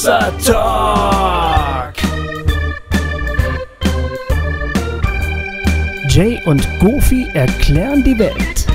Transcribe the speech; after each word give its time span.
Hossa 0.00 0.30
Talk. 0.46 1.94
Jay 6.08 6.40
und 6.46 6.66
Goofy 6.78 7.28
erklären 7.34 8.02
die 8.02 8.18
Welt. 8.18 8.66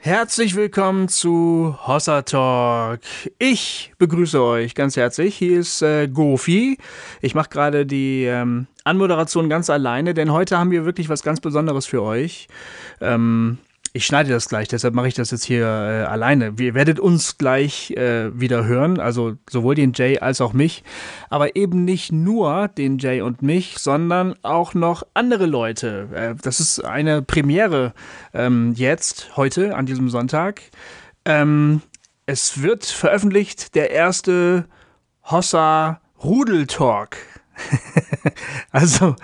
Herzlich 0.00 0.56
willkommen 0.56 1.08
zu 1.08 1.76
Hossa 1.86 2.22
Talk. 2.22 3.00
Ich 3.38 3.92
begrüße 3.98 4.42
euch 4.42 4.74
ganz 4.74 4.96
herzlich. 4.96 5.36
Hier 5.36 5.60
ist 5.60 5.82
äh, 5.82 6.08
Gofi. 6.08 6.78
Ich 7.20 7.34
mache 7.34 7.50
gerade 7.50 7.84
die 7.84 8.24
ähm, 8.24 8.68
Anmoderation 8.84 9.50
ganz 9.50 9.68
alleine, 9.68 10.14
denn 10.14 10.32
heute 10.32 10.56
haben 10.56 10.70
wir 10.70 10.86
wirklich 10.86 11.10
was 11.10 11.22
ganz 11.22 11.42
Besonderes 11.42 11.84
für 11.84 12.02
euch. 12.02 12.48
Ähm, 13.02 13.58
ich 13.92 14.06
schneide 14.06 14.30
das 14.30 14.48
gleich, 14.48 14.68
deshalb 14.68 14.94
mache 14.94 15.08
ich 15.08 15.14
das 15.14 15.30
jetzt 15.30 15.44
hier 15.44 15.64
äh, 15.64 16.04
alleine. 16.04 16.54
Ihr 16.58 16.74
werdet 16.74 17.00
uns 17.00 17.38
gleich 17.38 17.90
äh, 17.92 18.38
wieder 18.38 18.64
hören, 18.64 19.00
also 19.00 19.36
sowohl 19.48 19.74
den 19.74 19.92
Jay 19.94 20.18
als 20.18 20.40
auch 20.40 20.52
mich, 20.52 20.84
aber 21.30 21.56
eben 21.56 21.84
nicht 21.84 22.12
nur 22.12 22.68
den 22.68 22.98
Jay 22.98 23.20
und 23.20 23.42
mich, 23.42 23.78
sondern 23.78 24.34
auch 24.42 24.74
noch 24.74 25.04
andere 25.14 25.46
Leute. 25.46 26.08
Äh, 26.14 26.34
das 26.40 26.60
ist 26.60 26.84
eine 26.84 27.22
Premiere 27.22 27.94
ähm, 28.34 28.72
jetzt, 28.76 29.36
heute, 29.36 29.76
an 29.76 29.86
diesem 29.86 30.10
Sonntag. 30.10 30.62
Ähm, 31.24 31.82
es 32.26 32.62
wird 32.62 32.84
veröffentlicht 32.84 33.74
der 33.74 33.90
erste 33.90 34.66
Hossa 35.24 36.00
Rudel 36.22 36.66
Talk. 36.66 37.16
also 38.70 39.16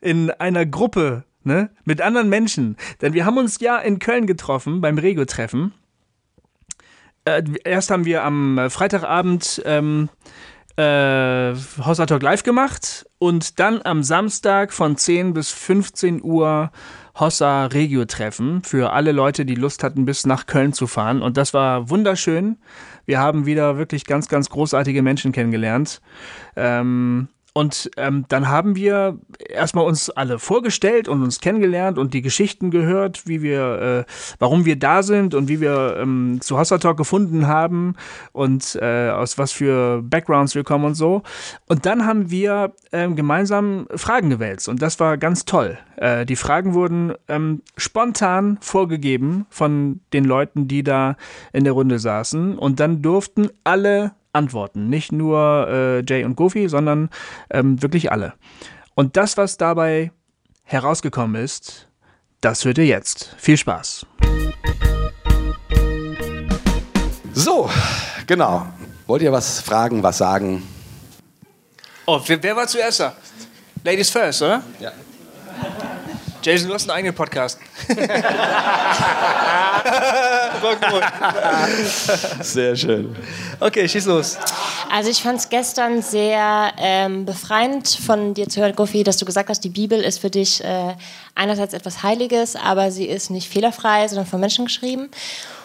in 0.00 0.30
einer 0.30 0.66
Gruppe 0.66 1.24
ne? 1.44 1.70
Mit 1.84 2.00
anderen 2.00 2.28
Menschen. 2.28 2.76
Denn 3.00 3.12
wir 3.12 3.24
haben 3.24 3.38
uns 3.38 3.60
ja 3.60 3.78
in 3.78 3.98
Köln 3.98 4.26
getroffen 4.26 4.80
beim 4.80 4.98
Rego-Treffen. 4.98 5.72
Äh, 7.24 7.42
erst 7.64 7.90
haben 7.90 8.04
wir 8.04 8.24
am 8.24 8.70
Freitagabend 8.70 9.62
ähm, 9.64 10.08
äh, 10.76 11.54
Hossa 11.84 12.06
Talk 12.06 12.22
live 12.22 12.42
gemacht 12.42 13.06
und 13.18 13.58
dann 13.58 13.82
am 13.82 14.02
Samstag 14.02 14.72
von 14.72 14.96
10 14.96 15.34
bis 15.34 15.50
15 15.50 16.22
Uhr 16.22 16.70
Hossa 17.18 17.66
Regio 17.66 18.06
Treffen 18.06 18.62
für 18.62 18.92
alle 18.92 19.12
Leute, 19.12 19.44
die 19.44 19.56
Lust 19.56 19.84
hatten, 19.84 20.06
bis 20.06 20.26
nach 20.26 20.46
Köln 20.46 20.72
zu 20.72 20.86
fahren. 20.86 21.20
Und 21.20 21.36
das 21.36 21.52
war 21.52 21.90
wunderschön. 21.90 22.56
Wir 23.04 23.18
haben 23.18 23.44
wieder 23.44 23.76
wirklich 23.76 24.06
ganz, 24.06 24.28
ganz 24.28 24.48
großartige 24.48 25.02
Menschen 25.02 25.32
kennengelernt. 25.32 26.00
Ähm, 26.56 27.28
und 27.52 27.90
ähm, 27.96 28.26
dann 28.28 28.48
haben 28.48 28.76
wir 28.76 29.18
erstmal 29.48 29.84
uns 29.84 30.08
alle 30.08 30.38
vorgestellt 30.38 31.08
und 31.08 31.22
uns 31.22 31.40
kennengelernt 31.40 31.98
und 31.98 32.14
die 32.14 32.22
Geschichten 32.22 32.70
gehört, 32.70 33.26
wie 33.26 33.42
wir, 33.42 34.06
äh, 34.06 34.12
warum 34.38 34.64
wir 34.64 34.78
da 34.78 35.02
sind 35.02 35.34
und 35.34 35.48
wie 35.48 35.60
wir 35.60 35.96
ähm, 35.98 36.38
zu 36.40 36.58
Hossa 36.58 36.78
Talk 36.78 36.96
gefunden 36.96 37.48
haben 37.48 37.96
und 38.32 38.78
äh, 38.80 39.10
aus 39.10 39.36
was 39.36 39.50
für 39.50 40.00
Backgrounds 40.02 40.54
wir 40.54 40.62
kommen 40.62 40.84
und 40.84 40.94
so. 40.94 41.22
Und 41.66 41.86
dann 41.86 42.06
haben 42.06 42.30
wir 42.30 42.72
ähm, 42.92 43.16
gemeinsam 43.16 43.88
Fragen 43.96 44.30
gewälzt 44.30 44.68
und 44.68 44.80
das 44.80 45.00
war 45.00 45.18
ganz 45.18 45.44
toll. 45.44 45.76
Äh, 45.96 46.26
die 46.26 46.36
Fragen 46.36 46.72
wurden 46.74 47.14
ähm, 47.26 47.62
spontan 47.76 48.58
vorgegeben 48.60 49.46
von 49.50 50.00
den 50.12 50.24
Leuten, 50.24 50.68
die 50.68 50.84
da 50.84 51.16
in 51.52 51.64
der 51.64 51.72
Runde 51.72 51.98
saßen 51.98 52.56
und 52.58 52.78
dann 52.78 53.02
durften 53.02 53.48
alle 53.64 54.12
antworten. 54.32 54.88
Nicht 54.88 55.12
nur 55.12 55.68
äh, 55.68 56.04
Jay 56.06 56.24
und 56.24 56.36
Goofy, 56.36 56.68
sondern 56.68 57.10
ähm, 57.50 57.82
wirklich 57.82 58.12
alle. 58.12 58.34
Und 58.94 59.16
das, 59.16 59.36
was 59.36 59.56
dabei 59.56 60.12
herausgekommen 60.64 61.42
ist, 61.42 61.88
das 62.40 62.64
hört 62.64 62.78
ihr 62.78 62.86
jetzt. 62.86 63.34
Viel 63.38 63.56
Spaß. 63.56 64.06
So, 67.32 67.70
genau. 68.26 68.66
Wollt 69.06 69.22
ihr 69.22 69.32
was 69.32 69.60
fragen, 69.60 70.02
was 70.02 70.18
sagen? 70.18 70.62
Oh, 72.06 72.20
wer, 72.26 72.42
wer 72.42 72.56
war 72.56 72.66
zuerst 72.66 73.00
da? 73.00 73.16
Ladies 73.84 74.10
first, 74.10 74.42
oder? 74.42 74.62
Ja. 74.78 74.92
Jason, 76.42 76.68
du 76.68 76.74
hast 76.74 76.88
einen 76.88 76.96
eigenen 76.96 77.14
Podcast. 77.14 77.58
Sehr 82.40 82.76
schön. 82.76 83.14
Okay, 83.58 83.88
schieß 83.88 84.06
los. 84.06 84.38
Also 84.90 85.10
ich 85.10 85.22
fand 85.22 85.38
es 85.38 85.48
gestern 85.50 86.02
sehr 86.02 86.72
ähm, 86.78 87.26
befreiend 87.26 87.88
von 87.88 88.34
dir 88.34 88.48
zu 88.48 88.60
hören, 88.60 88.74
Gofi, 88.74 89.04
dass 89.04 89.18
du 89.18 89.24
gesagt 89.24 89.50
hast, 89.50 89.60
die 89.60 89.68
Bibel 89.68 90.00
ist 90.00 90.18
für 90.18 90.30
dich 90.30 90.64
äh, 90.64 90.94
einerseits 91.34 91.74
etwas 91.74 92.02
Heiliges, 92.02 92.56
aber 92.56 92.90
sie 92.90 93.06
ist 93.06 93.30
nicht 93.30 93.48
fehlerfrei, 93.48 94.08
sondern 94.08 94.26
von 94.26 94.40
Menschen 94.40 94.64
geschrieben. 94.64 95.10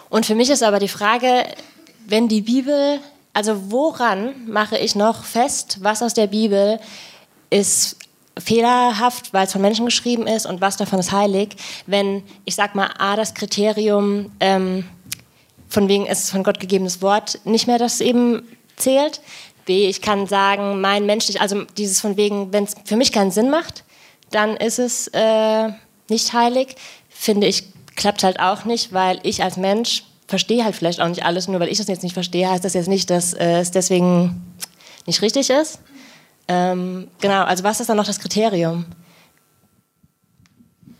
Und 0.09 0.25
für 0.25 0.35
mich 0.35 0.49
ist 0.49 0.63
aber 0.63 0.79
die 0.79 0.89
Frage, 0.89 1.45
wenn 2.05 2.27
die 2.27 2.41
Bibel, 2.41 2.99
also 3.33 3.71
woran 3.71 4.47
mache 4.47 4.77
ich 4.77 4.95
noch 4.95 5.23
fest, 5.23 5.77
was 5.81 6.03
aus 6.03 6.13
der 6.13 6.27
Bibel 6.27 6.79
ist 7.49 7.97
fehlerhaft, 8.38 9.34
weil 9.34 9.46
es 9.46 9.53
von 9.53 9.62
Menschen 9.62 9.85
geschrieben 9.85 10.28
ist 10.28 10.46
und 10.46 10.62
was 10.62 10.78
davon 10.78 11.00
ist 11.00 11.12
heilig, 11.12 11.56
wenn, 11.88 12.23
ich 12.44 12.56
sag 12.56 12.75
mal, 12.75 12.90
A, 12.97 13.16
das 13.16 13.34
Kriterium, 13.34 14.31
ähm, 14.40 14.85
von 15.69 15.88
wegen 15.88 16.06
ist 16.06 16.29
von 16.29 16.44
Gott 16.44 16.59
gegebenes 16.59 17.01
Wort, 17.01 17.40
nicht 17.46 17.68
mehr 17.68 17.78
das 17.78 18.01
eben 18.01 18.44
zählt. 18.75 19.22
B, 19.66 19.88
ich 19.88 20.01
kann 20.01 20.28
sagen, 20.28 20.79
mein 20.79 21.06
menschlich, 21.06 21.41
also 21.41 21.63
dieses 21.78 22.00
von 22.00 22.18
wegen, 22.18 22.53
wenn 22.53 22.66
es 22.66 22.75
für 22.85 22.97
mich 22.97 23.12
keinen 23.12 23.31
Sinn 23.31 23.50
macht, 23.50 23.84
dann 24.31 24.57
ist 24.57 24.79
es 24.79 25.07
äh, 25.07 25.69
nicht 26.09 26.34
heilig. 26.34 26.75
Finde 27.09 27.47
ich, 27.47 27.63
klappt 27.96 28.23
halt 28.23 28.40
auch 28.40 28.66
nicht, 28.66 28.94
weil 28.94 29.19
ich 29.23 29.44
als 29.44 29.57
Mensch 29.57 30.03
verstehe 30.28 30.63
halt 30.63 30.75
vielleicht 30.75 31.02
auch 31.02 31.07
nicht 31.07 31.23
alles. 31.23 31.47
Nur 31.47 31.59
weil 31.59 31.69
ich 31.69 31.78
das 31.78 31.88
jetzt 31.88 32.03
nicht 32.03 32.13
verstehe, 32.13 32.50
heißt 32.50 32.63
das 32.63 32.73
jetzt 32.73 32.88
nicht, 32.88 33.09
dass 33.09 33.34
äh, 33.34 33.59
es 33.59 33.72
deswegen 33.72 34.53
nicht 35.06 35.22
richtig 35.22 35.50
ist. 35.50 35.79
Ähm, 36.47 37.07
genau, 37.19 37.44
also 37.44 37.63
was 37.63 37.79
ist 37.79 37.89
dann 37.89 37.97
noch 37.97 38.06
das 38.06 38.19
Kriterium? 38.19 38.85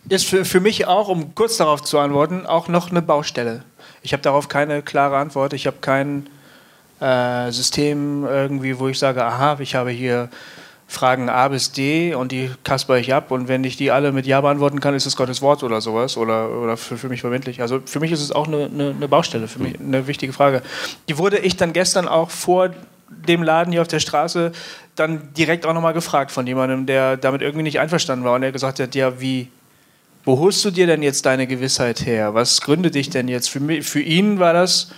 Ist 0.10 0.26
für, 0.26 0.46
für 0.46 0.60
mich 0.60 0.88
auch, 0.88 1.08
um 1.08 1.34
kurz 1.34 1.58
darauf 1.58 1.82
zu 1.82 2.00
antworten, 2.00 2.46
auch 2.46 2.68
noch 2.68 2.92
eine 2.92 3.02
Baustelle. 3.02 3.64
Ich 4.02 4.14
habe 4.14 4.22
darauf 4.22 4.48
keine 4.48 4.82
klare 4.82 5.18
Antwort. 5.18 5.54
Ich 5.54 5.66
habe 5.66 5.78
kein 5.82 6.30
äh, 7.00 7.52
System 7.52 8.24
irgendwie, 8.24 8.80
wo 8.80 8.88
ich 8.88 9.00
sage, 9.00 9.24
aha, 9.24 9.58
ich 9.60 9.76
habe 9.76 9.90
hier 9.90 10.30
Fragen 10.88 11.30
A 11.30 11.48
bis 11.48 11.72
D 11.72 12.14
und 12.14 12.32
die 12.32 12.52
kasper 12.64 12.98
ich 12.98 13.14
ab 13.14 13.32
und 13.32 13.48
wenn 13.48 13.64
ich 13.64 13.76
die 13.76 13.90
alle 13.90 14.12
mit 14.12 14.28
Ja 14.28 14.42
beantworten 14.42 14.80
kann, 14.80 14.94
ist 14.94 15.08
es 15.08 15.16
Gottes 15.16 15.42
Wort 15.42 15.64
oder 15.64 15.82
sowas 15.82 16.16
oder, 16.16 16.52
oder 16.52 16.78
für, 16.78 16.98
für 16.98 17.10
mich 17.10 17.22
verbindlich. 17.22 17.62
Also 17.62 17.82
für 17.86 18.00
mich 18.00 18.12
ist 18.12 18.22
es 18.22 18.32
auch 18.32 18.48
eine, 18.48 18.66
eine, 18.66 18.92
eine 18.92 19.08
Baustelle, 19.08 19.48
für 19.48 19.60
mich 19.60 19.80
eine 19.80 20.06
wichtige 20.06 20.32
Frage. 20.32 20.62
Die 21.10 21.18
wurde 21.18 21.40
ich 21.40 21.58
dann 21.58 21.74
gestern 21.74 22.08
auch 22.08 22.30
vor 22.30 22.70
dem 23.10 23.42
Laden 23.42 23.72
hier 23.72 23.82
auf 23.82 23.88
der 23.88 24.00
Straße 24.00 24.52
dann 24.96 25.34
direkt 25.34 25.66
auch 25.66 25.74
nochmal 25.74 25.94
gefragt 25.94 26.32
von 26.32 26.48
jemandem, 26.48 26.86
der 26.86 27.18
damit 27.18 27.42
irgendwie 27.42 27.64
nicht 27.64 27.80
einverstanden 27.80 28.26
war 28.26 28.34
und 28.34 28.42
der 28.42 28.52
gesagt 28.52 28.80
hat, 28.80 28.96
ja, 28.96 29.20
wie, 29.20 29.50
wo 30.24 30.40
holst 30.40 30.64
du 30.66 30.72
dir 30.72 30.88
denn 30.88 31.04
jetzt 31.04 31.26
deine 31.26 31.48
Gewissheit 31.48 32.06
her? 32.06 32.34
Was 32.34 32.62
gründet 32.62 32.96
dich 32.96 33.10
denn 33.10 33.28
jetzt? 33.28 33.50
Für, 33.50 33.60
mich, 33.60 33.86
für 33.86 34.02
ihn 34.02 34.40
war 34.40 34.54
das 34.54 34.92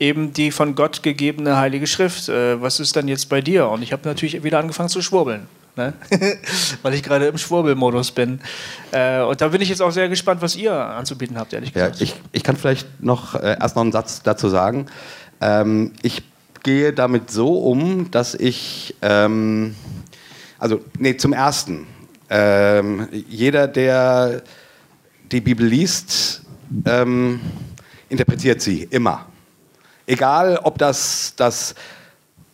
eben 0.00 0.32
die 0.32 0.50
von 0.50 0.74
Gott 0.74 1.02
gegebene 1.02 1.56
Heilige 1.56 1.86
Schrift. 1.86 2.28
Äh, 2.28 2.60
was 2.62 2.80
ist 2.80 2.96
dann 2.96 3.08
jetzt 3.08 3.28
bei 3.28 3.40
dir? 3.40 3.68
Und 3.68 3.82
ich 3.82 3.92
habe 3.92 4.08
natürlich 4.08 4.42
wieder 4.42 4.58
angefangen 4.58 4.88
zu 4.88 5.02
schwurbeln. 5.02 5.46
Ne? 5.76 5.92
Weil 6.82 6.94
ich 6.94 7.02
gerade 7.02 7.26
im 7.26 7.38
Schwurbelmodus 7.38 8.10
bin. 8.10 8.40
Äh, 8.90 9.22
und 9.22 9.40
da 9.40 9.48
bin 9.48 9.60
ich 9.60 9.68
jetzt 9.68 9.80
auch 9.82 9.92
sehr 9.92 10.08
gespannt, 10.08 10.42
was 10.42 10.56
ihr 10.56 10.72
anzubieten 10.72 11.38
habt, 11.38 11.52
ehrlich 11.52 11.72
gesagt. 11.72 11.96
Ja, 11.96 12.02
ich, 12.02 12.14
ich 12.32 12.42
kann 12.42 12.56
vielleicht 12.56 13.02
noch 13.02 13.34
äh, 13.34 13.56
erst 13.60 13.76
noch 13.76 13.82
einen 13.82 13.92
Satz 13.92 14.22
dazu 14.22 14.48
sagen. 14.48 14.86
Ähm, 15.40 15.92
ich 16.02 16.22
gehe 16.62 16.92
damit 16.92 17.30
so 17.30 17.58
um, 17.58 18.10
dass 18.10 18.34
ich, 18.34 18.94
ähm, 19.02 19.74
also, 20.58 20.80
nee, 20.98 21.16
zum 21.16 21.32
Ersten, 21.32 21.86
ähm, 22.30 23.08
jeder, 23.28 23.68
der 23.68 24.42
die 25.30 25.40
Bibel 25.40 25.66
liest, 25.66 26.42
ähm, 26.84 27.40
interpretiert 28.08 28.60
sie 28.60 28.84
immer. 28.90 29.26
Egal, 30.06 30.58
ob 30.62 30.78
das 30.78 31.34
das 31.36 31.74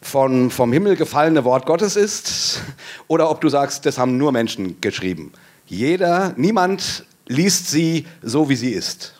von, 0.00 0.50
vom 0.50 0.72
Himmel 0.72 0.96
gefallene 0.96 1.44
Wort 1.44 1.66
Gottes 1.66 1.96
ist 1.96 2.60
oder 3.08 3.30
ob 3.30 3.40
du 3.40 3.48
sagst, 3.48 3.86
das 3.86 3.98
haben 3.98 4.16
nur 4.16 4.32
Menschen 4.32 4.80
geschrieben. 4.80 5.32
Jeder, 5.66 6.34
niemand 6.36 7.06
liest 7.26 7.70
sie 7.70 8.06
so, 8.22 8.48
wie 8.48 8.56
sie 8.56 8.70
ist. 8.70 9.14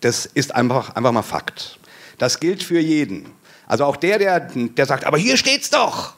Das 0.00 0.26
ist 0.26 0.54
einfach, 0.54 0.96
einfach 0.96 1.12
mal 1.12 1.22
Fakt. 1.22 1.78
Das 2.18 2.40
gilt 2.40 2.62
für 2.62 2.80
jeden. 2.80 3.26
Also 3.66 3.84
auch 3.84 3.96
der, 3.96 4.18
der, 4.18 4.40
der 4.40 4.86
sagt, 4.86 5.04
aber 5.04 5.18
hier 5.18 5.36
steht's 5.36 5.70
doch. 5.70 6.14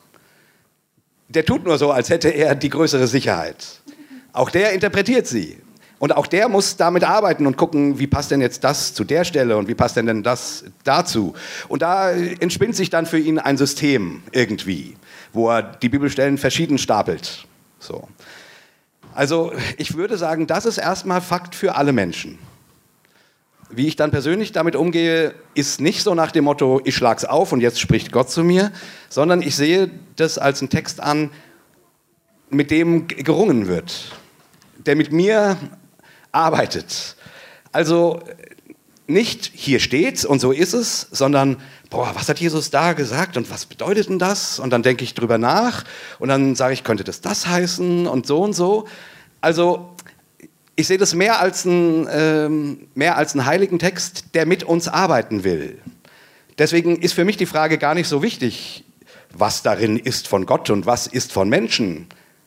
Der 1.28 1.44
tut 1.44 1.64
nur 1.64 1.78
so, 1.78 1.90
als 1.90 2.10
hätte 2.10 2.28
er 2.28 2.54
die 2.54 2.68
größere 2.68 3.06
Sicherheit. 3.06 3.80
Auch 4.32 4.50
der 4.50 4.72
interpretiert 4.72 5.26
sie. 5.26 5.58
Und 5.98 6.14
auch 6.14 6.26
der 6.26 6.48
muss 6.48 6.76
damit 6.76 7.04
arbeiten 7.04 7.46
und 7.46 7.56
gucken, 7.56 7.98
wie 7.98 8.06
passt 8.06 8.30
denn 8.30 8.42
jetzt 8.42 8.64
das 8.64 8.92
zu 8.92 9.02
der 9.02 9.24
Stelle 9.24 9.56
und 9.56 9.66
wie 9.66 9.74
passt 9.74 9.96
denn, 9.96 10.22
das 10.22 10.64
dazu. 10.84 11.34
Und 11.68 11.80
da 11.80 12.10
entspinnt 12.10 12.76
sich 12.76 12.90
dann 12.90 13.06
für 13.06 13.18
ihn 13.18 13.38
ein 13.38 13.56
System 13.56 14.22
irgendwie, 14.32 14.96
wo 15.32 15.50
er 15.50 15.62
die 15.62 15.88
Bibelstellen 15.88 16.36
verschieden 16.36 16.76
stapelt. 16.76 17.46
So. 17.78 18.06
Also 19.14 19.52
ich 19.78 19.96
würde 19.96 20.18
sagen, 20.18 20.46
das 20.46 20.66
ist 20.66 20.76
erstmal 20.76 21.22
Fakt 21.22 21.54
für 21.54 21.76
alle 21.76 21.94
Menschen. 21.94 22.38
Wie 23.76 23.86
ich 23.86 23.96
dann 23.96 24.10
persönlich 24.10 24.52
damit 24.52 24.74
umgehe, 24.74 25.34
ist 25.54 25.82
nicht 25.82 26.02
so 26.02 26.14
nach 26.14 26.32
dem 26.32 26.44
Motto, 26.44 26.80
ich 26.84 26.96
schlag's 26.96 27.26
auf 27.26 27.52
und 27.52 27.60
jetzt 27.60 27.78
spricht 27.78 28.10
Gott 28.10 28.30
zu 28.30 28.42
mir, 28.42 28.72
sondern 29.10 29.42
ich 29.42 29.54
sehe 29.54 29.90
das 30.16 30.38
als 30.38 30.60
einen 30.60 30.70
Text 30.70 31.00
an, 31.00 31.30
mit 32.48 32.70
dem 32.70 33.06
gerungen 33.06 33.66
wird, 33.66 34.12
der 34.78 34.96
mit 34.96 35.12
mir 35.12 35.58
arbeitet. 36.32 37.16
Also 37.72 38.22
nicht 39.06 39.50
hier 39.54 39.78
steht's 39.78 40.24
und 40.24 40.40
so 40.40 40.52
ist 40.52 40.72
es, 40.72 41.08
sondern 41.10 41.58
boah, 41.90 42.12
was 42.14 42.28
hat 42.30 42.40
Jesus 42.40 42.70
da 42.70 42.94
gesagt 42.94 43.36
und 43.36 43.50
was 43.50 43.66
bedeutet 43.66 44.08
denn 44.08 44.18
das? 44.18 44.58
Und 44.58 44.70
dann 44.70 44.82
denke 44.82 45.04
ich 45.04 45.14
drüber 45.14 45.36
nach 45.36 45.84
und 46.18 46.28
dann 46.28 46.54
sage 46.54 46.72
ich, 46.72 46.82
könnte 46.82 47.04
das 47.04 47.20
das 47.20 47.46
heißen 47.46 48.06
und 48.06 48.26
so 48.26 48.42
und 48.42 48.54
so. 48.54 48.88
Also 49.40 49.90
ich 50.76 50.86
sehe 50.86 50.98
das 50.98 51.14
mehr 51.14 51.40
als, 51.40 51.64
ein, 51.64 52.06
ähm, 52.10 52.88
mehr 52.94 53.16
als 53.16 53.32
einen 53.32 53.46
heiligen 53.46 53.78
Text, 53.78 54.34
der 54.34 54.46
mit 54.46 54.62
uns 54.62 54.88
arbeiten 54.88 55.42
will. 55.42 55.78
Deswegen 56.58 56.96
ist 56.96 57.14
für 57.14 57.24
mich 57.24 57.38
die 57.38 57.46
Frage 57.46 57.78
gar 57.78 57.94
nicht 57.94 58.08
so 58.08 58.22
wichtig, 58.22 58.84
was 59.32 59.62
darin 59.62 59.98
ist 59.98 60.28
von 60.28 60.44
Gott 60.44 60.68
und 60.70 60.86
was 60.86 61.06
ist 61.06 61.32
von 61.32 61.48
Menschen. 61.48 62.06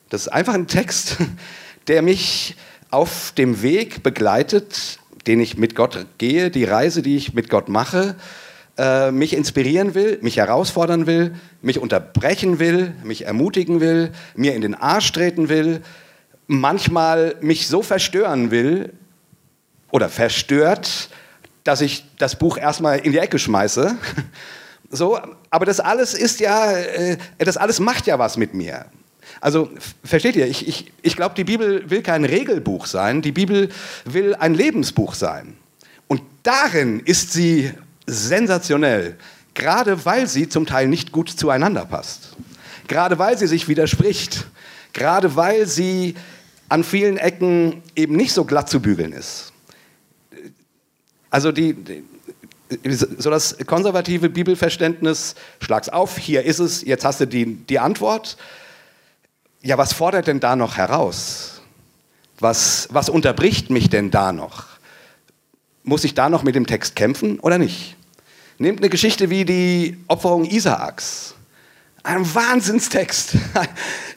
Das 0.10 0.22
ist 0.22 0.28
einfach 0.30 0.54
ein 0.54 0.68
Text, 0.68 1.18
der 1.88 2.04
mich 2.04 2.56
auf 2.92 3.34
dem 3.36 3.62
Weg 3.64 4.04
begleitet, 4.04 5.00
den 5.28 5.40
ich 5.40 5.58
mit 5.58 5.76
Gott 5.76 6.06
gehe, 6.20 6.52
die 6.52 6.64
Reise, 6.64 7.02
die 7.02 7.18
ich 7.18 7.34
mit 7.34 7.50
Gott 7.50 7.68
mache, 7.68 8.16
äh, 8.78 9.12
mich 9.12 9.34
inspirieren 9.34 9.94
will, 9.96 10.20
mich 10.22 10.38
herausfordern 10.38 11.06
will, 11.08 11.34
mich 11.62 11.80
unterbrechen 11.80 12.60
will, 12.60 12.94
mich 13.04 13.26
ermutigen 13.26 13.80
will, 13.80 14.12
mir 14.36 14.56
in 14.56 14.62
den 14.62 14.76
Arsch 14.76 15.12
treten 15.12 15.50
will, 15.50 15.82
manchmal 16.50 17.36
mich 17.42 17.68
so 17.68 17.84
verstören 17.84 18.50
will 18.50 18.92
oder 19.92 20.10
verstört, 20.10 21.10
dass 21.64 21.80
ich 21.80 22.06
das 22.18 22.38
Buch 22.38 22.58
erstmal 22.58 23.00
in 23.00 23.12
die 23.12 23.20
Ecke 23.20 23.40
schmeiße. 23.40 23.96
So, 24.92 25.20
aber 25.52 25.68
das 25.68 25.80
alles 25.80 26.16
ist 26.16 26.40
ja, 26.40 26.72
äh, 26.72 27.18
das 27.38 27.58
alles 27.58 27.80
macht 27.80 28.08
ja 28.08 28.18
was 28.18 28.38
mit 28.38 28.56
mir. 28.56 28.88
Also 29.40 29.70
versteht 30.04 30.36
ihr, 30.36 30.48
ich, 30.48 30.68
ich, 30.68 30.92
ich 31.04 31.16
glaube, 31.16 31.36
die 31.36 31.44
Bibel 31.44 31.88
will 31.92 32.02
kein 32.02 32.26
Regelbuch 32.26 32.88
sein, 32.88 33.22
die 33.22 33.32
Bibel 33.32 33.70
will 34.06 34.34
ein 34.34 34.56
Lebensbuch 34.56 35.14
sein. 35.14 35.56
Und 36.08 36.24
darin 36.42 37.02
ist 37.02 37.34
sie 37.34 37.72
sensationell, 38.08 39.16
gerade 39.54 40.06
weil 40.06 40.26
sie 40.26 40.50
zum 40.50 40.66
Teil 40.66 40.88
nicht 40.88 41.12
gut 41.12 41.30
zueinander 41.30 41.86
passt, 41.86 42.36
gerade 42.88 43.20
weil 43.20 43.38
sie 43.38 43.46
sich 43.46 43.68
widerspricht, 43.68 44.48
gerade 44.94 45.36
weil 45.36 45.68
sie 45.68 46.16
an 46.70 46.84
vielen 46.84 47.18
Ecken 47.18 47.82
eben 47.96 48.16
nicht 48.16 48.34
so 48.34 48.46
glatt 48.46 48.70
zu 48.70 48.80
bügeln 48.80 49.12
ist. 49.12 49.52
Also 51.32 51.52
die, 51.52 51.76
so 53.18 53.30
das 53.30 53.58
konservative 53.66 54.30
Bibelverständnis, 54.30 55.36
schlag's 55.60 55.90
auf, 55.90 56.18
hier 56.18 56.44
ist 56.44 56.60
es, 56.60 56.84
jetzt 56.84 57.06
hast 57.06 57.20
du 57.20 57.28
die, 57.28 57.46
die 57.46 57.80
Antwort. 57.80 58.38
Ja, 59.62 59.78
was 59.78 59.94
fordert 59.94 60.28
denn 60.28 60.40
da 60.40 60.56
noch 60.56 60.78
heraus? 60.78 61.62
Was, 62.40 62.88
was 62.92 63.10
unterbricht 63.10 63.70
mich 63.70 63.90
denn 63.90 64.12
da 64.12 64.32
noch? 64.32 64.68
Muss 65.84 66.04
ich 66.04 66.14
da 66.14 66.30
noch 66.30 66.44
mit 66.44 66.56
dem 66.56 66.68
Text 66.68 66.96
kämpfen 66.96 67.40
oder 67.40 67.58
nicht? 67.58 67.96
Nehmt 68.58 68.80
eine 68.80 68.90
Geschichte 68.90 69.30
wie 69.30 69.46
die 69.46 69.98
Opferung 70.08 70.46
Isaaks. 70.46 71.36
Ein 72.04 72.34
Wahnsinnstext, 72.34 73.34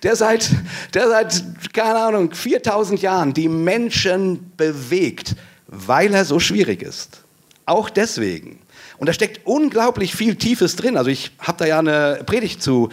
der 0.02 0.16
seit, 0.16 0.50
der 0.94 1.08
seit, 1.08 1.42
keine 1.72 1.98
Ahnung, 1.98 2.32
4000 2.32 3.02
Jahren 3.02 3.34
die 3.34 3.48
Menschen 3.48 4.52
bewegt, 4.56 5.34
weil 5.66 6.14
er 6.14 6.24
so 6.24 6.38
schwierig 6.38 6.82
ist. 6.82 7.22
Auch 7.66 7.90
deswegen. 7.90 8.60
Und 8.98 9.08
da 9.08 9.12
steckt 9.12 9.46
unglaublich 9.46 10.14
viel 10.14 10.36
Tiefes 10.36 10.76
drin. 10.76 10.96
Also 10.96 11.10
ich 11.10 11.32
habe 11.40 11.58
da 11.58 11.66
ja 11.66 11.80
eine 11.80 12.22
Predigt 12.24 12.62
zu, 12.62 12.90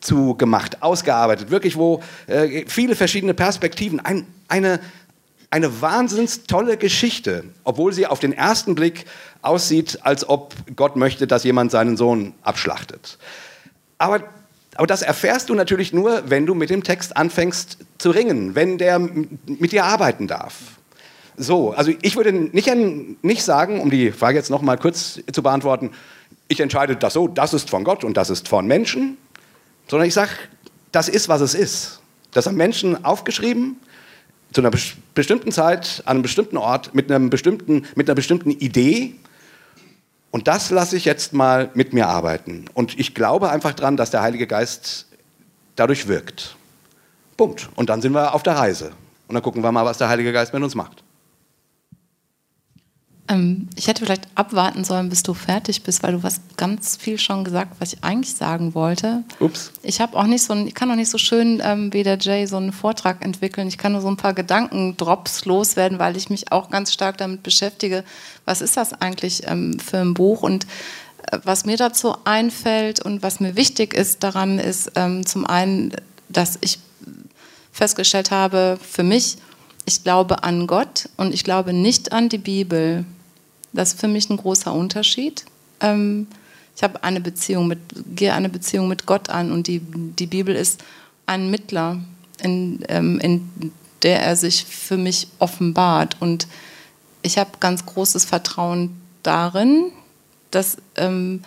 zu 0.00 0.34
gemacht, 0.34 0.82
ausgearbeitet, 0.82 1.50
wirklich, 1.50 1.76
wo 1.76 2.02
äh, 2.26 2.64
viele 2.66 2.96
verschiedene 2.96 3.34
Perspektiven, 3.34 4.00
ein, 4.00 4.26
eine, 4.48 4.80
eine 5.50 5.80
wahnsinns 5.80 6.42
Geschichte, 6.78 7.44
obwohl 7.62 7.92
sie 7.92 8.06
auf 8.06 8.18
den 8.18 8.32
ersten 8.32 8.74
Blick 8.74 9.04
aussieht, 9.42 10.00
als 10.02 10.28
ob 10.28 10.54
Gott 10.74 10.96
möchte, 10.96 11.26
dass 11.26 11.44
jemand 11.44 11.70
seinen 11.70 11.96
Sohn 11.96 12.34
abschlachtet. 12.42 13.18
Aber, 14.02 14.24
aber 14.74 14.86
das 14.88 15.02
erfährst 15.02 15.48
du 15.48 15.54
natürlich 15.54 15.92
nur, 15.92 16.28
wenn 16.28 16.44
du 16.44 16.54
mit 16.54 16.70
dem 16.70 16.82
Text 16.82 17.16
anfängst 17.16 17.78
zu 17.98 18.10
ringen, 18.10 18.56
wenn 18.56 18.76
der 18.76 18.98
mit 18.98 19.70
dir 19.70 19.84
arbeiten 19.84 20.26
darf. 20.26 20.54
So, 21.36 21.70
also 21.70 21.92
ich 22.02 22.16
würde 22.16 22.32
nicht, 22.32 22.68
nicht 23.22 23.42
sagen, 23.44 23.80
um 23.80 23.90
die 23.90 24.10
Frage 24.10 24.36
jetzt 24.36 24.50
noch 24.50 24.60
mal 24.60 24.76
kurz 24.76 25.20
zu 25.32 25.42
beantworten, 25.42 25.92
ich 26.48 26.58
entscheide 26.58 26.96
das 26.96 27.12
so, 27.12 27.28
das 27.28 27.54
ist 27.54 27.70
von 27.70 27.84
Gott 27.84 28.02
und 28.02 28.16
das 28.16 28.28
ist 28.28 28.48
von 28.48 28.66
Menschen, 28.66 29.18
sondern 29.86 30.08
ich 30.08 30.14
sage, 30.14 30.32
das 30.90 31.08
ist, 31.08 31.28
was 31.28 31.40
es 31.40 31.54
ist. 31.54 32.00
Das 32.32 32.46
haben 32.46 32.56
Menschen 32.56 33.04
aufgeschrieben, 33.04 33.76
zu 34.52 34.60
einer 34.60 34.72
bestimmten 35.14 35.52
Zeit, 35.52 36.02
an 36.06 36.16
einem 36.16 36.22
bestimmten 36.22 36.56
Ort, 36.56 36.92
mit, 36.92 37.10
einem 37.10 37.30
bestimmten, 37.30 37.86
mit 37.94 38.08
einer 38.08 38.16
bestimmten 38.16 38.50
Idee 38.50 39.14
und 40.32 40.48
das 40.48 40.70
lasse 40.70 40.96
ich 40.96 41.04
jetzt 41.04 41.34
mal 41.34 41.70
mit 41.74 41.92
mir 41.92 42.08
arbeiten. 42.08 42.64
Und 42.72 42.98
ich 42.98 43.14
glaube 43.14 43.50
einfach 43.50 43.74
daran, 43.74 43.98
dass 43.98 44.10
der 44.10 44.22
Heilige 44.22 44.46
Geist 44.46 45.06
dadurch 45.76 46.08
wirkt. 46.08 46.56
Punkt. 47.36 47.68
Und 47.76 47.90
dann 47.90 48.00
sind 48.00 48.12
wir 48.12 48.34
auf 48.34 48.42
der 48.42 48.56
Reise. 48.56 48.92
Und 49.28 49.34
dann 49.34 49.42
gucken 49.42 49.62
wir 49.62 49.70
mal, 49.70 49.84
was 49.84 49.98
der 49.98 50.08
Heilige 50.08 50.32
Geist 50.32 50.54
mit 50.54 50.62
uns 50.62 50.74
macht. 50.74 51.01
Ähm, 53.28 53.68
ich 53.76 53.86
hätte 53.86 54.04
vielleicht 54.04 54.26
abwarten 54.34 54.84
sollen, 54.84 55.08
bis 55.08 55.22
du 55.22 55.32
fertig 55.32 55.82
bist, 55.82 56.02
weil 56.02 56.12
du 56.12 56.22
hast 56.22 56.56
ganz 56.56 56.96
viel 56.96 57.18
schon 57.18 57.44
gesagt, 57.44 57.76
was 57.78 57.92
ich 57.92 58.02
eigentlich 58.02 58.34
sagen 58.34 58.74
wollte. 58.74 59.22
Ups. 59.38 59.72
Ich 59.82 60.00
habe 60.00 60.16
auch 60.16 60.26
nicht 60.26 60.42
so, 60.42 60.54
ich 60.54 60.74
kann 60.74 60.90
auch 60.90 60.96
nicht 60.96 61.10
so 61.10 61.18
schön 61.18 61.62
ähm, 61.64 61.92
wie 61.92 62.02
der 62.02 62.18
Jay 62.18 62.46
so 62.46 62.56
einen 62.56 62.72
Vortrag 62.72 63.24
entwickeln. 63.24 63.68
Ich 63.68 63.78
kann 63.78 63.92
nur 63.92 64.00
so 64.00 64.08
ein 64.08 64.16
paar 64.16 64.34
Gedankendrops 64.34 65.44
loswerden, 65.44 65.98
weil 65.98 66.16
ich 66.16 66.30
mich 66.30 66.50
auch 66.50 66.70
ganz 66.70 66.92
stark 66.92 67.16
damit 67.18 67.42
beschäftige. 67.42 68.04
Was 68.44 68.60
ist 68.60 68.76
das 68.76 68.92
eigentlich 68.92 69.42
ähm, 69.46 69.78
für 69.78 69.98
ein 69.98 70.14
Buch? 70.14 70.42
Und 70.42 70.66
äh, 71.30 71.38
was 71.44 71.64
mir 71.64 71.76
dazu 71.76 72.16
einfällt 72.24 73.00
und 73.00 73.22
was 73.22 73.38
mir 73.38 73.54
wichtig 73.54 73.94
ist 73.94 74.24
daran, 74.24 74.58
ist 74.58 74.92
ähm, 74.96 75.24
zum 75.26 75.46
einen, 75.46 75.92
dass 76.28 76.58
ich 76.60 76.80
festgestellt 77.70 78.32
habe, 78.32 78.78
für 78.82 79.04
mich 79.04 79.38
ich 79.84 80.02
glaube 80.04 80.44
an 80.44 80.66
Gott 80.66 81.08
und 81.16 81.34
ich 81.34 81.44
glaube 81.44 81.72
nicht 81.72 82.12
an 82.12 82.28
die 82.28 82.38
Bibel. 82.38 83.04
Das 83.72 83.94
ist 83.94 84.00
für 84.00 84.08
mich 84.08 84.28
ein 84.30 84.36
großer 84.36 84.72
Unterschied. 84.72 85.44
Ähm, 85.80 86.26
ich 86.76 86.82
habe 86.82 87.02
eine 87.04 87.20
Beziehung 87.20 87.68
mit, 87.68 87.78
gehe 88.14 88.32
eine 88.32 88.48
Beziehung 88.48 88.88
mit 88.88 89.06
Gott 89.06 89.30
an 89.30 89.52
und 89.52 89.66
die, 89.66 89.80
die 89.80 90.26
Bibel 90.26 90.54
ist 90.54 90.82
ein 91.26 91.50
Mittler, 91.50 92.00
in, 92.42 92.84
ähm, 92.88 93.18
in 93.20 93.72
der 94.02 94.22
er 94.22 94.36
sich 94.36 94.64
für 94.64 94.96
mich 94.96 95.28
offenbart. 95.38 96.16
Und 96.20 96.48
ich 97.22 97.38
habe 97.38 97.50
ganz 97.60 97.86
großes 97.86 98.24
Vertrauen 98.24 99.00
darin, 99.22 99.92
dass, 100.50 100.76
ähm, 100.96 101.42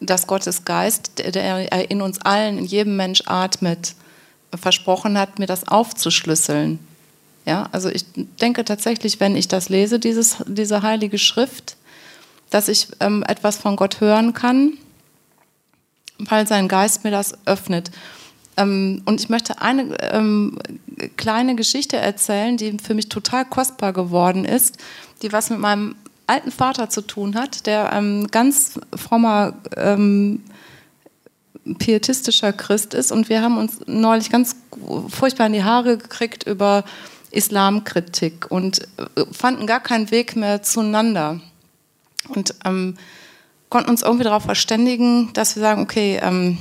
dass 0.00 0.26
Gottes 0.26 0.64
Geist, 0.64 1.18
der, 1.18 1.30
der 1.32 1.90
in 1.90 2.02
uns 2.02 2.20
allen, 2.20 2.58
in 2.58 2.64
jedem 2.64 2.96
Mensch 2.96 3.22
atmet, 3.26 3.94
versprochen 4.54 5.16
hat, 5.16 5.38
mir 5.38 5.46
das 5.46 5.66
aufzuschlüsseln. 5.68 6.78
Ja, 7.46 7.68
also 7.72 7.88
ich 7.88 8.04
denke 8.40 8.64
tatsächlich, 8.64 9.18
wenn 9.20 9.34
ich 9.34 9.48
das 9.48 9.68
lese, 9.68 9.98
dieses, 9.98 10.36
diese 10.46 10.82
heilige 10.82 11.18
Schrift, 11.18 11.76
dass 12.50 12.68
ich 12.68 12.88
ähm, 13.00 13.24
etwas 13.26 13.56
von 13.56 13.76
Gott 13.76 14.00
hören 14.00 14.34
kann, 14.34 14.74
weil 16.18 16.46
sein 16.46 16.68
Geist 16.68 17.04
mir 17.04 17.10
das 17.10 17.34
öffnet. 17.46 17.90
Ähm, 18.56 19.02
und 19.04 19.20
ich 19.20 19.28
möchte 19.28 19.62
eine 19.62 19.96
ähm, 20.12 20.58
kleine 21.16 21.54
Geschichte 21.54 21.96
erzählen, 21.96 22.56
die 22.56 22.76
für 22.82 22.94
mich 22.94 23.08
total 23.08 23.44
kostbar 23.44 23.92
geworden 23.92 24.44
ist, 24.44 24.76
die 25.22 25.32
was 25.32 25.50
mit 25.50 25.60
meinem 25.60 25.94
alten 26.26 26.52
Vater 26.52 26.90
zu 26.90 27.00
tun 27.00 27.34
hat, 27.34 27.66
der 27.66 27.92
ähm, 27.92 28.28
ganz 28.30 28.78
frommer 28.94 29.54
ähm, 29.76 30.42
pietistischer 31.78 32.52
Christ 32.52 32.94
ist 32.94 33.12
und 33.12 33.28
wir 33.28 33.42
haben 33.42 33.58
uns 33.58 33.80
neulich 33.86 34.30
ganz 34.30 34.56
furchtbar 35.08 35.46
in 35.46 35.52
die 35.52 35.64
Haare 35.64 35.98
gekriegt 35.98 36.44
über 36.44 36.84
Islamkritik 37.30 38.50
und 38.50 38.82
äh, 38.98 39.24
fanden 39.32 39.66
gar 39.66 39.80
keinen 39.80 40.10
Weg 40.10 40.36
mehr 40.36 40.62
zueinander. 40.62 41.40
Und 42.28 42.54
ähm, 42.64 42.96
konnten 43.68 43.90
uns 43.90 44.02
irgendwie 44.02 44.24
darauf 44.24 44.44
verständigen, 44.44 45.32
dass 45.32 45.56
wir 45.56 45.62
sagen, 45.62 45.82
okay, 45.82 46.20
ähm, 46.22 46.58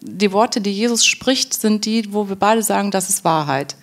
die 0.00 0.32
Worte, 0.32 0.60
die 0.60 0.72
Jesus 0.72 1.04
spricht, 1.06 1.54
sind 1.54 1.84
die, 1.84 2.12
wo 2.12 2.28
wir 2.28 2.36
beide 2.36 2.62
sagen, 2.62 2.90
das 2.90 3.08
ist 3.08 3.24
Wahrheit. 3.24 3.76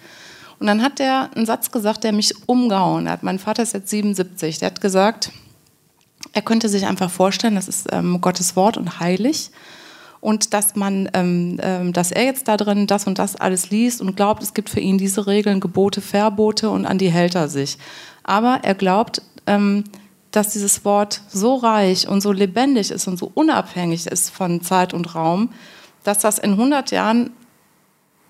Und 0.59 0.67
dann 0.67 0.83
hat 0.83 0.99
er 0.99 1.31
einen 1.35 1.47
Satz 1.47 1.71
gesagt, 1.71 2.03
der 2.03 2.11
mich 2.11 2.47
umgehauen 2.47 3.09
hat. 3.09 3.23
Mein 3.23 3.39
Vater 3.39 3.63
ist 3.63 3.73
jetzt 3.73 3.89
77. 3.89 4.59
Der 4.59 4.67
hat 4.67 4.81
gesagt, 4.81 5.31
er 6.33 6.43
könnte 6.43 6.69
sich 6.69 6.85
einfach 6.85 7.09
vorstellen, 7.09 7.55
das 7.55 7.67
ist 7.67 7.87
ähm, 7.91 8.21
Gottes 8.21 8.55
Wort 8.55 8.77
und 8.77 8.99
heilig 8.99 9.49
und 10.21 10.53
dass 10.53 10.75
man, 10.75 11.09
ähm, 11.13 11.59
ähm, 11.61 11.93
dass 11.93 12.11
er 12.11 12.23
jetzt 12.23 12.47
da 12.47 12.55
drin 12.55 12.87
das 12.87 13.07
und 13.07 13.19
das 13.19 13.35
alles 13.35 13.71
liest 13.71 14.01
und 14.01 14.15
glaubt, 14.15 14.41
es 14.43 14.53
gibt 14.53 14.69
für 14.69 14.79
ihn 14.79 14.97
diese 14.97 15.27
Regeln, 15.27 15.59
Gebote, 15.59 15.99
Verbote 15.99 16.69
und 16.69 16.85
an 16.85 16.99
die 16.99 17.11
hält 17.11 17.35
er 17.35 17.49
sich. 17.49 17.77
Aber 18.23 18.59
er 18.61 18.75
glaubt, 18.75 19.23
ähm, 19.47 19.83
dass 20.29 20.49
dieses 20.49 20.85
Wort 20.85 21.21
so 21.29 21.55
reich 21.55 22.07
und 22.07 22.21
so 22.21 22.31
lebendig 22.31 22.91
ist 22.91 23.07
und 23.07 23.17
so 23.17 23.31
unabhängig 23.33 24.07
ist 24.07 24.29
von 24.29 24.61
Zeit 24.61 24.93
und 24.93 25.13
Raum, 25.15 25.49
dass 26.03 26.19
das 26.19 26.39
in 26.39 26.51
100 26.51 26.91
Jahren 26.91 27.31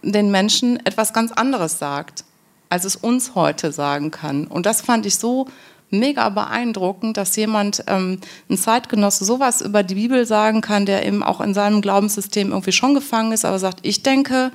den 0.01 0.31
Menschen 0.31 0.83
etwas 0.85 1.13
ganz 1.13 1.31
anderes 1.31 1.77
sagt, 1.77 2.23
als 2.69 2.85
es 2.85 2.95
uns 2.95 3.35
heute 3.35 3.71
sagen 3.71 4.11
kann. 4.11 4.47
Und 4.47 4.65
das 4.65 4.81
fand 4.81 5.05
ich 5.05 5.17
so 5.17 5.47
mega 5.91 6.29
beeindruckend, 6.29 7.17
dass 7.17 7.35
jemand, 7.35 7.83
ähm, 7.87 8.19
ein 8.49 8.57
Zeitgenosse, 8.57 9.25
sowas 9.25 9.61
über 9.61 9.83
die 9.83 9.95
Bibel 9.95 10.25
sagen 10.25 10.61
kann, 10.61 10.85
der 10.85 11.05
eben 11.05 11.23
auch 11.23 11.41
in 11.41 11.53
seinem 11.53 11.81
Glaubenssystem 11.81 12.51
irgendwie 12.51 12.71
schon 12.71 12.93
gefangen 12.93 13.31
ist, 13.31 13.45
aber 13.45 13.59
sagt, 13.59 13.79
ich 13.83 14.01
denke, 14.03 14.51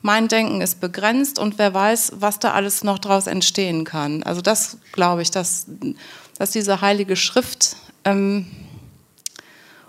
mein 0.00 0.26
Denken 0.26 0.60
ist 0.60 0.80
begrenzt 0.80 1.38
und 1.38 1.58
wer 1.58 1.72
weiß, 1.72 2.14
was 2.16 2.40
da 2.40 2.52
alles 2.52 2.82
noch 2.82 2.98
daraus 2.98 3.28
entstehen 3.28 3.84
kann. 3.84 4.24
Also 4.24 4.40
das 4.40 4.78
glaube 4.90 5.22
ich, 5.22 5.30
dass, 5.30 5.66
dass 6.36 6.50
diese 6.50 6.80
heilige 6.80 7.14
Schrift 7.14 7.76
ähm, 8.04 8.46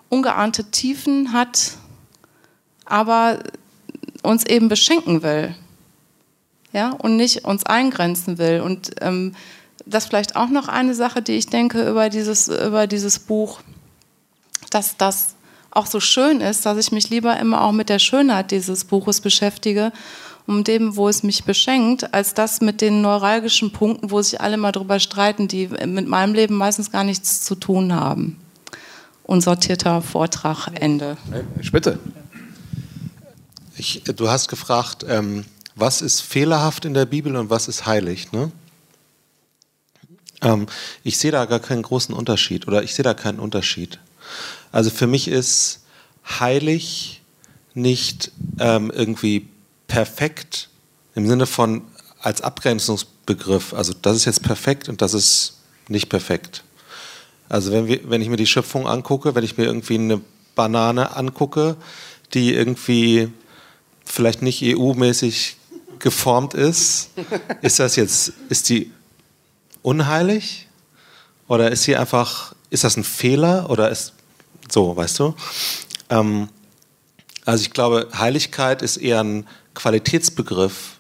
ungeahnte 0.10 0.66
Tiefen 0.66 1.34
hat, 1.34 1.72
aber 2.86 3.40
uns 4.22 4.46
eben 4.46 4.70
beschenken 4.70 5.24
will. 5.24 5.56
Ja, 6.72 6.92
und 6.92 7.18
nicht 7.18 7.46
uns 7.46 7.66
eingrenzen 7.66 8.38
will. 8.38 8.62
Und 8.62 8.92
ähm, 9.02 9.36
das 9.86 10.06
vielleicht 10.06 10.36
auch 10.36 10.50
noch 10.50 10.68
eine 10.68 10.96
Sache, 10.96 11.22
die 11.22 11.34
ich 11.34 11.48
denke 11.48 11.90
über 11.90 12.10
dieses, 12.10 12.48
über 12.48 12.88
dieses 12.88 13.20
Buch, 13.20 13.60
dass 14.70 14.98
das 14.98 15.36
auch 15.72 15.86
so 15.88 16.00
schön 16.00 16.42
ist, 16.42 16.66
dass 16.66 16.78
ich 16.78 16.92
mich 16.92 17.10
lieber 17.10 17.38
immer 17.40 17.63
auch 17.63 17.72
mit 17.72 17.90
der 17.90 18.00
Schönheit 18.00 18.52
dieses 18.52 18.86
Buches 18.86 19.22
beschäftige, 19.22 19.92
um 20.46 20.63
dem, 20.63 20.96
wo 20.96 21.10
es 21.10 21.24
mich 21.24 21.46
beschenkt, 21.46 22.13
als 22.13 22.34
das 22.34 22.62
mit 22.62 22.82
den 22.82 23.02
neuralgischen 23.02 23.72
Punkten, 23.72 24.12
wo 24.12 24.22
sich 24.22 24.42
alle 24.42 24.58
mal 24.58 24.72
drüber 24.72 25.00
streiten, 25.00 25.48
die 25.48 25.68
mit 25.68 26.08
meinem 26.08 26.34
Leben 26.34 26.56
meistens 26.56 26.92
gar 26.92 27.04
nichts 27.04 27.44
zu 27.44 27.56
tun 27.56 27.94
haben. 27.94 28.38
Unsortierter 29.24 30.02
Vortrag, 30.02 30.68
Ende. 30.74 31.18
Bitte. 31.72 31.98
Ich, 33.78 34.04
du 34.04 34.30
hast 34.30 34.50
gefragt, 34.50 35.06
ähm, 35.08 35.46
was 35.75 36.02
ist 36.02 36.22
fehlerhaft 36.22 36.86
in 36.86 36.94
der 36.94 37.06
Bibel 37.06 37.36
und 37.36 37.50
was 37.50 37.68
ist 37.68 37.86
heilig, 37.86 38.32
ne? 38.32 38.52
Ähm, 40.43 40.67
ich 41.03 41.17
sehe 41.17 41.31
da 41.31 41.45
gar 41.45 41.59
keinen 41.59 41.81
großen 41.81 42.13
Unterschied 42.13 42.67
oder 42.67 42.83
ich 42.83 42.93
sehe 42.93 43.03
da 43.03 43.13
keinen 43.13 43.39
Unterschied. 43.39 44.00
Also 44.71 44.89
für 44.89 45.07
mich 45.07 45.27
ist 45.27 45.81
heilig 46.39 47.21
nicht 47.73 48.31
ähm, 48.59 48.91
irgendwie 48.93 49.47
perfekt 49.88 50.69
im 51.15 51.27
Sinne 51.27 51.45
von 51.45 51.83
als 52.19 52.41
Abgrenzungsbegriff. 52.41 53.73
Also 53.73 53.93
das 54.01 54.15
ist 54.17 54.25
jetzt 54.25 54.43
perfekt 54.43 54.89
und 54.89 55.01
das 55.01 55.13
ist 55.13 55.59
nicht 55.88 56.09
perfekt. 56.09 56.63
Also 57.50 57.71
wenn, 57.71 57.88
wir, 57.88 58.09
wenn 58.09 58.21
ich 58.21 58.29
mir 58.29 58.38
die 58.38 58.47
Schöpfung 58.47 58.88
angucke, 58.88 59.35
wenn 59.35 59.43
ich 59.43 59.57
mir 59.57 59.65
irgendwie 59.65 59.95
eine 59.95 60.21
Banane 60.55 61.15
angucke, 61.15 61.75
die 62.33 62.53
irgendwie 62.53 63.29
vielleicht 64.05 64.41
nicht 64.41 64.62
EU-mäßig 64.63 65.57
geformt 66.00 66.53
ist, 66.53 67.09
ist 67.62 67.79
das 67.79 67.95
jetzt, 67.95 68.33
ist 68.50 68.69
die 68.69 68.91
unheilig? 69.84 70.68
Oder 71.48 71.72
ist 71.72 71.84
sie 71.84 71.96
einfach, 71.96 72.56
ist 72.72 72.84
das 72.84 72.98
ein 72.98 73.04
Fehler? 73.04 73.70
Oder 73.70 73.92
ist 73.92 74.13
so, 74.70 74.96
weißt 74.96 75.20
du? 75.20 75.36
Ähm, 76.10 76.50
also 77.46 77.62
ich 77.62 77.72
glaube, 77.72 78.08
Heiligkeit 78.18 78.82
ist 78.82 78.98
eher 78.98 79.24
ein 79.24 79.46
Qualitätsbegriff, 79.75 81.00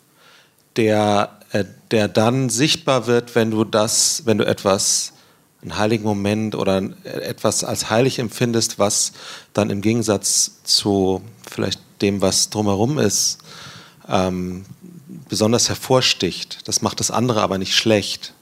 der, 0.75 1.39
äh, 1.51 1.65
der 1.91 2.07
dann 2.07 2.49
sichtbar 2.49 3.07
wird, 3.07 3.35
wenn 3.35 3.51
du 3.51 3.63
das, 3.63 4.23
wenn 4.25 4.37
du 4.37 4.45
etwas, 4.45 5.13
einen 5.61 5.77
heiligen 5.77 6.03
Moment 6.03 6.55
oder 6.55 6.81
etwas 7.05 7.63
als 7.63 7.89
heilig 7.89 8.19
empfindest, 8.19 8.79
was 8.79 9.13
dann 9.53 9.69
im 9.69 9.81
Gegensatz 9.81 10.61
zu 10.65 11.21
vielleicht 11.49 11.79
dem, 12.01 12.21
was 12.21 12.49
drumherum 12.49 12.99
ist, 12.99 13.37
ähm, 14.09 14.65
besonders 15.29 15.69
hervorsticht. 15.69 16.67
Das 16.67 16.81
macht 16.81 16.99
das 16.99 17.11
andere 17.11 17.41
aber 17.41 17.57
nicht 17.57 17.75
schlecht 17.75 18.33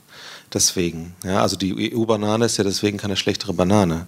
deswegen. 0.54 1.16
Ja, 1.24 1.42
also 1.42 1.56
die 1.56 1.94
EU-Banane 1.96 2.46
ist 2.46 2.58
ja 2.58 2.64
deswegen 2.64 2.98
keine 2.98 3.18
schlechtere 3.18 3.54
Banane. 3.54 4.08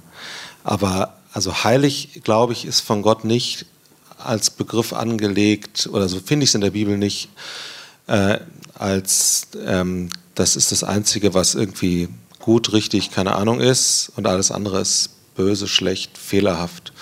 Aber 0.63 1.17
also 1.33 1.63
heilig, 1.63 2.21
glaube 2.23 2.53
ich, 2.53 2.65
ist 2.65 2.81
von 2.81 3.01
Gott 3.01 3.25
nicht 3.25 3.65
als 4.17 4.49
Begriff 4.49 4.93
angelegt, 4.93 5.89
oder 5.91 6.07
so 6.07 6.19
finde 6.19 6.43
ich 6.43 6.51
es 6.51 6.55
in 6.55 6.61
der 6.61 6.71
Bibel 6.71 6.97
nicht, 6.97 7.29
äh, 8.07 8.39
als 8.75 9.47
ähm, 9.65 10.09
das 10.35 10.55
ist 10.55 10.71
das 10.71 10.83
Einzige, 10.83 11.33
was 11.33 11.55
irgendwie 11.55 12.09
gut, 12.39 12.73
richtig, 12.73 13.11
keine 13.11 13.35
Ahnung 13.35 13.59
ist 13.59 14.11
und 14.15 14.27
alles 14.27 14.51
andere 14.51 14.81
ist 14.81 15.09
böse, 15.35 15.67
schlecht, 15.67 16.17
fehlerhaft, 16.17 16.93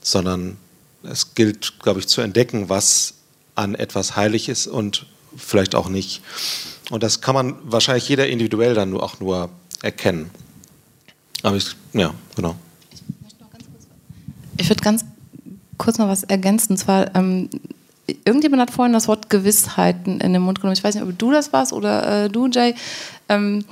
sondern 0.00 0.56
es 1.02 1.34
gilt, 1.34 1.78
glaube 1.80 2.00
ich, 2.00 2.08
zu 2.08 2.20
entdecken, 2.20 2.68
was 2.68 3.14
an 3.54 3.74
etwas 3.74 4.16
heilig 4.16 4.48
ist 4.48 4.66
und 4.66 5.06
vielleicht 5.36 5.74
auch 5.74 5.88
nicht. 5.88 6.22
Und 6.90 7.02
das 7.02 7.20
kann 7.20 7.34
man 7.34 7.56
wahrscheinlich 7.62 8.08
jeder 8.08 8.28
individuell 8.28 8.74
dann 8.74 8.96
auch 8.96 9.20
nur 9.20 9.50
erkennen. 9.82 10.30
Aber 11.42 11.56
ich, 11.56 11.76
ja, 11.92 12.12
genau. 12.34 12.56
Ich 14.56 14.68
würde 14.68 14.82
ganz 14.82 15.04
kurz 15.76 15.98
noch 15.98 16.08
was 16.08 16.24
ergänzen. 16.24 16.72
Und 16.72 16.78
zwar, 16.78 17.14
ähm, 17.14 17.48
irgendjemand 18.24 18.62
hat 18.62 18.70
vorhin 18.70 18.92
das 18.92 19.06
Wort 19.06 19.30
Gewissheiten 19.30 20.20
in 20.20 20.32
den 20.32 20.42
Mund 20.42 20.60
genommen. 20.60 20.76
Ich 20.76 20.82
weiß 20.82 20.94
nicht, 20.94 21.04
ob 21.04 21.16
du 21.18 21.30
das 21.30 21.52
warst 21.52 21.72
oder 21.72 22.24
äh, 22.24 22.28
du, 22.28 22.48
Jay. 22.48 22.74
Ähm, 23.28 23.64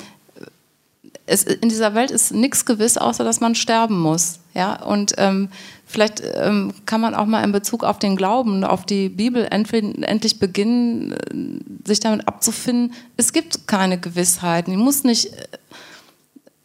es, 1.27 1.43
in 1.43 1.69
dieser 1.69 1.95
Welt 1.95 2.11
ist 2.11 2.33
nichts 2.33 2.65
gewiss, 2.65 2.97
außer 2.97 3.25
dass 3.25 3.41
man 3.41 3.55
sterben 3.55 3.99
muss. 3.99 4.39
Ja? 4.55 4.83
Und 4.83 5.15
ähm, 5.19 5.49
vielleicht 5.85 6.23
ähm, 6.35 6.73
kann 6.87 7.01
man 7.01 7.15
auch 7.15 7.27
mal 7.27 7.43
in 7.43 7.53
Bezug 7.53 7.83
auf 7.83 7.99
den 7.99 8.17
Glauben, 8.17 8.65
auf 8.65 8.87
die 8.87 9.09
Bibel 9.09 9.47
endlich 9.51 10.39
beginnen, 10.39 11.13
äh, 11.13 11.89
sich 11.89 12.01
damit 12.01 12.29
abzufinden, 12.29 12.95
es 13.17 13.33
gibt 13.33 13.67
keine 13.67 13.99
Gewissheiten. 13.99 14.73
Ich 14.73 14.79
muss 14.79 15.03
nicht 15.03 15.33
äh, 15.33 15.49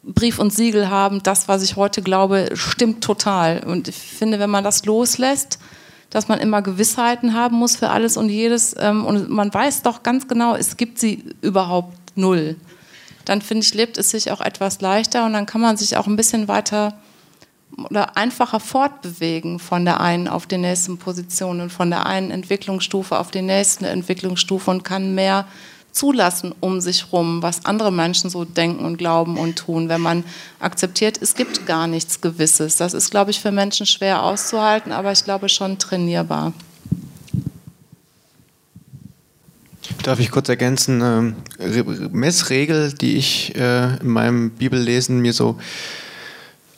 Brief 0.04 0.40
und 0.40 0.54
Siegel 0.54 0.90
haben, 0.90 1.22
das, 1.24 1.48
was 1.48 1.64
ich 1.64 1.76
heute 1.76 2.02
glaube, 2.02 2.50
stimmt 2.54 3.04
total. 3.04 3.64
Und 3.64 3.88
ich 3.88 3.98
finde, 3.98 4.40
wenn 4.40 4.50
man 4.50 4.64
das 4.64 4.86
loslässt, 4.86 5.60
dass 6.12 6.28
man 6.28 6.40
immer 6.40 6.62
Gewissheiten 6.62 7.34
haben 7.34 7.56
muss 7.56 7.78
für 7.78 7.90
alles 7.90 8.18
und 8.18 8.30
jedes, 8.30 8.76
ähm, 8.78 9.06
und 9.06 9.30
man 9.30 9.52
weiß 9.52 9.82
doch 9.82 10.04
ganz 10.04 10.28
genau, 10.28 10.56
es 10.56 10.78
gibt 10.78 11.00
sie 11.00 11.24
überhaupt 11.42 11.98
null 12.16 12.58
dann 13.26 13.42
finde 13.42 13.66
ich, 13.66 13.74
lebt 13.74 13.98
es 13.98 14.12
sich 14.12 14.32
auch 14.32 14.42
etwas 14.42 14.82
leichter 14.82 15.26
und 15.26 15.34
dann 15.34 15.46
kann 15.46 15.62
man 15.62 15.78
sich 15.78 15.98
auch 15.98 16.08
ein 16.08 16.16
bisschen 16.16 16.48
weiter 16.48 16.94
oder 17.90 18.18
einfacher 18.18 18.60
fortbewegen 18.60 19.60
von 19.60 19.86
der 19.86 20.02
einen 20.02 20.28
auf 20.28 20.46
die 20.46 20.58
nächsten 20.58 20.98
Position 20.98 21.62
und 21.62 21.72
von 21.72 21.90
der 21.90 22.06
einen 22.06 22.32
Entwicklungsstufe 22.32 23.18
auf 23.18 23.32
die 23.32 23.42
nächste 23.42 23.88
Entwicklungsstufe 23.88 24.70
und 24.70 24.84
kann 24.84 25.16
mehr 25.16 25.46
zulassen 25.92 26.54
um 26.60 26.80
sich 26.80 27.12
rum, 27.12 27.42
was 27.42 27.66
andere 27.66 27.92
Menschen 27.92 28.30
so 28.30 28.46
denken 28.46 28.86
und 28.86 28.98
glauben 28.98 29.38
und 29.38 29.58
tun, 29.58 29.90
wenn 29.90 30.02
man 30.02 30.24
akzeptiert, 30.60 31.22
es 31.22 31.36
gibt 31.36 31.66
gar 31.66 31.88
nichts 31.88 32.22
Gewisses. 32.22 32.78
Das 32.78 32.94
ist, 32.94 33.12
glaube 33.12 33.32
ich, 33.32 33.40
für 33.40 33.52
Menschen 33.52 33.86
schwer 33.86 34.24
auszuhalten, 34.24 34.92
aber 34.92 35.12
ich 35.12 35.24
glaube 35.24 35.50
schon 35.50 35.78
trainierbar. 35.78 36.54
Darf 40.04 40.20
ich 40.20 40.32
kurz 40.32 40.50
ergänzen? 40.50 41.02
Ähm, 41.02 41.36
Messregel, 42.12 42.94
die 42.94 43.16
ich 43.18 43.56
äh, 43.56 43.98
in 43.98 44.08
meinem 44.08 44.52
Bibellesen 44.52 45.20
mir 45.20 45.34
so 45.34 45.58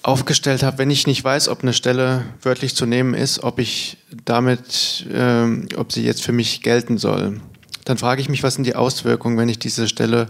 aufgestellt 0.03 0.63
habe, 0.63 0.77
wenn 0.77 0.91
ich 0.91 1.07
nicht 1.07 1.23
weiß, 1.23 1.47
ob 1.47 1.63
eine 1.63 1.73
Stelle 1.73 2.25
wörtlich 2.41 2.75
zu 2.75 2.85
nehmen 2.85 3.13
ist, 3.13 3.41
ob 3.41 3.59
ich 3.59 3.97
damit, 4.25 5.05
ähm, 5.11 5.69
ob 5.77 5.93
sie 5.93 6.03
jetzt 6.03 6.23
für 6.23 6.33
mich 6.33 6.61
gelten 6.61 6.97
soll, 6.97 7.39
dann 7.85 7.97
frage 7.97 8.21
ich 8.21 8.29
mich, 8.29 8.43
was 8.43 8.55
sind 8.55 8.65
die 8.65 8.75
Auswirkungen, 8.75 9.37
wenn 9.37 9.49
ich 9.49 9.59
diese 9.59 9.87
Stelle 9.87 10.27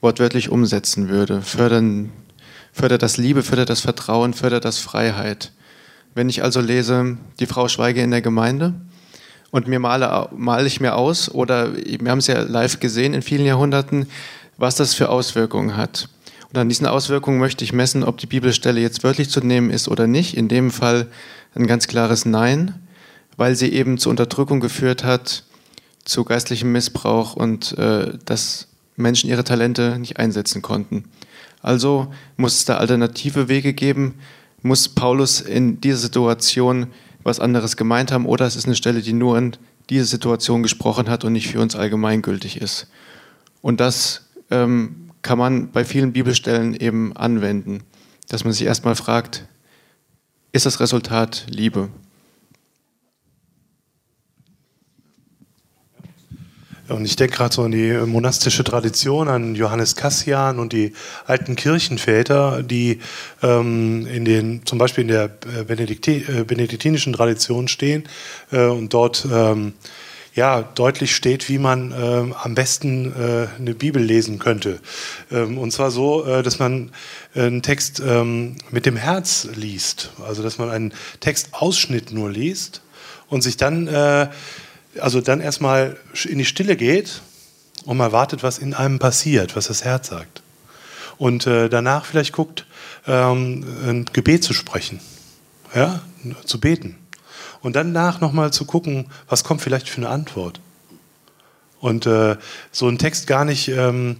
wortwörtlich 0.00 0.50
umsetzen 0.50 1.08
würde? 1.08 1.42
Fördern, 1.42 2.12
fördert 2.72 3.02
das 3.02 3.16
Liebe, 3.16 3.42
fördert 3.42 3.68
das 3.68 3.80
Vertrauen, 3.80 4.32
fördert 4.32 4.64
das 4.64 4.78
Freiheit? 4.78 5.52
Wenn 6.14 6.28
ich 6.28 6.42
also 6.44 6.60
lese, 6.60 7.18
die 7.40 7.46
Frau 7.46 7.68
schweige 7.68 8.02
in 8.02 8.10
der 8.12 8.22
Gemeinde, 8.22 8.74
und 9.50 9.68
mir 9.68 9.78
male, 9.78 10.28
male 10.36 10.66
ich 10.66 10.80
mir 10.80 10.96
aus, 10.96 11.30
oder 11.32 11.74
wir 11.76 12.10
haben 12.10 12.18
es 12.18 12.26
ja 12.26 12.40
live 12.42 12.80
gesehen 12.80 13.14
in 13.14 13.22
vielen 13.22 13.46
Jahrhunderten, 13.46 14.06
was 14.58 14.76
das 14.76 14.94
für 14.94 15.08
Auswirkungen 15.08 15.76
hat. 15.76 16.08
Und 16.52 16.58
an 16.58 16.68
diesen 16.68 16.86
Auswirkungen 16.86 17.38
möchte 17.38 17.64
ich 17.64 17.72
messen, 17.72 18.04
ob 18.04 18.18
die 18.18 18.26
Bibelstelle 18.26 18.80
jetzt 18.80 19.04
wörtlich 19.04 19.30
zu 19.30 19.40
nehmen 19.40 19.70
ist 19.70 19.88
oder 19.88 20.06
nicht. 20.06 20.36
In 20.36 20.48
dem 20.48 20.70
Fall 20.70 21.08
ein 21.54 21.66
ganz 21.66 21.86
klares 21.88 22.24
Nein, 22.24 22.74
weil 23.36 23.56
sie 23.56 23.72
eben 23.72 23.98
zur 23.98 24.10
Unterdrückung 24.10 24.60
geführt 24.60 25.04
hat, 25.04 25.44
zu 26.04 26.24
geistlichem 26.24 26.72
Missbrauch 26.72 27.34
und 27.34 27.76
äh, 27.78 28.12
dass 28.24 28.68
Menschen 28.96 29.28
ihre 29.28 29.44
Talente 29.44 29.98
nicht 29.98 30.18
einsetzen 30.18 30.62
konnten. 30.62 31.04
Also 31.62 32.06
muss 32.36 32.54
es 32.54 32.64
da 32.64 32.76
alternative 32.76 33.48
Wege 33.48 33.74
geben, 33.74 34.14
muss 34.62 34.88
Paulus 34.88 35.40
in 35.40 35.80
dieser 35.80 35.98
Situation 35.98 36.88
was 37.26 37.40
anderes 37.40 37.76
gemeint 37.76 38.12
haben 38.12 38.24
oder 38.24 38.46
es 38.46 38.54
ist 38.54 38.66
eine 38.66 38.76
Stelle, 38.76 39.02
die 39.02 39.12
nur 39.12 39.36
in 39.36 39.56
diese 39.90 40.04
Situation 40.04 40.62
gesprochen 40.62 41.08
hat 41.08 41.24
und 41.24 41.32
nicht 41.32 41.48
für 41.48 41.60
uns 41.60 41.74
allgemeingültig 41.74 42.60
ist. 42.60 42.88
Und 43.62 43.80
das 43.80 44.28
ähm, 44.50 45.10
kann 45.22 45.38
man 45.38 45.72
bei 45.72 45.84
vielen 45.84 46.12
Bibelstellen 46.12 46.74
eben 46.74 47.16
anwenden, 47.16 47.82
dass 48.28 48.44
man 48.44 48.52
sich 48.52 48.64
erstmal 48.66 48.94
fragt, 48.94 49.46
ist 50.52 50.66
das 50.66 50.78
Resultat 50.78 51.46
Liebe? 51.48 51.88
Und 56.88 57.04
ich 57.04 57.16
denke 57.16 57.36
gerade 57.36 57.54
so 57.54 57.62
an 57.62 57.72
die 57.72 57.92
monastische 57.92 58.62
Tradition, 58.62 59.28
an 59.28 59.54
Johannes 59.54 59.96
Cassian 59.96 60.58
und 60.58 60.72
die 60.72 60.92
alten 61.26 61.56
Kirchenväter, 61.56 62.62
die 62.62 63.00
ähm, 63.42 64.06
in 64.06 64.24
den, 64.24 64.64
zum 64.66 64.78
Beispiel 64.78 65.02
in 65.02 65.08
der 65.08 65.24
äh, 65.24 65.64
Benedikti 65.64 66.24
äh, 66.28 66.44
benediktinischen 66.44 67.12
Tradition 67.12 67.68
stehen 67.68 68.04
äh, 68.52 68.66
und 68.66 68.94
dort 68.94 69.26
ähm, 69.32 69.74
ja, 70.36 70.62
deutlich 70.62 71.16
steht, 71.16 71.48
wie 71.48 71.58
man 71.58 71.92
äh, 71.92 72.34
am 72.42 72.54
besten 72.54 73.12
äh, 73.12 73.48
eine 73.58 73.74
Bibel 73.74 74.02
lesen 74.02 74.38
könnte. 74.38 74.80
Ähm, 75.32 75.56
und 75.56 75.72
zwar 75.72 75.90
so, 75.90 76.26
äh, 76.26 76.42
dass 76.42 76.58
man 76.58 76.92
einen 77.34 77.62
Text 77.62 78.00
ähm, 78.06 78.56
mit 78.70 78.84
dem 78.84 78.96
Herz 78.96 79.48
liest. 79.54 80.10
Also, 80.24 80.42
dass 80.42 80.58
man 80.58 80.68
einen 80.68 80.92
Textausschnitt 81.20 82.12
nur 82.12 82.30
liest 82.30 82.82
und 83.28 83.42
sich 83.42 83.56
dann 83.56 83.88
also 85.00 85.20
dann 85.20 85.40
erstmal 85.40 85.96
in 86.24 86.38
die 86.38 86.44
Stille 86.44 86.76
geht 86.76 87.22
und 87.84 87.96
mal 87.96 88.12
wartet, 88.12 88.42
was 88.42 88.58
in 88.58 88.74
einem 88.74 88.98
passiert, 88.98 89.56
was 89.56 89.68
das 89.68 89.84
Herz 89.84 90.08
sagt. 90.08 90.42
Und 91.18 91.46
äh, 91.46 91.68
danach 91.68 92.04
vielleicht 92.04 92.32
guckt, 92.32 92.66
ähm, 93.06 93.64
ein 93.86 94.04
Gebet 94.12 94.44
zu 94.44 94.52
sprechen, 94.52 95.00
ja, 95.74 96.00
zu 96.44 96.60
beten. 96.60 96.98
Und 97.62 97.74
danach 97.74 98.20
nochmal 98.20 98.52
zu 98.52 98.64
gucken, 98.64 99.06
was 99.28 99.44
kommt 99.44 99.62
vielleicht 99.62 99.88
für 99.88 99.98
eine 99.98 100.08
Antwort. 100.10 100.60
Und 101.80 102.06
äh, 102.06 102.36
so 102.72 102.88
ein 102.88 102.98
Text 102.98 103.26
gar 103.26 103.44
nicht, 103.44 103.68
ähm, 103.68 104.16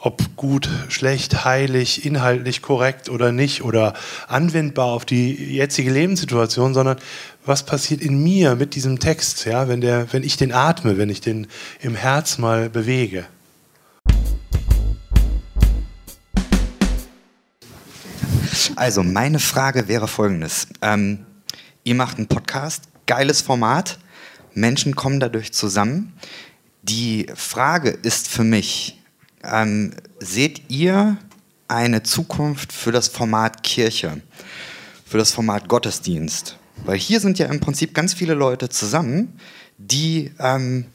ob 0.00 0.36
gut, 0.36 0.68
schlecht, 0.88 1.44
heilig, 1.44 2.04
inhaltlich 2.04 2.62
korrekt 2.62 3.08
oder 3.08 3.32
nicht 3.32 3.62
oder 3.62 3.94
anwendbar 4.28 4.86
auf 4.86 5.04
die 5.04 5.32
jetzige 5.56 5.90
Lebenssituation, 5.90 6.72
sondern 6.72 6.98
was 7.48 7.64
passiert 7.64 8.02
in 8.02 8.22
mir 8.22 8.56
mit 8.56 8.74
diesem 8.74 8.98
Text, 8.98 9.46
ja, 9.46 9.68
wenn, 9.68 9.80
der, 9.80 10.12
wenn 10.12 10.22
ich 10.22 10.36
den 10.36 10.52
atme, 10.52 10.98
wenn 10.98 11.08
ich 11.08 11.22
den 11.22 11.46
im 11.80 11.94
Herz 11.94 12.36
mal 12.36 12.68
bewege. 12.68 13.24
Also, 18.76 19.02
meine 19.02 19.38
Frage 19.38 19.88
wäre 19.88 20.08
folgendes. 20.08 20.68
Ähm, 20.82 21.24
ihr 21.84 21.94
macht 21.94 22.18
einen 22.18 22.28
Podcast, 22.28 22.84
geiles 23.06 23.40
Format, 23.40 23.98
Menschen 24.52 24.94
kommen 24.94 25.18
dadurch 25.18 25.54
zusammen. 25.54 26.12
Die 26.82 27.28
Frage 27.34 27.88
ist 27.88 28.28
für 28.28 28.44
mich, 28.44 29.00
ähm, 29.42 29.94
seht 30.20 30.70
ihr 30.70 31.16
eine 31.66 32.02
Zukunft 32.02 32.74
für 32.74 32.92
das 32.92 33.08
Format 33.08 33.62
Kirche, 33.62 34.20
für 35.06 35.16
das 35.16 35.32
Format 35.32 35.66
Gottesdienst? 35.66 36.57
Weil 36.84 36.98
hier 36.98 37.20
sind 37.20 37.38
ja 37.38 37.46
im 37.46 37.60
Prinzip 37.60 37.94
ganz 37.94 38.14
viele 38.14 38.34
Leute 38.34 38.68
zusammen, 38.68 39.38
die 39.78 40.32
ähm, 40.38 40.86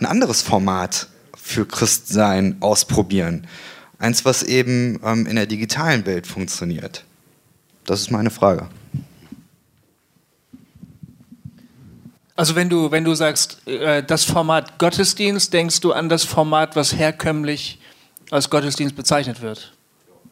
ein 0.00 0.06
anderes 0.06 0.42
Format 0.42 1.08
für 1.36 1.66
Christsein 1.66 2.56
ausprobieren. 2.60 3.46
Eins, 3.98 4.24
was 4.24 4.42
eben 4.42 5.00
ähm, 5.04 5.26
in 5.26 5.36
der 5.36 5.46
digitalen 5.46 6.06
Welt 6.06 6.26
funktioniert. 6.26 7.04
Das 7.84 8.00
ist 8.00 8.10
meine 8.10 8.30
Frage. 8.30 8.68
Also 12.36 12.56
wenn 12.56 12.68
du, 12.68 12.90
wenn 12.90 13.04
du 13.04 13.14
sagst, 13.14 13.66
äh, 13.68 14.02
das 14.02 14.24
Format 14.24 14.78
Gottesdienst, 14.78 15.52
denkst 15.52 15.80
du 15.80 15.92
an 15.92 16.08
das 16.08 16.24
Format, 16.24 16.74
was 16.74 16.94
herkömmlich 16.96 17.78
als 18.30 18.50
Gottesdienst 18.50 18.96
bezeichnet 18.96 19.40
wird, 19.40 19.72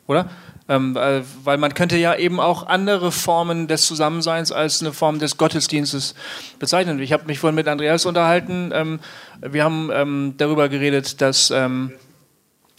oder? 0.06 0.28
Ähm, 0.72 0.96
äh, 0.96 1.20
weil 1.44 1.58
man 1.58 1.74
könnte 1.74 1.98
ja 1.98 2.14
eben 2.14 2.40
auch 2.40 2.66
andere 2.66 3.12
Formen 3.12 3.68
des 3.68 3.86
Zusammenseins 3.86 4.52
als 4.52 4.80
eine 4.80 4.94
Form 4.94 5.18
des 5.18 5.36
Gottesdienstes 5.36 6.14
bezeichnen. 6.58 6.98
Ich 7.00 7.12
habe 7.12 7.26
mich 7.26 7.38
vorhin 7.38 7.56
mit 7.56 7.68
Andreas 7.68 8.06
unterhalten. 8.06 8.70
Ähm, 8.72 9.00
wir 9.42 9.64
haben 9.64 9.90
ähm, 9.92 10.34
darüber 10.38 10.70
geredet, 10.70 11.20
dass 11.20 11.50
ähm, 11.50 11.92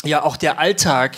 ja 0.04 0.24
auch 0.24 0.38
der 0.38 0.58
Alltag 0.58 1.16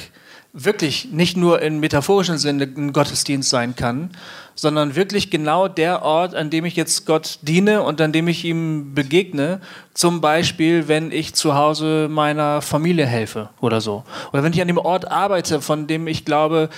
wirklich 0.57 1.09
nicht 1.11 1.35
nur 1.35 1.61
im 1.61 1.81
metaphorischen 1.81 2.37
Sinne 2.37 2.63
ein 2.63 2.93
Gottesdienst 2.93 3.49
sein 3.49 3.75
kann, 3.75 4.11
sondern 4.55 4.95
wirklich 4.95 5.29
genau 5.29 5.67
der 5.67 6.01
Ort, 6.01 6.33
an 6.33 6.49
dem 6.49 6.63
ich 6.63 6.77
jetzt 6.77 7.05
Gott 7.05 7.39
diene 7.41 7.83
und 7.83 7.99
an 7.99 8.13
dem 8.13 8.29
ich 8.29 8.45
ihm 8.45 8.93
begegne. 8.95 9.59
Zum 9.93 10.21
Beispiel, 10.21 10.87
wenn 10.87 11.11
ich 11.11 11.33
zu 11.33 11.55
Hause 11.55 12.07
meiner 12.09 12.61
Familie 12.61 13.05
helfe 13.05 13.49
oder 13.59 13.81
so. 13.81 14.05
Oder 14.31 14.43
wenn 14.43 14.53
ich 14.53 14.61
an 14.61 14.69
dem 14.69 14.77
Ort 14.77 15.11
arbeite, 15.11 15.59
von 15.59 15.87
dem 15.87 16.07
ich 16.07 16.23
glaube, 16.23 16.69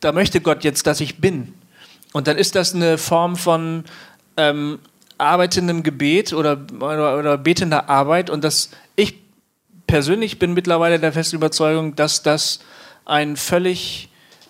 da 0.00 0.10
möchte 0.10 0.40
Gott 0.40 0.64
jetzt, 0.64 0.88
dass 0.88 1.00
ich 1.00 1.20
bin. 1.20 1.54
Und 2.12 2.26
dann 2.26 2.36
ist 2.36 2.56
das 2.56 2.74
eine 2.74 2.98
Form 2.98 3.36
von 3.36 3.84
ähm, 4.36 4.80
arbeitendem 5.18 5.84
Gebet 5.84 6.32
oder, 6.32 6.58
oder, 6.80 7.16
oder 7.16 7.38
betender 7.38 7.88
Arbeit. 7.88 8.28
Und 8.28 8.42
das, 8.42 8.70
ich 8.96 9.14
persönlich 9.86 10.40
bin 10.40 10.52
mittlerweile 10.52 10.98
der 10.98 11.12
festen 11.12 11.36
Überzeugung, 11.36 11.94
dass 11.94 12.24
das 12.24 12.58
ein 13.04 13.36
völlig 13.36 14.08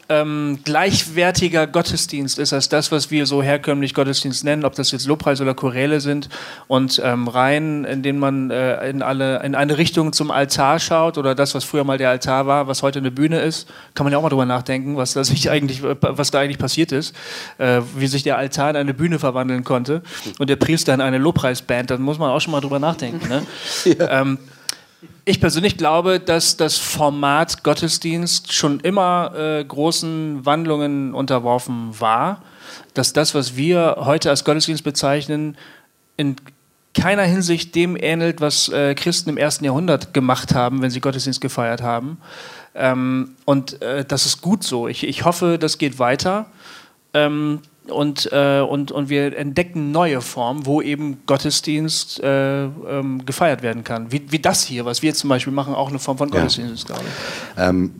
ähm, 0.08 0.58
gleichwertiger 0.64 1.66
Gottesdienst 1.66 2.38
ist 2.38 2.52
als 2.52 2.68
das, 2.68 2.92
was 2.92 3.10
wir 3.10 3.26
so 3.26 3.42
herkömmlich 3.42 3.94
Gottesdienst 3.94 4.44
nennen, 4.44 4.64
ob 4.64 4.74
das 4.74 4.92
jetzt 4.92 5.06
Lobpreis 5.06 5.40
oder 5.40 5.54
Choräle 5.54 6.00
sind 6.00 6.28
und 6.66 7.00
ähm, 7.02 7.28
Reihen, 7.28 7.84
in 7.84 8.02
denen 8.02 8.18
man 8.18 8.50
äh, 8.50 8.88
in, 8.88 9.02
alle, 9.02 9.42
in 9.42 9.54
eine 9.54 9.78
Richtung 9.78 10.12
zum 10.12 10.30
Altar 10.30 10.78
schaut 10.78 11.16
oder 11.16 11.34
das, 11.34 11.54
was 11.54 11.64
früher 11.64 11.84
mal 11.84 11.98
der 11.98 12.10
Altar 12.10 12.46
war, 12.46 12.66
was 12.66 12.82
heute 12.82 12.98
eine 12.98 13.10
Bühne 13.10 13.40
ist, 13.40 13.68
kann 13.94 14.04
man 14.04 14.12
ja 14.12 14.18
auch 14.18 14.22
mal 14.22 14.28
drüber 14.28 14.46
nachdenken, 14.46 14.96
was 14.96 15.14
da, 15.14 15.24
sich 15.24 15.50
eigentlich, 15.50 15.82
was 15.82 16.30
da 16.30 16.40
eigentlich 16.40 16.58
passiert 16.58 16.92
ist, 16.92 17.14
äh, 17.58 17.80
wie 17.96 18.06
sich 18.06 18.22
der 18.22 18.36
Altar 18.36 18.70
in 18.70 18.76
eine 18.76 18.94
Bühne 18.94 19.18
verwandeln 19.18 19.64
konnte 19.64 20.02
und 20.38 20.50
der 20.50 20.56
Priester 20.56 20.92
in 20.92 21.00
eine 21.00 21.18
Lobpreisband, 21.18 21.90
da 21.90 21.98
muss 21.98 22.18
man 22.18 22.30
auch 22.30 22.40
schon 22.40 22.52
mal 22.52 22.60
drüber 22.60 22.78
nachdenken. 22.78 23.26
Ne? 23.28 23.42
ja. 23.98 24.20
ähm, 24.20 24.38
ich 25.24 25.40
persönlich 25.40 25.76
glaube, 25.76 26.20
dass 26.20 26.56
das 26.56 26.76
Format 26.76 27.64
Gottesdienst 27.64 28.52
schon 28.52 28.80
immer 28.80 29.32
äh, 29.34 29.64
großen 29.64 30.44
Wandlungen 30.44 31.14
unterworfen 31.14 31.98
war. 31.98 32.42
Dass 32.92 33.12
das, 33.12 33.34
was 33.34 33.56
wir 33.56 33.96
heute 34.00 34.30
als 34.30 34.44
Gottesdienst 34.44 34.84
bezeichnen, 34.84 35.56
in 36.16 36.36
keiner 36.94 37.22
Hinsicht 37.22 37.74
dem 37.74 37.96
ähnelt, 37.96 38.40
was 38.40 38.68
äh, 38.68 38.94
Christen 38.94 39.30
im 39.30 39.36
ersten 39.36 39.64
Jahrhundert 39.64 40.14
gemacht 40.14 40.54
haben, 40.54 40.82
wenn 40.82 40.90
sie 40.90 41.00
Gottesdienst 41.00 41.40
gefeiert 41.40 41.82
haben. 41.82 42.18
Ähm, 42.74 43.36
und 43.44 43.82
äh, 43.82 44.04
das 44.04 44.26
ist 44.26 44.42
gut 44.42 44.62
so. 44.62 44.88
Ich, 44.88 45.04
ich 45.04 45.24
hoffe, 45.24 45.58
das 45.58 45.78
geht 45.78 45.98
weiter. 45.98 46.46
Ähm, 47.12 47.60
und, 47.88 48.30
äh, 48.32 48.60
und, 48.60 48.92
und 48.92 49.08
wir 49.08 49.36
entdecken 49.36 49.90
neue 49.90 50.20
Formen, 50.20 50.66
wo 50.66 50.80
eben 50.80 51.18
Gottesdienst 51.26 52.20
äh, 52.20 52.64
ähm, 52.64 53.24
gefeiert 53.26 53.62
werden 53.62 53.84
kann. 53.84 54.10
Wie, 54.10 54.30
wie 54.30 54.38
das 54.38 54.64
hier, 54.64 54.84
was 54.84 55.02
wir 55.02 55.14
zum 55.14 55.28
Beispiel 55.28 55.52
machen, 55.52 55.74
auch 55.74 55.90
eine 55.90 55.98
Form 55.98 56.16
von 56.16 56.30
Gottesdienst 56.30 56.72
ist, 56.72 56.86
glaube 56.86 57.02
ich. 57.02 57.62
Ähm, 57.62 57.94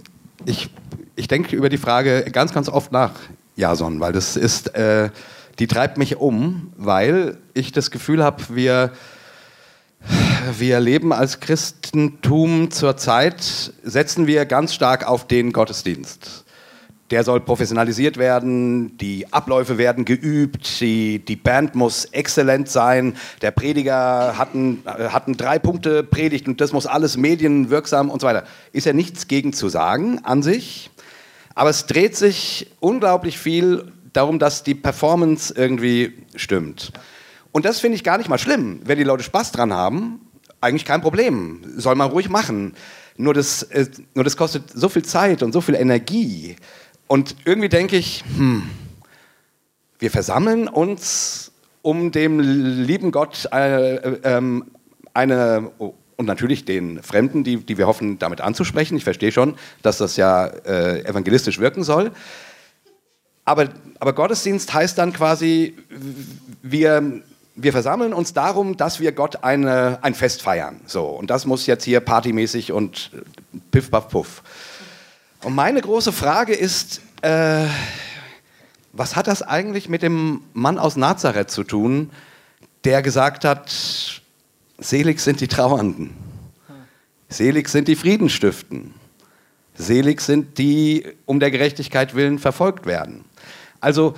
ich. 0.45 0.71
Ich 1.17 1.29
denke 1.29 1.55
über 1.55 1.69
die 1.69 1.79
Frage 1.79 2.25
ganz, 2.33 2.53
ganz 2.53 2.69
oft 2.69 2.91
nach, 2.91 3.13
Jason, 3.55 4.01
weil 4.01 4.13
das 4.13 4.37
ist, 4.37 4.75
äh, 4.75 5.11
die 5.61 5.69
treibt 5.69 5.97
mich 5.97 6.17
um, 6.17 6.73
weil 6.77 7.39
ich 7.53 7.71
das 7.71 7.93
Gefühl 7.93 8.25
habe, 8.25 8.43
wir, 8.49 8.91
wir 10.59 10.81
leben 10.81 11.13
als 11.13 11.39
Christentum 11.39 12.73
zurzeit, 12.73 13.73
setzen 13.85 14.27
wir 14.27 14.45
ganz 14.45 14.75
stark 14.75 15.07
auf 15.07 15.29
den 15.29 15.53
Gottesdienst 15.53 16.44
der 17.11 17.23
soll 17.23 17.41
professionalisiert 17.41 18.17
werden, 18.17 18.97
die 18.99 19.31
Abläufe 19.33 19.77
werden 19.77 20.05
geübt, 20.05 20.81
die, 20.81 21.19
die 21.19 21.37
Band 21.37 21.75
muss 21.75 22.07
exzellent 22.07 22.69
sein, 22.69 23.17
der 23.43 23.51
Prediger 23.51 24.39
hat 24.39 24.55
einen, 24.55 24.83
hat 24.87 25.27
einen 25.27 25.37
Drei-Punkte-Predigt 25.37 26.49
und 26.49 26.61
das 26.61 26.73
muss 26.73 26.87
alles 26.87 27.17
medienwirksam 27.17 28.11
und 28.11 28.21
so 28.21 28.27
weiter. 28.27 28.45
Ist 28.73 28.87
ja 28.87 28.93
nichts 28.93 29.29
gegen 29.29 29.53
zu 29.53 29.69
sagen 29.69 30.21
an 30.25 30.43
sich, 30.43 30.91
aber 31.55 31.71
es 31.71 31.87
dreht 31.87 32.17
sich 32.17 32.71
unglaublich 32.81 33.39
viel 33.39 33.93
darum, 34.13 34.39
dass 34.39 34.63
die 34.63 34.75
Performance 34.75 35.53
irgendwie 35.55 36.15
stimmt. 36.37 36.93
Und 37.53 37.65
das 37.65 37.81
finde 37.81 37.97
ich 37.97 38.05
gar 38.05 38.19
nicht 38.19 38.29
mal 38.29 38.39
schlimm. 38.39 38.81
Wenn 38.85 38.99
die 38.99 39.05
Leute 39.05 39.23
Spaß 39.23 39.53
dran 39.53 39.73
haben, 39.73 40.21
eigentlich 40.61 40.85
kein 40.85 41.03
Problem. 41.03 41.61
Soll 41.77 41.95
man 41.95 42.11
ruhig 42.11 42.29
machen. 42.29 42.75
Nur 43.17 43.35
das, 43.35 43.63
äh, 43.65 43.87
nur 44.15 44.25
das 44.25 44.37
kostet 44.37 44.65
so 44.75 44.89
viel 44.89 45.05
Zeit 45.05 45.43
und 45.43 45.53
so 45.53 45.61
viel 45.61 45.77
Energie. 45.77 46.57
Und 47.07 47.37
irgendwie 47.45 47.69
denke 47.69 47.97
ich, 47.97 48.25
hm, 48.37 48.69
wir 49.99 50.11
versammeln 50.11 50.69
uns, 50.69 51.53
um 51.83 52.13
dem 52.13 52.41
lieben 52.41 53.13
Gott 53.13 53.49
äh, 53.53 53.97
äh, 53.97 54.63
eine, 55.13 55.71
und 55.79 56.27
natürlich 56.27 56.65
den 56.65 57.03
Fremden, 57.03 57.45
die, 57.45 57.59
die 57.59 57.79
wir 57.79 57.87
hoffen, 57.87 58.19
damit 58.19 58.41
anzusprechen. 58.41 58.97
Ich 58.97 59.05
verstehe 59.05 59.33
schon, 59.33 59.57
dass 59.83 59.99
das 59.99 60.17
ja 60.17 60.47
äh, 60.47 61.05
evangelistisch 61.05 61.59
wirken 61.59 61.85
soll. 61.85 62.11
Aber, 63.45 63.69
aber 64.01 64.13
Gottesdienst 64.15 64.73
heißt 64.73 64.97
dann 64.97 65.13
quasi, 65.13 65.77
wir, 66.63 67.23
wir 67.55 67.73
versammeln 67.73 68.15
uns 68.15 68.33
darum, 68.33 68.77
dass 68.77 69.01
wir 69.01 69.13
Gott 69.13 69.45
eine, 69.45 69.99
ein 70.03 70.15
Fest 70.15 70.43
feiern. 70.43 70.81
So, 70.87 71.07
und 71.07 71.29
das 71.31 71.45
muss 71.45 71.67
jetzt 71.67 71.85
hier 71.85 72.01
partymäßig 72.01 72.73
und 72.73 73.11
piff, 73.71 73.91
paff, 73.91 74.09
puff. 74.09 74.43
Und 75.45 75.55
meine 75.55 75.83
große 75.83 76.11
Frage 76.11 76.55
ist, 76.55 77.03
äh, 77.21 77.67
was 78.95 79.15
hat 79.15 79.27
das 79.27 79.43
eigentlich 79.43 79.91
mit 79.91 80.01
dem 80.01 80.41
Mann 80.55 80.79
aus 80.79 80.97
Nazareth 80.97 81.51
zu 81.51 81.65
tun, 81.65 82.11
der 82.85 83.03
gesagt 83.03 83.45
hat, 83.45 84.23
selig 84.79 85.21
sind 85.21 85.43
die 85.43 85.49
Trauernden, 85.49 86.17
selig 87.29 87.69
sind 87.69 87.89
die 87.89 87.97
Friedenstiften, 87.97 88.95
selig 89.75 90.23
sind 90.23 90.57
die 90.57 91.07
um 91.27 91.41
der 91.41 91.51
Gerechtigkeit 91.51 92.15
willen 92.15 92.39
verfolgt 92.39 92.87
werden. 92.87 93.27
Also 93.81 94.15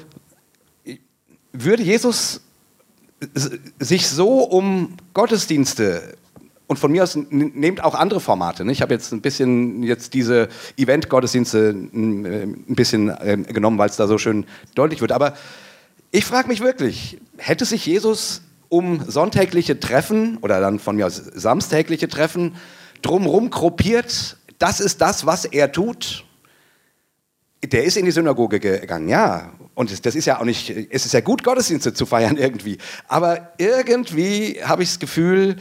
würde 1.52 1.82
Jesus 1.82 2.40
sich 3.80 4.08
so 4.08 4.44
um 4.44 4.96
Gottesdienste 5.12 6.16
und 6.68 6.78
von 6.78 6.90
mir 6.90 7.04
aus 7.04 7.16
nehmt 7.30 7.82
auch 7.84 7.94
andere 7.94 8.20
Formate. 8.20 8.68
Ich 8.70 8.82
habe 8.82 8.92
jetzt 8.92 9.12
ein 9.12 9.20
bisschen 9.20 9.82
jetzt 9.84 10.14
diese 10.14 10.48
Event-Gottesdienste 10.76 11.70
ein 11.70 12.74
bisschen 12.74 13.08
äh, 13.08 13.36
genommen, 13.36 13.78
weil 13.78 13.88
es 13.88 13.96
da 13.96 14.08
so 14.08 14.18
schön 14.18 14.46
deutlich 14.74 15.00
wird. 15.00 15.12
Aber 15.12 15.34
ich 16.10 16.24
frage 16.24 16.48
mich 16.48 16.60
wirklich, 16.60 17.18
hätte 17.36 17.64
sich 17.64 17.86
Jesus 17.86 18.42
um 18.68 19.04
sonntägliche 19.06 19.78
Treffen 19.78 20.38
oder 20.38 20.60
dann 20.60 20.80
von 20.80 20.96
mir 20.96 21.06
aus 21.06 21.16
samstägliche 21.16 22.08
Treffen 22.08 22.56
drumherum 23.02 23.50
gruppiert? 23.50 24.36
Das 24.58 24.80
ist 24.80 25.00
das, 25.00 25.24
was 25.24 25.44
er 25.44 25.70
tut. 25.70 26.24
Der 27.64 27.84
ist 27.84 27.96
in 27.96 28.06
die 28.06 28.10
Synagoge 28.10 28.58
gegangen, 28.58 29.08
ja. 29.08 29.52
Und 29.74 30.04
das 30.04 30.14
ist 30.14 30.24
ja 30.24 30.40
auch 30.40 30.44
nicht, 30.44 30.70
es 30.70 31.06
ist 31.06 31.12
ja 31.12 31.20
gut, 31.20 31.44
Gottesdienste 31.44 31.94
zu 31.94 32.06
feiern 32.06 32.36
irgendwie. 32.38 32.78
Aber 33.06 33.52
irgendwie 33.58 34.58
habe 34.64 34.82
ich 34.82 34.88
das 34.88 34.98
Gefühl, 34.98 35.56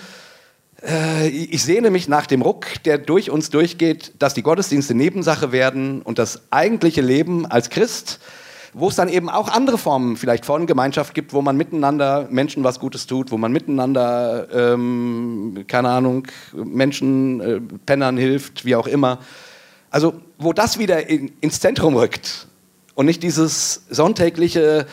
äh, 0.86 1.28
ich 1.28 1.64
sehne 1.64 1.90
mich 1.90 2.08
nach 2.08 2.28
dem 2.28 2.42
Ruck, 2.42 2.68
der 2.84 2.98
durch 2.98 3.30
uns 3.30 3.50
durchgeht, 3.50 4.14
dass 4.20 4.34
die 4.34 4.44
Gottesdienste 4.44 4.94
Nebensache 4.94 5.52
werden 5.52 6.02
und 6.02 6.20
das 6.20 6.44
eigentliche 6.52 7.02
Leben 7.02 7.46
als 7.46 7.70
Christ, 7.70 8.20
wo 8.74 8.90
es 8.90 8.96
dann 8.96 9.10
eben 9.10 9.30
auch 9.30 9.48
andere 9.50 9.78
Formen 9.78 10.18
vielleicht 10.18 10.46
von 10.46 10.68
Gemeinschaft 10.68 11.14
gibt, 11.14 11.34
wo 11.34 11.42
man 11.42 11.56
miteinander 11.58 12.28
Menschen 12.30 12.64
was 12.64 12.80
Gutes 12.80 13.08
tut, 13.08 13.32
wo 13.32 13.38
man 13.38 13.52
miteinander, 13.52 14.48
ähm, 14.54 15.64
keine 15.68 15.90
Ahnung, 15.90 16.28
Menschen, 16.54 17.40
äh, 17.42 17.62
Pennern 17.86 18.18
hilft, 18.18 18.66
wie 18.66 18.76
auch 18.76 18.88
immer. 18.88 19.20
Also 19.90 20.14
wo 20.38 20.52
das 20.52 20.78
wieder 20.78 21.10
in, 21.10 21.32
ins 21.40 21.60
Zentrum 21.62 21.96
rückt 21.96 22.48
und 22.96 23.06
nicht 23.06 23.24
dieses 23.24 23.86
sonntägliche 23.90 24.86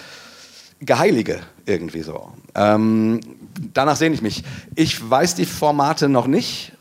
Geheilige 0.81 1.41
irgendwie 1.67 2.03
so. 2.03 2.33
Ähm, 2.55 3.21
danach 3.75 3.97
sehne 3.97 4.15
ich 4.15 4.23
mich. 4.23 4.45
Ich 4.75 5.09
weiß 5.09 5.35
die 5.35 5.47
Formate 5.47 6.09
noch 6.09 6.27
nicht. 6.27 6.73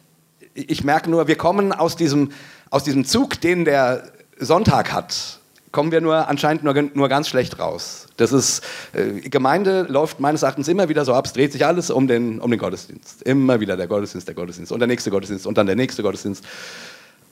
Ich 0.53 0.83
merke 0.83 1.09
nur, 1.09 1.27
wir 1.27 1.37
kommen 1.37 1.71
aus 1.71 1.95
diesem, 1.95 2.31
aus 2.69 2.83
diesem 2.83 3.05
Zug, 3.05 3.39
den 3.41 3.65
der 3.65 4.03
Sonntag 4.39 4.91
hat, 4.91 5.39
kommen 5.71 5.91
wir 5.91 6.01
nur 6.01 6.27
anscheinend 6.27 6.63
nur, 6.63 6.73
nur 6.93 7.09
ganz 7.09 7.29
schlecht 7.29 7.59
raus. 7.59 8.07
Das 8.17 8.33
ist, 8.33 8.61
äh, 8.93 9.21
Gemeinde 9.29 9.83
läuft 9.83 10.19
meines 10.19 10.43
Erachtens 10.43 10.67
immer 10.67 10.89
wieder 10.89 11.05
so 11.05 11.13
ab, 11.13 11.25
es 11.25 11.33
dreht 11.33 11.51
sich 11.53 11.65
alles 11.65 11.89
um 11.89 12.07
den, 12.07 12.39
um 12.39 12.51
den 12.51 12.59
Gottesdienst. 12.59 13.23
Immer 13.23 13.59
wieder 13.59 13.77
der 13.77 13.87
Gottesdienst, 13.87 14.27
der 14.27 14.35
Gottesdienst 14.35 14.71
und 14.71 14.79
der 14.79 14.87
nächste 14.87 15.11
Gottesdienst 15.11 15.47
und 15.47 15.57
dann 15.57 15.67
der 15.67 15.75
nächste 15.75 16.03
Gottesdienst. 16.03 16.43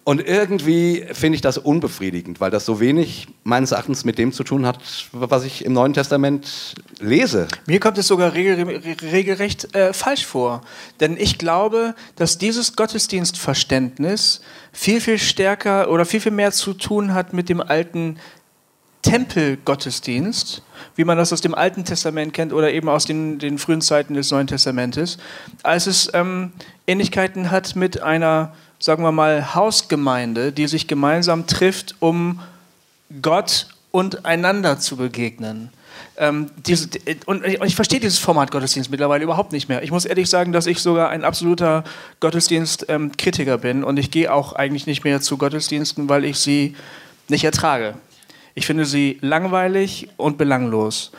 Und 0.04 0.26
irgendwie 0.26 1.06
finde 1.12 1.36
ich 1.36 1.42
das 1.42 1.58
unbefriedigend, 1.58 2.40
weil 2.40 2.50
das 2.50 2.66
so 2.66 2.80
wenig 2.80 3.28
meines 3.44 3.72
Erachtens 3.72 4.06
mit 4.06 4.18
dem 4.18 4.32
zu 4.32 4.44
tun 4.44 4.66
hat, 4.66 4.80
was 5.12 5.44
ich 5.44 5.64
im 5.66 5.74
Neuen 5.74 5.94
Testament 5.94 6.74
lese. 7.00 7.48
Mir 7.68 7.80
kommt 7.80 7.98
es 8.00 8.08
sogar 8.08 8.34
regelrecht 8.34 9.76
äh, 9.76 9.94
falsch 9.94 10.26
vor. 10.26 10.62
Denn 11.00 11.16
ich 11.16 11.38
glaube, 11.38 11.94
dass 12.16 12.38
dieses 12.40 12.76
Gottesdienstverständnis 12.76 14.42
viel, 14.72 15.00
viel 15.00 15.20
stärker 15.20 15.92
oder 15.92 16.06
viel, 16.06 16.22
viel 16.22 16.32
mehr 16.32 16.52
zu 16.52 16.74
tun 16.74 17.14
hat 17.14 17.34
mit 17.34 17.50
dem 17.50 17.62
alten 17.62 18.18
Tempelgottesdienst, 19.02 20.62
wie 20.96 21.04
man 21.06 21.18
das 21.18 21.32
aus 21.32 21.42
dem 21.42 21.56
Alten 21.56 21.86
Testament 21.86 22.34
kennt 22.34 22.52
oder 22.52 22.72
eben 22.72 22.90
aus 22.90 23.06
den, 23.06 23.40
den 23.40 23.58
frühen 23.58 23.82
Zeiten 23.82 24.14
des 24.14 24.32
Neuen 24.32 24.48
Testamentes, 24.48 25.18
als 25.64 25.88
es 25.88 26.10
ähm, 26.14 26.52
Ähnlichkeiten 26.86 27.50
hat 27.50 27.76
mit 27.76 28.02
einer 28.02 28.54
sagen 28.80 29.04
wir 29.04 29.12
mal, 29.12 29.54
Hausgemeinde, 29.54 30.52
die 30.52 30.68
sich 30.68 30.88
gemeinsam 30.88 31.48
trifft, 31.48 31.96
um 32.00 32.40
Gott 33.22 33.68
und 33.92 34.26
einander 34.26 34.80
zu 34.80 34.98
begegnen. 34.98 35.70
Ähm, 36.18 36.52
diese, 36.66 36.90
und 37.26 37.46
ich 37.46 37.76
verstehe 37.76 38.00
dieses 38.00 38.20
Format 38.20 38.52
Gottesdienst 38.52 38.92
mittlerweile 38.92 39.24
überhaupt 39.24 39.52
nicht 39.52 39.70
mehr. 39.70 39.84
Ich 39.84 39.92
muss 39.92 40.06
ehrlich 40.06 40.30
sagen, 40.30 40.52
dass 40.52 40.66
ich 40.66 40.80
sogar 40.80 41.10
ein 41.10 41.24
absoluter 41.24 41.84
Gottesdienstkritiker 42.20 43.54
ähm, 43.54 43.62
bin 43.62 43.84
und 43.84 43.98
ich 43.98 44.12
gehe 44.12 44.32
auch 44.32 44.54
eigentlich 44.54 44.86
nicht 44.86 45.04
mehr 45.04 45.22
zu 45.22 45.38
Gottesdiensten, 45.38 46.10
weil 46.10 46.26
ich 46.26 46.38
sie 46.38 46.76
nicht 47.30 47.44
ertrage. 47.44 47.96
Ich 48.54 48.66
finde 48.66 48.86
sie 48.86 49.18
langweilig 49.22 50.10
und 50.18 50.38
belanglos 50.38 51.12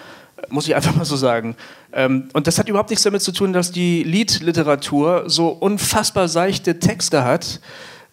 muss 0.49 0.67
ich 0.67 0.75
einfach 0.75 0.95
mal 0.95 1.05
so 1.05 1.17
sagen. 1.17 1.57
Ähm, 1.93 2.29
und 2.33 2.47
das 2.47 2.59
hat 2.59 2.69
überhaupt 2.69 2.91
nichts 2.91 3.03
damit 3.03 3.23
zu 3.23 3.33
tun, 3.33 3.53
dass 3.53 3.73
die 3.73 4.03
Liedliteratur 4.03 5.25
so 5.27 5.49
unfassbar 5.49 6.29
seichte 6.29 6.79
Texte 6.79 7.25
hat, 7.25 7.61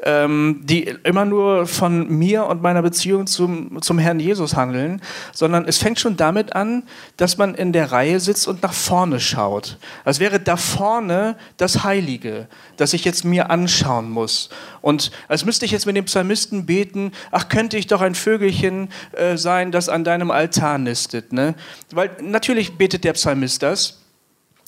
ähm, 0.04 0.62
die 0.64 0.84
immer 1.04 1.26
nur 1.26 1.66
von 1.66 2.08
mir 2.08 2.46
und 2.46 2.62
meiner 2.62 2.82
Beziehung 2.82 3.26
zum, 3.26 3.82
zum 3.82 3.98
Herrn 3.98 4.20
Jesus 4.20 4.56
handeln, 4.56 5.02
sondern 5.34 5.66
es 5.66 5.78
fängt 5.78 6.00
schon 6.00 6.18
damit 6.18 6.56
an, 6.56 6.84
dass 7.18 7.38
man 7.38 7.56
in 7.56 7.74
der 7.74 7.92
Reihe 7.92 8.20
sitzt 8.20 8.48
und 8.48 8.62
nach 8.62 8.74
vorne 8.74 9.20
schaut. 9.20 9.78
Als 10.06 10.20
wäre 10.20 10.40
da 10.40 10.56
vorne 10.56 11.36
das 11.58 11.84
Heilige, 11.84 12.48
das 12.78 12.94
ich 12.94 13.06
jetzt 13.06 13.26
mir 13.26 13.50
anschauen 13.50 14.10
muss. 14.10 14.50
Und 14.82 15.12
als 15.28 15.46
müsste 15.46 15.66
ich 15.66 15.72
jetzt 15.72 15.86
mit 15.86 15.96
dem 15.96 16.06
Psalmisten 16.06 16.66
beten, 16.66 17.12
ach, 17.32 17.50
könnte 17.50 17.78
ich 17.78 17.88
doch 17.88 18.02
ein 18.02 18.16
Vögelchen 18.16 18.90
äh, 19.14 19.36
sein, 19.38 19.72
das 19.72 19.90
an 19.90 20.04
deinem 20.04 20.32
Altar 20.32 20.78
nistet. 20.78 21.34
Ne? 21.34 21.56
Weil 21.92 22.12
natürlich 22.22 22.78
betet 22.78 23.04
der 23.04 23.14
Psalmist 23.14 23.64
das, 23.64 24.00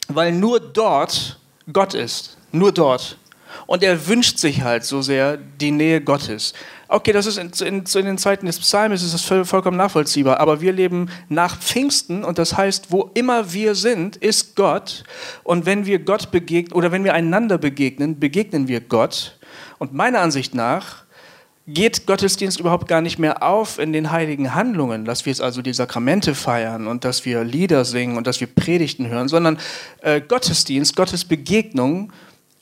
weil 0.08 0.32
nur 0.32 0.60
dort 0.60 1.40
Gott 1.72 1.94
ist. 1.94 2.38
Nur 2.52 2.72
dort. 2.72 3.18
Und 3.66 3.84
er 3.84 4.08
wünscht 4.08 4.38
sich 4.38 4.62
halt 4.62 4.84
so 4.84 5.02
sehr 5.02 5.38
die 5.38 5.72
Nähe 5.72 6.02
Gottes. 6.02 6.54
Okay, 6.88 7.12
das 7.12 7.28
ist 7.28 7.38
in, 7.38 7.52
in, 7.68 7.84
in 7.84 8.06
den 8.06 8.18
Zeiten 8.18 8.48
des 8.48 8.60
Psalms 8.60 9.04
ist 9.04 9.14
das 9.14 9.22
voll, 9.22 9.46
vollkommen 9.46 9.78
nachvollziehbar, 9.78 10.40
aber 10.40 10.60
wir 10.60 10.74
leben 10.74 11.10
nach 11.28 11.60
Pfingsten 11.60 12.24
und 12.24 12.40
das 12.40 12.58
heißt, 12.58 12.92
wo 12.92 13.12
immer 13.14 13.54
wir 13.54 13.76
sind, 13.76 14.16
ist 14.16 14.56
Gott. 14.56 15.04
Und 15.44 15.68
wenn 15.68 15.86
wir 15.86 16.00
Gott 16.00 16.32
begegnen 16.32 16.74
oder 16.74 16.92
wenn 16.92 17.04
wir 17.04 17.14
einander 17.14 17.60
begegnen, 17.60 18.20
begegnen 18.20 18.68
wir 18.68 18.82
Gott. 18.82 19.38
Und 19.78 19.94
meiner 19.94 20.20
Ansicht 20.20 20.56
nach 20.56 21.06
geht 21.74 22.08
Gottesdienst 22.08 22.60
überhaupt 22.60 22.88
gar 22.88 23.02
nicht 23.02 23.20
mehr 23.20 23.44
auf 23.44 23.78
in 23.78 23.94
den 23.94 24.12
heiligen 24.12 24.56
Handlungen, 24.56 25.06
dass 25.06 25.26
wir 25.26 25.32
jetzt 25.32 25.42
also 25.42 25.62
die 25.62 25.74
Sakramente 25.74 26.34
feiern 26.34 26.88
und 26.88 27.06
dass 27.06 27.26
wir 27.26 27.44
Lieder 27.44 27.86
singen 27.86 28.18
und 28.18 28.26
dass 28.26 28.40
wir 28.40 28.48
Predigten 28.48 29.08
hören, 29.08 29.28
sondern 29.28 29.60
äh, 30.02 30.20
Gottesdienst, 30.22 30.96
Gottes 30.96 31.26
Begegnung 31.26 32.12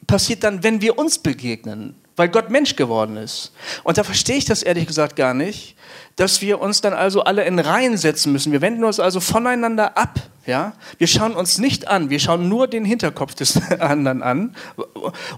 passiert 0.08 0.43
dann, 0.43 0.63
wenn 0.63 0.82
wir 0.82 0.98
uns 0.98 1.20
begegnen, 1.20 1.96
weil 2.15 2.30
Gott 2.30 2.50
Mensch 2.50 2.76
geworden 2.76 3.15
ist. 3.17 3.52
Und 3.84 3.98
da 3.98 4.04
verstehe 4.04 4.38
ich 4.38 4.46
das 4.46 4.63
ehrlich 4.63 4.88
gesagt 4.88 5.15
gar 5.15 5.34
nicht, 5.34 5.77
dass 6.15 6.41
wir 6.41 6.60
uns 6.60 6.82
dann 6.82 6.93
also 6.93 7.23
alle 7.23 7.43
in 7.45 7.60
Reihen 7.60 7.97
setzen 7.97 8.32
müssen. 8.32 8.52
Wir 8.52 8.62
wenden 8.62 8.84
uns 8.84 9.00
also 9.00 9.19
voneinander 9.19 9.97
ab. 9.97 10.19
Ja? 10.47 10.73
Wir 10.97 11.08
schauen 11.08 11.36
uns 11.36 11.58
nicht 11.58 11.89
an, 11.89 12.10
wir 12.10 12.19
schauen 12.19 12.47
nur 12.47 12.67
den 12.67 12.86
Hinterkopf 12.86 13.36
des 13.36 13.60
anderen 13.80 14.23
an 14.23 14.56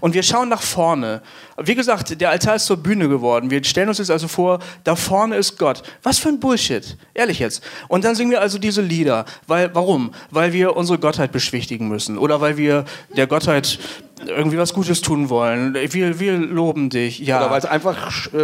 und 0.00 0.14
wir 0.14 0.22
schauen 0.22 0.48
nach 0.48 0.62
vorne. 0.62 1.20
Wie 1.58 1.74
gesagt, 1.74 2.20
der 2.20 2.30
Altar 2.30 2.54
ist 2.54 2.66
zur 2.66 2.76
Bühne 2.76 3.08
geworden. 3.08 3.50
Wir 3.50 3.62
stellen 3.64 3.88
uns 3.88 3.98
jetzt 3.98 4.10
also 4.10 4.28
vor, 4.28 4.60
da 4.84 4.94
vorne 4.94 5.36
ist 5.36 5.58
Gott. 5.58 5.82
Was 6.02 6.18
für 6.18 6.28
ein 6.28 6.38
Bullshit, 6.38 6.96
ehrlich 7.12 7.40
jetzt. 7.40 7.62
Und 7.88 8.04
dann 8.04 8.14
singen 8.14 8.30
wir 8.30 8.40
also 8.40 8.58
diese 8.58 8.82
Lieder. 8.82 9.24
Weil, 9.48 9.74
warum? 9.74 10.12
Weil 10.30 10.52
wir 10.52 10.76
unsere 10.76 10.98
Gottheit 10.98 11.32
beschwichtigen 11.32 11.88
müssen 11.88 12.16
oder 12.16 12.40
weil 12.40 12.56
wir 12.56 12.84
der 13.16 13.26
Gottheit 13.26 13.80
irgendwie 14.26 14.58
was 14.58 14.74
Gutes 14.74 15.00
tun 15.00 15.28
wollen. 15.28 15.74
Wir, 15.74 16.20
wir 16.20 16.36
loben 16.36 16.90
dich. 16.90 17.20
Ja. 17.20 17.38
Oder 17.38 17.50
weil 17.50 17.58
es 17.58 17.64
einfach 17.64 18.32
äh, 18.32 18.38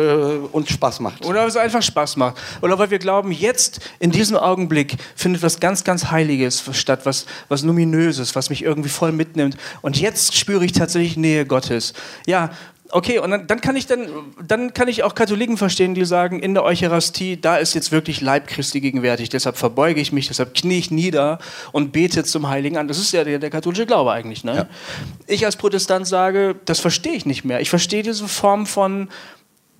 uns 0.52 0.70
Spaß 0.70 1.00
macht. 1.00 1.24
Oder 1.26 1.40
weil 1.40 1.48
es 1.48 1.56
einfach 1.56 1.82
Spaß 1.82 1.95
macht. 2.16 2.36
Oder 2.60 2.78
weil 2.78 2.90
wir 2.90 2.98
glauben, 2.98 3.32
jetzt 3.32 3.80
in 3.98 4.10
diesem 4.10 4.36
Augenblick 4.36 4.96
findet 5.14 5.42
was 5.42 5.60
ganz, 5.60 5.84
ganz 5.84 6.10
Heiliges 6.10 6.62
statt, 6.72 7.00
was, 7.04 7.26
was 7.48 7.62
Luminöses, 7.62 8.34
was 8.34 8.50
mich 8.50 8.62
irgendwie 8.62 8.88
voll 8.90 9.12
mitnimmt. 9.12 9.56
Und 9.82 9.98
jetzt 9.98 10.36
spüre 10.36 10.64
ich 10.64 10.72
tatsächlich 10.72 11.16
Nähe 11.16 11.46
Gottes. 11.46 11.94
Ja, 12.26 12.50
Okay, 12.90 13.18
und 13.18 13.30
dann, 13.30 13.46
dann, 13.46 13.60
kann 13.60 13.74
ich 13.74 13.86
dann, 13.86 14.06
dann 14.46 14.72
kann 14.72 14.88
ich 14.88 15.02
auch 15.02 15.14
Katholiken 15.14 15.56
verstehen, 15.56 15.94
die 15.94 16.04
sagen, 16.04 16.38
in 16.38 16.54
der 16.54 16.62
Eucharistie, 16.62 17.36
da 17.40 17.56
ist 17.56 17.74
jetzt 17.74 17.90
wirklich 17.90 18.20
Leib 18.20 18.46
Christi 18.46 18.80
gegenwärtig, 18.80 19.28
deshalb 19.28 19.56
verbeuge 19.56 20.00
ich 20.00 20.12
mich, 20.12 20.28
deshalb 20.28 20.54
knie 20.54 20.78
ich 20.78 20.90
nieder 20.90 21.38
und 21.72 21.92
bete 21.92 22.22
zum 22.24 22.48
Heiligen 22.48 22.76
an. 22.76 22.86
Das 22.86 22.98
ist 22.98 23.12
ja 23.12 23.24
der, 23.24 23.38
der 23.38 23.50
katholische 23.50 23.86
Glaube 23.86 24.12
eigentlich. 24.12 24.44
Ne? 24.44 24.54
Ja. 24.54 24.66
Ich 25.26 25.44
als 25.44 25.56
Protestant 25.56 26.06
sage, 26.06 26.54
das 26.64 26.78
verstehe 26.78 27.14
ich 27.14 27.26
nicht 27.26 27.44
mehr. 27.44 27.60
Ich 27.60 27.70
verstehe 27.70 28.02
diese 28.02 28.28
Form 28.28 28.66
von 28.66 29.08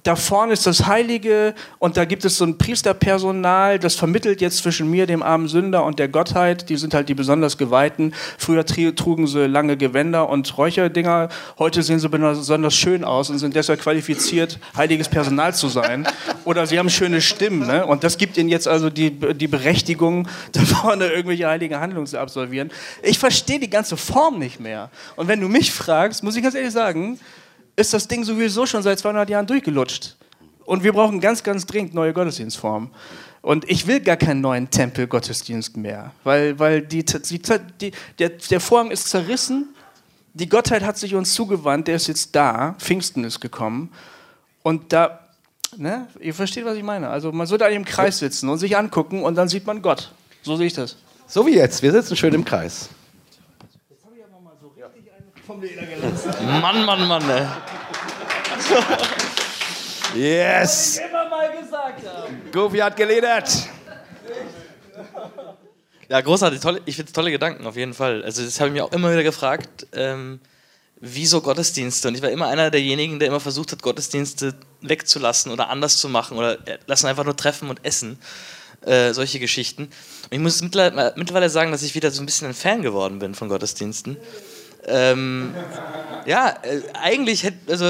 da 0.07 0.15
vorne 0.15 0.53
ist 0.53 0.67
das 0.67 0.87
Heilige 0.87 1.55
und 1.79 1.97
da 1.97 2.05
gibt 2.05 2.25
es 2.25 2.37
so 2.37 2.45
ein 2.45 2.59
Priesterpersonal, 2.59 3.79
das 3.79 3.97
vermittelt 3.97 4.41
jetzt 4.41 4.59
zwischen 4.59 4.89
mir, 4.89 5.07
dem 5.07 5.23
armen 5.23 5.49
Sünder 5.49 5.85
und 5.85 5.99
der 5.99 6.09
Gottheit. 6.09 6.69
Die 6.69 6.77
sind 6.77 6.95
halt 6.95 7.09
die 7.09 7.15
besonders 7.15 7.59
Geweihten. 7.59 8.15
Früher 8.39 8.65
trugen 8.65 9.27
sie 9.27 9.47
lange 9.47 9.77
Gewänder 9.77 10.29
und 10.29 10.57
Räucherdinger. 10.57 11.29
Heute 11.59 11.83
sehen 11.83 11.99
sie 11.99 12.09
besonders 12.09 12.75
schön 12.75 13.03
aus 13.03 13.31
und 13.31 13.39
sind 13.39 13.57
deshalb 13.57 13.81
qualifiziert, 13.81 14.61
heiliges 14.77 15.09
Personal 15.09 15.55
zu 15.55 15.69
sein. 15.69 16.07
Oder 16.45 16.67
sie 16.67 16.79
haben 16.79 16.91
schöne 16.91 17.21
Stimmen. 17.21 17.67
Ne? 17.67 17.85
Und 17.85 18.05
das 18.05 18.17
gibt 18.17 18.37
ihnen 18.37 18.49
jetzt 18.49 18.69
also 18.69 18.91
die, 18.91 19.11
die 19.11 19.49
Berechtigung, 19.49 20.29
da 20.53 20.61
vorne 20.61 21.09
irgendwelche 21.09 21.49
heiligen 21.49 21.81
Handlungen 21.81 22.07
zu 22.07 22.21
absolvieren. 22.21 22.71
Ich 23.03 23.19
verstehe 23.19 23.59
die 23.59 23.71
ganze 23.71 23.97
Form 23.97 24.39
nicht 24.39 24.61
mehr. 24.61 24.91
Und 25.17 25.27
wenn 25.27 25.41
du 25.41 25.49
mich 25.49 25.73
fragst, 25.73 26.23
muss 26.23 26.37
ich 26.37 26.43
ganz 26.43 26.55
ehrlich 26.55 26.73
sagen, 26.73 27.19
ist 27.77 27.93
das 27.93 28.09
Ding 28.09 28.25
sowieso 28.25 28.67
schon 28.67 28.83
seit 28.83 28.99
200 28.99 29.29
Jahren 29.29 29.47
durchgelutscht. 29.47 30.17
Und 30.65 30.83
wir 30.83 30.93
brauchen 30.93 31.21
ganz, 31.21 31.43
ganz 31.43 31.67
dringend 31.67 31.95
neue 31.95 32.13
Gottesdienstformen. 32.13 32.91
Und 33.43 33.71
ich 33.71 33.87
will 33.87 34.01
gar 34.01 34.17
keinen 34.17 34.41
neuen 34.41 34.71
Tempelgottesdienst 34.71 35.77
mehr, 35.77 36.11
weil, 36.25 36.59
weil 36.59 36.83
die, 36.83 37.05
die, 37.05 37.41
die, 37.81 37.93
der, 38.19 38.31
der 38.31 38.61
Vorhang 38.61 38.91
ist 38.91 39.09
zerrissen, 39.09 39.69
die 40.35 40.49
Gottheit 40.49 40.83
hat 40.83 40.99
sich 40.99 41.15
uns 41.15 41.33
zugewandt, 41.33 41.87
der 41.87 41.97
ist 41.97 42.09
jetzt 42.09 42.35
da, 42.35 42.75
Pfingsten 42.81 43.23
ist 43.23 43.39
gekommen. 43.41 43.93
Und 44.65 44.93
da, 44.93 45.21
ne, 45.77 46.09
ihr 46.21 46.35
versteht, 46.35 46.65
was 46.65 46.77
ich 46.77 46.83
meine. 46.83 47.09
Also 47.09 47.31
man 47.31 47.47
sollte 47.47 47.65
eigentlich 47.65 47.77
im 47.77 47.85
Kreis 47.85 48.19
sitzen 48.19 48.49
und 48.49 48.59
sich 48.59 48.77
angucken 48.77 49.23
und 49.23 49.37
dann 49.37 49.49
sieht 49.49 49.65
man 49.65 49.81
Gott. 49.81 50.11
So 50.43 50.57
sehe 50.57 50.67
ich 50.67 50.75
das. 50.75 50.97
So 51.29 51.47
wie 51.47 51.55
jetzt, 51.55 51.83
wir 51.83 51.93
sitzen 51.93 52.17
schön 52.17 52.35
im 52.35 52.45
Kreis 52.45 52.89
vom 55.47 55.63
Leder 55.63 55.83
gelassen. 55.87 56.33
Mann, 56.61 56.85
Mann, 56.85 57.07
Mann, 57.07 57.31
ey. 57.31 57.47
Yes! 60.15 60.99
Immer 60.99 61.29
mal 61.29 61.51
gesagt 61.57 62.07
habe. 62.07 62.29
Goofy 62.53 62.79
hat 62.79 62.97
geledert. 62.97 63.49
Ja, 66.09 66.21
großartig. 66.21 66.61
Tolle, 66.61 66.81
ich 66.85 66.97
finde 66.97 67.13
tolle 67.13 67.31
Gedanken 67.31 67.67
auf 67.67 67.77
jeden 67.77 67.95
Fall. 67.95 68.25
Also, 68.25 68.45
das 68.45 68.59
habe 68.61 68.69
ich 68.69 68.75
mir 68.75 68.85
auch 68.85 68.93
immer 68.93 69.13
wieder 69.13 69.23
gefragt. 69.23 69.87
Ähm, 69.93 70.41
wieso 71.01 71.41
Gottesdienste? 71.41 72.09
Und 72.09 72.15
ich 72.15 72.23
war 72.23 72.31
immer 72.31 72.49
einer 72.49 72.71
derjenigen, 72.71 73.19
der 73.19 73.29
immer 73.29 73.41
versucht 73.41 73.73
hat, 73.73 73.83
Gottesdienste 73.83 74.55
wegzulassen 74.81 75.53
oder 75.53 75.69
anders 75.69 75.99
zu 75.99 76.09
machen 76.09 76.39
oder 76.39 76.67
äh, 76.67 76.79
lassen 76.87 77.07
einfach 77.07 77.25
nur 77.25 77.37
treffen 77.37 77.69
und 77.71 77.85
essen. 77.85 78.19
Äh, 78.83 79.13
solche 79.15 79.41
Geschichten. 79.41 79.85
Und 79.85 80.31
ich 80.31 80.39
muss 80.39 80.63
mittlerweile 80.63 81.51
sagen, 81.51 81.73
dass 81.73 81.83
ich 81.83 81.95
wieder 81.95 82.11
so 82.11 82.23
ein 82.23 82.27
bisschen 82.27 82.49
ein 82.49 82.55
Fan 82.55 82.83
geworden 82.83 83.19
bin 83.19 83.35
von 83.35 83.49
Gottesdiensten. 83.49 84.17
Ähm, 84.87 85.53
ja, 86.27 86.51
äh, 86.63 86.83
eigentlich 86.95 87.43
hätte, 87.43 87.73
also, 87.73 87.87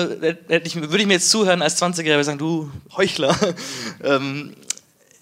hätte 0.49 0.67
ich, 0.67 0.75
würde 0.77 0.99
ich 0.99 1.07
mir 1.07 1.15
jetzt 1.15 1.31
zuhören 1.31 1.63
als 1.63 1.81
20-Jähriger 1.81 2.25
sagen, 2.25 2.39
du 2.39 2.71
Heuchler. 2.97 3.37
ähm, 4.03 4.55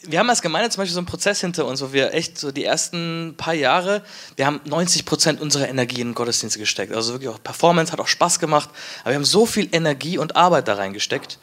wir 0.06 0.18
haben 0.18 0.28
als 0.28 0.42
Gemeinde 0.42 0.70
zum 0.70 0.82
Beispiel 0.82 0.94
so 0.94 1.00
einen 1.00 1.06
Prozess 1.06 1.40
hinter 1.40 1.66
uns, 1.66 1.80
wo 1.80 1.92
wir 1.92 2.12
echt 2.14 2.38
so 2.38 2.52
die 2.52 2.64
ersten 2.64 3.34
paar 3.36 3.54
Jahre, 3.54 4.02
wir 4.36 4.46
haben 4.46 4.60
90 4.64 5.04
Prozent 5.04 5.40
unserer 5.40 5.68
Energie 5.68 6.00
in 6.00 6.14
Gottesdienste 6.14 6.58
gesteckt. 6.58 6.94
Also 6.94 7.14
wirklich 7.14 7.30
auch 7.30 7.42
Performance 7.42 7.90
hat 7.92 8.00
auch 8.00 8.06
Spaß 8.08 8.38
gemacht, 8.38 8.68
aber 9.00 9.10
wir 9.10 9.16
haben 9.16 9.24
so 9.24 9.46
viel 9.46 9.68
Energie 9.72 10.18
und 10.18 10.36
Arbeit 10.36 10.68
da 10.68 10.74
reingesteckt, 10.74 11.38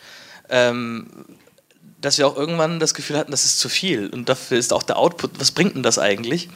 ähm, 0.50 1.08
dass 2.00 2.18
wir 2.18 2.28
auch 2.28 2.38
irgendwann 2.38 2.80
das 2.80 2.94
Gefühl 2.94 3.18
hatten, 3.18 3.32
das 3.32 3.46
ist 3.46 3.60
zu 3.60 3.70
viel. 3.70 4.10
Und 4.10 4.30
dafür 4.30 4.58
ist 4.58 4.74
auch 4.74 4.84
der 4.84 4.98
Output, 4.98 5.40
was 5.40 5.52
bringt 5.52 5.76
denn 5.76 5.84
das 5.84 6.00
eigentlich? 6.00 6.50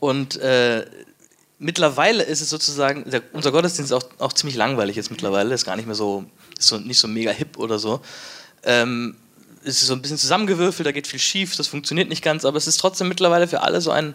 Und 0.00 0.36
äh, 0.36 0.86
mittlerweile 1.64 2.22
ist 2.22 2.42
es 2.42 2.50
sozusagen, 2.50 3.08
der, 3.10 3.22
unser 3.32 3.50
Gottesdienst 3.50 3.90
ist 3.90 3.96
auch, 3.96 4.08
auch 4.18 4.34
ziemlich 4.34 4.56
langweilig 4.56 4.96
jetzt 4.96 5.10
mittlerweile, 5.10 5.54
ist 5.54 5.64
gar 5.64 5.76
nicht 5.76 5.86
mehr 5.86 5.94
so, 5.94 6.24
ist 6.58 6.68
so 6.68 6.78
nicht 6.78 6.98
so 6.98 7.08
mega 7.08 7.30
hip 7.30 7.58
oder 7.58 7.78
so. 7.78 8.00
Ähm, 8.64 9.16
es 9.64 9.80
ist 9.80 9.86
so 9.86 9.94
ein 9.94 10.02
bisschen 10.02 10.18
zusammengewürfelt, 10.18 10.86
da 10.86 10.92
geht 10.92 11.06
viel 11.06 11.18
schief, 11.18 11.56
das 11.56 11.66
funktioniert 11.66 12.10
nicht 12.10 12.22
ganz, 12.22 12.44
aber 12.44 12.58
es 12.58 12.66
ist 12.66 12.76
trotzdem 12.76 13.08
mittlerweile 13.08 13.48
für 13.48 13.62
alle 13.62 13.80
so 13.80 13.90
ein, 13.92 14.14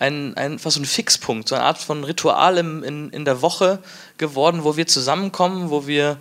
ein, 0.00 0.36
ein 0.36 0.58
fast 0.58 0.74
so 0.74 0.82
ein 0.82 0.86
Fixpunkt, 0.86 1.48
so 1.48 1.54
eine 1.54 1.62
Art 1.62 1.78
von 1.78 2.02
Ritual 2.02 2.58
im, 2.58 2.82
in, 2.82 3.10
in 3.10 3.24
der 3.24 3.42
Woche 3.42 3.78
geworden, 4.16 4.64
wo 4.64 4.76
wir 4.76 4.88
zusammenkommen, 4.88 5.70
wo 5.70 5.86
wir 5.86 6.18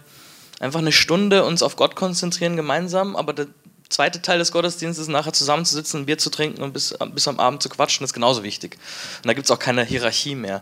einfach 0.60 0.80
eine 0.80 0.92
Stunde 0.92 1.44
uns 1.44 1.64
auf 1.64 1.76
Gott 1.76 1.96
konzentrieren 1.96 2.56
gemeinsam, 2.56 3.16
aber 3.16 3.34
der, 3.34 3.48
zweite 3.90 4.22
Teil 4.22 4.40
des 4.40 4.52
Gottesdienstes, 4.52 5.08
nachher 5.08 5.34
zusammenzusitzen, 5.34 6.02
ein 6.02 6.06
Bier 6.06 6.18
zu 6.18 6.30
trinken 6.30 6.62
und 6.62 6.74
bis, 6.74 6.94
bis 7.14 7.28
am 7.28 7.40
Abend 7.40 7.64
zu 7.64 7.70
quatschen, 7.70 8.04
ist 8.04 8.14
genauso 8.14 8.44
wichtig. 8.44 8.78
Und 9.18 9.28
da 9.28 9.34
gibt 9.34 9.46
es 9.46 9.52
auch 9.52 9.60
keine 9.60 9.84
Hierarchie 9.84 10.36
mehr. 10.36 10.62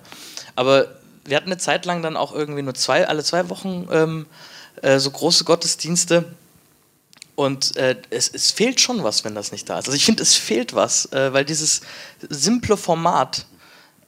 Aber 0.55 0.87
wir 1.25 1.37
hatten 1.37 1.47
eine 1.47 1.57
Zeit 1.57 1.85
lang 1.85 2.01
dann 2.01 2.17
auch 2.17 2.33
irgendwie 2.33 2.61
nur 2.61 2.75
zwei, 2.75 3.07
alle 3.07 3.23
zwei 3.23 3.49
Wochen 3.49 3.87
ähm, 3.91 4.25
äh, 4.81 4.99
so 4.99 5.11
große 5.11 5.43
Gottesdienste. 5.43 6.25
Und 7.35 7.75
äh, 7.75 7.97
es, 8.11 8.29
es, 8.29 8.51
fehlt 8.51 8.79
schon 8.79 9.03
was, 9.03 9.25
wenn 9.25 9.35
das 9.35 9.51
nicht 9.51 9.69
da 9.69 9.79
ist. 9.79 9.87
Also 9.87 9.97
ich 9.97 10.05
finde, 10.05 10.23
es 10.23 10.35
fehlt 10.35 10.73
was, 10.73 11.11
äh, 11.11 11.33
weil 11.33 11.43
dieses 11.43 11.81
simple 12.29 12.77
Format, 12.77 13.45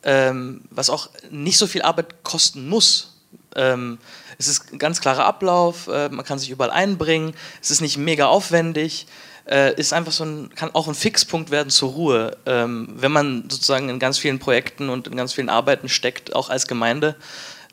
ähm, 0.03 0.61
was 0.69 0.89
auch 0.89 1.09
nicht 1.29 1.57
so 1.57 1.67
viel 1.67 1.81
Arbeit 1.81 2.23
kosten 2.23 2.69
muss, 2.69 3.17
ähm, 3.55 3.97
es 4.37 4.47
ist 4.47 4.73
ein 4.73 4.79
ganz 4.79 5.01
klarer 5.01 5.25
Ablauf, 5.25 5.87
äh, 5.87 6.09
man 6.09 6.25
kann 6.25 6.39
sich 6.39 6.49
überall 6.49 6.71
einbringen, 6.71 7.33
es 7.61 7.71
ist 7.71 7.81
nicht 7.81 7.97
mega 7.97 8.27
aufwendig, 8.27 9.07
äh, 9.49 9.73
ist 9.75 9.93
einfach 9.93 10.11
so 10.11 10.25
ein, 10.25 10.49
kann 10.55 10.71
auch 10.73 10.87
ein 10.87 10.95
Fixpunkt 10.95 11.51
werden 11.51 11.69
zur 11.69 11.91
Ruhe, 11.91 12.37
ähm, 12.45 12.89
wenn 12.95 13.11
man 13.11 13.49
sozusagen 13.49 13.89
in 13.89 13.99
ganz 13.99 14.17
vielen 14.17 14.39
Projekten 14.39 14.89
und 14.89 15.07
in 15.07 15.15
ganz 15.15 15.33
vielen 15.33 15.49
Arbeiten 15.49 15.89
steckt, 15.89 16.35
auch 16.35 16.49
als 16.49 16.67
Gemeinde, 16.67 17.15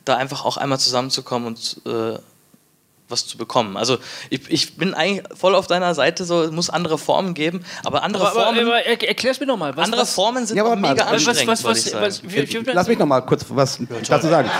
da 0.04 0.16
einfach 0.16 0.44
auch 0.44 0.56
einmal 0.56 0.78
zusammenzukommen 0.78 1.48
und 1.48 1.80
äh, 1.86 2.18
was 3.08 3.26
zu 3.26 3.36
bekommen. 3.36 3.76
Also 3.76 3.98
ich, 4.30 4.48
ich, 4.48 4.76
bin 4.76 4.94
eigentlich 4.94 5.24
voll 5.36 5.54
auf 5.54 5.66
deiner 5.66 5.94
Seite, 5.94 6.24
so 6.24 6.42
es 6.42 6.50
muss 6.50 6.70
andere 6.70 6.96
Formen 6.96 7.34
geben, 7.34 7.64
aber 7.84 8.02
andere 8.02 8.28
aber, 8.28 8.40
Formen. 8.40 8.60
Aber, 8.60 8.76
aber 8.78 8.86
erklär's 8.86 9.40
mir 9.40 9.46
nochmal. 9.46 9.74
Andere 9.76 10.02
was, 10.02 10.14
Formen 10.14 10.46
sind 10.46 10.56
ja, 10.56 10.64
mega 10.64 10.76
mal, 10.76 11.00
anstrengend. 11.00 11.48
Was, 11.48 11.64
was, 11.64 11.92
was, 11.92 12.22
Lass 12.66 12.88
mich 12.88 12.98
nochmal 12.98 13.24
kurz 13.26 13.44
was 13.48 13.78
dazu 14.08 14.28
sagen. 14.28 14.50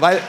Weil 0.00 0.20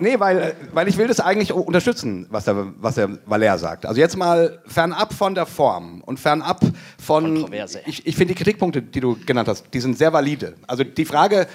Nee, 0.00 0.18
weil, 0.18 0.56
weil 0.72 0.88
ich 0.88 0.96
will 0.96 1.06
das 1.06 1.20
eigentlich 1.20 1.52
unterstützen, 1.52 2.26
was 2.30 2.44
der, 2.46 2.72
was 2.80 2.94
der 2.94 3.18
Valer 3.26 3.58
sagt. 3.58 3.84
Also 3.84 4.00
jetzt 4.00 4.16
mal 4.16 4.60
fernab 4.66 5.12
von 5.12 5.34
der 5.34 5.46
Form 5.46 6.00
und 6.02 6.18
fernab 6.18 6.60
von... 6.98 7.52
Ich, 7.86 8.06
ich 8.06 8.16
finde 8.16 8.34
die 8.34 8.38
Kritikpunkte, 8.38 8.82
die 8.82 9.00
du 9.00 9.18
genannt 9.26 9.48
hast, 9.48 9.66
die 9.72 9.80
sind 9.80 9.96
sehr 9.98 10.12
valide. 10.12 10.54
Also 10.66 10.84
die 10.84 11.04
Frage... 11.04 11.46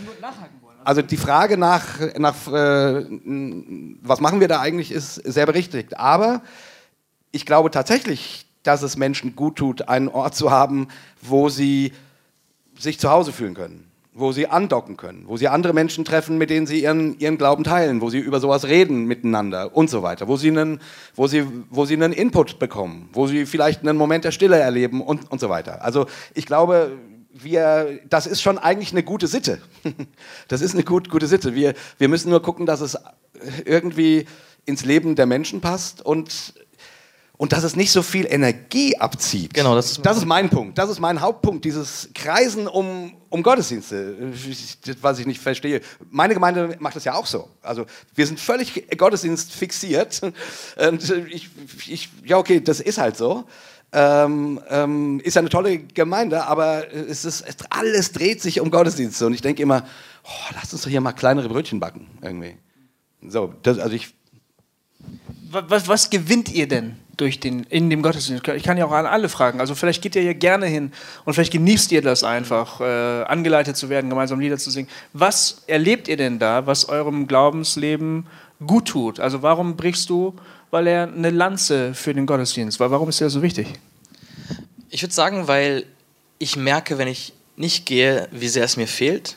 Also 0.84 1.01
die 1.01 1.17
Frage 1.17 1.58
nach, 1.58 1.99
nach 2.19 2.36
äh, 2.47 3.05
was 4.03 4.21
machen 4.21 4.39
wir 4.39 4.47
da 4.47 4.60
eigentlich, 4.60 4.91
ist 4.91 5.15
sehr 5.15 5.47
berechtigt. 5.47 5.97
Aber 5.97 6.43
ich 7.31 7.47
glaube 7.47 7.71
tatsächlich, 7.71 8.45
dass 8.62 8.84
es 8.84 8.95
Menschen 8.95 9.36
gut 9.36 9.55
tut, 9.55 9.89
einen 9.89 10.08
Ort 10.10 10.36
zu 10.36 10.51
haben, 10.51 10.89
wo 11.23 11.49
sie 11.49 11.91
sich 12.77 12.99
zu 12.99 13.10
Hause 13.10 13.34
fühlen 13.34 13.55
können 13.55 13.89
wo 14.17 14.32
sie 14.32 14.47
andocken 14.47 14.95
können, 14.95 15.25
wo 15.28 15.36
sie 15.36 15.49
andere 15.49 15.73
Menschen 15.73 16.06
treffen, 16.06 16.38
mit 16.38 16.49
denen 16.49 16.65
sie 16.65 16.82
ihren, 16.82 17.19
ihren 17.19 17.38
Glauben 17.38 17.65
teilen, 17.65 17.99
wo 17.99 18.10
sie 18.10 18.19
über 18.19 18.39
sowas 18.39 18.63
reden 18.65 19.04
miteinander 19.06 19.75
und 19.75 19.89
so 19.89 20.04
weiter, 20.04 20.30
wo 20.30 20.38
sie 20.38 20.47
einen, 20.47 20.80
wo 21.15 21.28
sie, 21.28 21.45
wo 21.69 21.84
sie 21.84 21.95
einen 21.95 22.13
Input 22.13 22.58
bekommen, 22.58 23.10
wo 23.12 23.28
sie 23.28 23.45
vielleicht 23.45 23.82
einen 23.82 23.97
Moment 23.97 24.23
der 24.23 24.32
Stille 24.32 24.58
erleben 24.58 25.01
und, 25.01 25.30
und 25.30 25.41
so 25.41 25.49
weiter. 25.49 25.84
Also 25.84 26.06
ich 26.34 26.45
glaube, 26.45 26.93
wir, 27.34 27.99
das 28.10 28.25
ist 28.25 28.41
schon 28.41 28.58
eigentlich 28.58 28.93
eine 28.93 29.04
gute 29.04 29.28
Sitte. 29.28 29.62
Das 30.47 30.62
ist 30.62 30.73
eine 30.73 30.84
gut, 30.84 31.10
gute 31.10 31.28
Sitte. 31.28 31.54
Wir, 31.54 31.73
wir 31.97 32.08
müssen 32.08 32.30
nur 32.30 32.41
gucken, 32.41 32.65
dass 32.65 32.80
es 32.80 32.97
irgendwie 33.65 34.25
ins 34.65 34.86
Leben 34.86 35.15
der 35.15 35.25
Menschen 35.25 35.60
passt 35.60 36.06
und 36.06 36.54
und 37.38 37.52
dass 37.52 37.63
es 37.63 37.76
nicht 37.76 37.91
so 37.91 38.02
viel 38.02 38.26
Energie 38.26 38.98
abzieht. 38.98 39.54
Genau, 39.54 39.76
das 39.76 39.91
ist, 39.91 40.06
das 40.06 40.17
ist 40.17 40.26
mein 40.26 40.50
Punkt. 40.50 40.78
Das 40.78 40.89
ist 40.89 41.00
mein 41.00 41.19
Hauptpunkt, 41.19 41.65
dieses 41.65 42.10
Kreisen 42.13 42.67
um, 42.67 43.13
um 43.30 43.43
Gottesdienste, 43.43 44.15
was 45.02 45.19
ich 45.19 45.26
nicht 45.26 45.41
verstehe. 45.41 45.82
Meine 46.10 46.34
Gemeinde 46.34 46.78
macht 46.80 46.95
das 46.95 47.04
ja 47.04 47.13
auch 47.13 47.26
so. 47.26 47.50
Also 47.62 47.86
wir 48.13 48.26
sind 48.26 48.39
völlig 48.39 48.86
Gottesdienst 48.98 49.52
fixiert. 49.52 50.21
Und 50.78 51.10
ich, 51.30 51.50
ich, 51.88 52.10
ja, 52.24 52.38
okay, 52.38 52.62
das 52.62 52.80
ist 52.80 52.98
halt 52.98 53.17
so. 53.17 53.45
Ähm, 53.91 54.60
ähm, 54.69 55.19
ist 55.21 55.36
ja 55.36 55.41
eine 55.41 55.50
tolle 55.50 55.80
Gemeinde, 55.80 56.45
aber 56.45 56.93
es 56.93 57.24
ist, 57.24 57.45
alles 57.69 58.12
dreht 58.12 58.41
sich 58.41 58.60
um 58.60 58.71
Gottesdienste. 58.71 59.26
Und 59.26 59.34
ich 59.34 59.41
denke 59.41 59.62
immer, 59.62 59.86
oh, 60.24 60.54
lass 60.54 60.71
uns 60.74 60.84
doch 60.84 60.89
hier 60.89 61.02
mal 61.02 61.13
kleinere 61.13 61.50
Brötchen 61.50 61.80
backen, 61.80 62.08
irgendwie. 62.21 62.58
So, 63.28 63.54
das, 63.63 63.80
also 63.80 63.95
ich. 63.95 64.13
Was, 65.52 65.88
was 65.88 66.10
gewinnt 66.10 66.52
ihr 66.52 66.67
denn? 66.67 66.98
Durch 67.17 67.39
den, 67.39 67.63
in 67.63 67.89
dem 67.89 68.01
Gottesdienst. 68.01 68.47
Ich 68.49 68.63
kann 68.63 68.78
ja 68.78 68.86
auch 68.86 68.91
an 68.91 69.06
alle 69.06 69.30
fragen. 69.30 69.60
Also 69.60 69.75
vielleicht 69.75 70.01
geht 70.01 70.15
ihr 70.15 70.21
hier 70.21 70.34
gerne 70.34 70.65
hin 70.65 70.91
und 71.23 71.34
vielleicht 71.34 71.54
genießt 71.54 71.91
ihr 71.91 72.01
das 72.01 72.23
einfach, 72.23 72.82
äh, 72.82 73.23
angeleitet 73.23 73.78
zu 73.78 73.89
werden, 73.89 74.10
gemeinsam 74.10 74.39
Lieder 74.39 74.58
zu 74.58 74.71
singen. 74.71 74.89
Was 75.13 75.63
erlebt 75.67 76.08
ihr 76.08 76.17
denn 76.17 76.39
da, 76.39 76.67
was 76.67 76.89
eurem 76.89 77.28
Glaubensleben 77.28 78.28
gut 78.65 78.88
tut? 78.88 79.19
Also 79.19 79.41
warum 79.41 79.75
brichst 79.75 80.10
du, 80.10 80.34
weil 80.71 80.88
er 80.88 81.04
eine 81.04 81.30
Lanze 81.30 81.93
für 81.93 82.13
den 82.13 82.25
Gottesdienst? 82.25 82.80
Warum 82.80 83.10
ist 83.10 83.21
der 83.21 83.30
so 83.30 83.41
wichtig? 83.41 83.67
Ich 84.89 85.01
würde 85.01 85.13
sagen, 85.13 85.47
weil 85.47 85.86
ich 86.38 86.56
merke, 86.56 86.97
wenn 86.97 87.08
ich 87.08 87.34
nicht 87.56 87.86
gehe, 87.86 88.28
wie 88.32 88.47
sehr 88.47 88.65
es 88.65 88.78
mir 88.78 88.88
fehlt. 88.88 89.36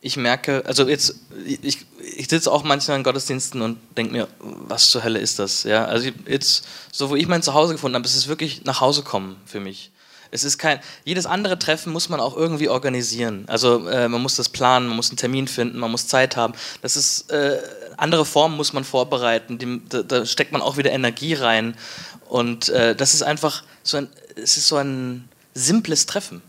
Ich 0.00 0.16
merke, 0.16 0.62
also 0.64 0.88
jetzt, 0.88 1.16
ich, 1.44 1.86
ich 2.16 2.28
sitze 2.28 2.52
auch 2.52 2.62
manchmal 2.62 2.98
in 2.98 3.02
Gottesdiensten 3.02 3.62
und 3.62 3.78
denke 3.96 4.12
mir, 4.12 4.28
was 4.38 4.90
zur 4.90 5.02
Hölle 5.02 5.18
ist 5.18 5.38
das? 5.38 5.64
Ja, 5.64 5.86
also 5.86 6.10
jetzt, 6.26 6.66
so 6.92 7.10
wo 7.10 7.16
ich 7.16 7.26
mein 7.26 7.42
Zuhause 7.42 7.72
gefunden 7.72 7.96
habe, 7.96 8.06
ist 8.06 8.14
es 8.14 8.28
wirklich 8.28 8.64
nach 8.64 8.80
Hause 8.80 9.02
kommen 9.02 9.36
für 9.44 9.60
mich. 9.60 9.90
Es 10.30 10.44
ist 10.44 10.58
kein, 10.58 10.78
jedes 11.04 11.26
andere 11.26 11.58
Treffen 11.58 11.92
muss 11.92 12.10
man 12.10 12.20
auch 12.20 12.36
irgendwie 12.36 12.68
organisieren. 12.68 13.44
Also 13.48 13.88
äh, 13.88 14.08
man 14.08 14.20
muss 14.20 14.36
das 14.36 14.50
planen, 14.50 14.86
man 14.86 14.96
muss 14.96 15.08
einen 15.08 15.16
Termin 15.16 15.48
finden, 15.48 15.78
man 15.78 15.90
muss 15.90 16.06
Zeit 16.06 16.36
haben. 16.36 16.52
Das 16.82 16.96
ist, 16.96 17.30
äh, 17.30 17.58
andere 17.96 18.24
Formen 18.24 18.56
muss 18.56 18.72
man 18.72 18.84
vorbereiten, 18.84 19.58
die, 19.58 19.80
da, 19.88 20.02
da, 20.02 20.26
steckt 20.26 20.52
man 20.52 20.62
auch 20.62 20.76
wieder 20.76 20.92
Energie 20.92 21.34
rein. 21.34 21.76
Und 22.28 22.68
äh, 22.68 22.94
das 22.94 23.14
ist 23.14 23.22
einfach 23.22 23.64
so 23.82 23.96
ein, 23.96 24.08
es 24.36 24.56
ist 24.58 24.68
so 24.68 24.76
ein 24.76 25.28
simples 25.54 26.06
Treffen. 26.06 26.42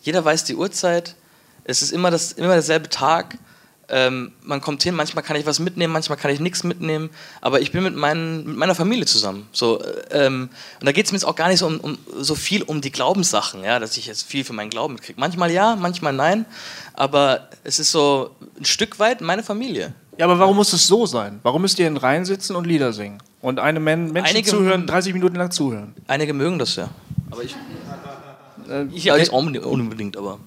Jeder 0.00 0.24
weiß 0.24 0.44
die 0.44 0.54
Uhrzeit, 0.54 1.16
es 1.64 1.82
ist 1.82 1.92
immer, 1.92 2.10
das, 2.10 2.32
immer 2.32 2.52
derselbe 2.54 2.88
Tag. 2.88 3.38
Ähm, 3.86 4.32
man 4.42 4.62
kommt 4.62 4.82
hin, 4.82 4.94
manchmal 4.94 5.22
kann 5.22 5.36
ich 5.36 5.44
was 5.44 5.58
mitnehmen, 5.58 5.92
manchmal 5.92 6.16
kann 6.16 6.30
ich 6.30 6.40
nichts 6.40 6.64
mitnehmen, 6.64 7.10
aber 7.42 7.60
ich 7.60 7.70
bin 7.70 7.82
mit, 7.84 7.94
meinen, 7.94 8.46
mit 8.46 8.56
meiner 8.56 8.74
Familie 8.74 9.04
zusammen. 9.04 9.46
So, 9.52 9.78
ähm, 10.10 10.48
und 10.80 10.86
da 10.86 10.92
geht 10.92 11.04
es 11.04 11.12
mir 11.12 11.16
jetzt 11.18 11.26
auch 11.26 11.36
gar 11.36 11.48
nicht 11.48 11.58
so, 11.58 11.66
um, 11.66 11.80
um, 11.80 11.98
so 12.18 12.34
viel 12.34 12.62
um 12.62 12.80
die 12.80 12.90
Glaubenssachen, 12.90 13.62
ja, 13.62 13.78
dass 13.78 13.98
ich 13.98 14.06
jetzt 14.06 14.22
viel 14.26 14.42
für 14.42 14.54
meinen 14.54 14.70
Glauben 14.70 14.94
mitkriege. 14.94 15.20
Manchmal 15.20 15.50
ja, 15.50 15.76
manchmal 15.76 16.14
nein, 16.14 16.46
aber 16.94 17.50
es 17.62 17.78
ist 17.78 17.92
so 17.92 18.30
ein 18.58 18.64
Stück 18.64 18.98
weit 19.00 19.20
meine 19.20 19.42
Familie. 19.42 19.92
Ja, 20.16 20.24
aber 20.24 20.38
warum 20.38 20.56
muss 20.56 20.72
es 20.72 20.86
so 20.86 21.04
sein? 21.04 21.40
Warum 21.42 21.60
müsst 21.60 21.78
ihr 21.78 21.86
in 21.86 21.98
Reihen 21.98 22.24
sitzen 22.24 22.56
und 22.56 22.66
Lieder 22.66 22.94
singen? 22.94 23.18
Und 23.42 23.58
einem 23.60 23.84
Men 23.84 24.12
Menschen 24.12 24.30
Einige- 24.36 24.48
zuhören, 24.48 24.86
30 24.86 25.12
Minuten 25.12 25.36
lang 25.36 25.50
zuhören? 25.50 25.94
Einige 26.06 26.32
mögen 26.32 26.58
das 26.58 26.76
ja. 26.76 26.88
Aber 27.30 27.42
ich, 27.42 27.54
Äh, 28.68 28.86
ich 28.92 29.04
ja 29.04 29.16
nicht 29.16 29.30
unbedingt, 29.30 29.66
unbedingt, 29.66 30.16
aber. 30.16 30.38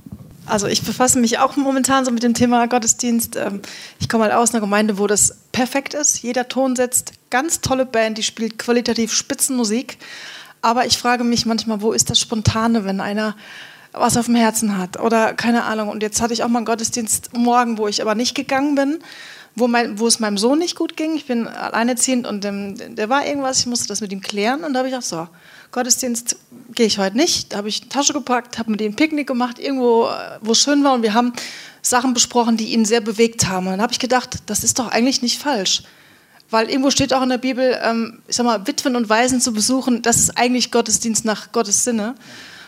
Also 0.47 0.67
ich 0.67 0.81
befasse 0.83 1.19
mich 1.19 1.39
auch 1.39 1.55
momentan 1.57 2.05
so 2.05 2.11
mit 2.11 2.23
dem 2.23 2.33
Thema 2.33 2.67
Gottesdienst. 2.67 3.35
Ähm, 3.35 3.61
Ich 3.99 4.07
komme 4.07 4.23
halt 4.23 4.33
aus 4.33 4.51
einer 4.53 4.61
Gemeinde, 4.61 4.97
wo 4.97 5.07
das 5.07 5.37
perfekt 5.51 5.93
ist. 5.93 6.21
Jeder 6.21 6.47
Ton 6.47 6.75
setzt, 6.75 7.13
ganz 7.29 7.61
tolle 7.61 7.85
Band, 7.85 8.17
die 8.17 8.23
spielt 8.23 8.57
qualitativ 8.57 9.11
Spitzenmusik. 9.11 9.97
Aber 10.61 10.85
ich 10.85 10.97
frage 10.97 11.23
mich 11.23 11.45
manchmal, 11.45 11.81
wo 11.81 11.91
ist 11.91 12.09
das 12.09 12.19
Spontane, 12.19 12.85
wenn 12.85 13.01
einer 13.01 13.35
was 13.93 14.17
auf 14.17 14.27
dem 14.27 14.35
Herzen 14.35 14.77
hat 14.77 14.99
oder 14.99 15.33
keine 15.33 15.63
Ahnung. 15.63 15.89
Und 15.89 16.03
jetzt 16.03 16.21
hatte 16.21 16.33
ich 16.33 16.43
auch 16.43 16.47
mal 16.49 16.59
einen 16.59 16.65
Gottesdienst 16.65 17.35
morgen, 17.35 17.77
wo 17.77 17.87
ich 17.87 18.01
aber 18.01 18.15
nicht 18.15 18.35
gegangen 18.35 18.75
bin, 18.75 18.99
wo, 19.55 19.67
mein, 19.67 19.99
wo 19.99 20.07
es 20.07 20.19
meinem 20.19 20.37
Sohn 20.37 20.59
nicht 20.59 20.75
gut 20.75 20.95
ging. 20.95 21.15
Ich 21.15 21.25
bin 21.25 21.47
alleinerziehend 21.47 22.27
und 22.27 22.43
dem, 22.43 22.95
der 22.95 23.09
war 23.09 23.25
irgendwas, 23.25 23.59
ich 23.59 23.65
musste 23.65 23.87
das 23.87 24.01
mit 24.01 24.11
ihm 24.11 24.21
klären. 24.21 24.63
Und 24.63 24.73
da 24.73 24.79
habe 24.79 24.89
ich 24.89 24.95
auch 24.95 25.01
so, 25.01 25.27
Gottesdienst 25.71 26.37
gehe 26.73 26.85
ich 26.85 26.97
heute 26.97 27.17
nicht. 27.17 27.51
Da 27.51 27.57
habe 27.57 27.69
ich 27.69 27.81
eine 27.81 27.89
Tasche 27.89 28.13
gepackt, 28.13 28.57
habe 28.57 28.71
mit 28.71 28.81
ihm 28.81 28.95
Picknick 28.95 29.27
gemacht, 29.27 29.59
irgendwo, 29.59 30.05
äh, 30.05 30.39
wo 30.41 30.53
es 30.53 30.59
schön 30.59 30.83
war. 30.83 30.93
Und 30.93 31.03
wir 31.03 31.13
haben 31.13 31.33
Sachen 31.81 32.13
besprochen, 32.13 32.57
die 32.57 32.73
ihn 32.73 32.85
sehr 32.85 33.01
bewegt 33.01 33.47
haben. 33.47 33.67
Und 33.67 33.73
dann 33.73 33.81
habe 33.81 33.93
ich 33.93 33.99
gedacht, 33.99 34.37
das 34.45 34.63
ist 34.63 34.79
doch 34.79 34.89
eigentlich 34.89 35.21
nicht 35.21 35.39
falsch. 35.39 35.83
Weil 36.49 36.69
irgendwo 36.69 36.91
steht 36.91 37.13
auch 37.13 37.21
in 37.21 37.29
der 37.29 37.37
Bibel, 37.37 37.77
ähm, 37.83 38.21
ich 38.27 38.35
sag 38.35 38.45
mal, 38.45 38.65
Witwen 38.67 38.95
und 38.95 39.09
Waisen 39.09 39.41
zu 39.41 39.51
besuchen, 39.51 40.01
das 40.01 40.17
ist 40.17 40.37
eigentlich 40.37 40.71
Gottesdienst 40.71 41.25
nach 41.25 41.51
Gottes 41.51 41.83
Sinne. 41.83 42.15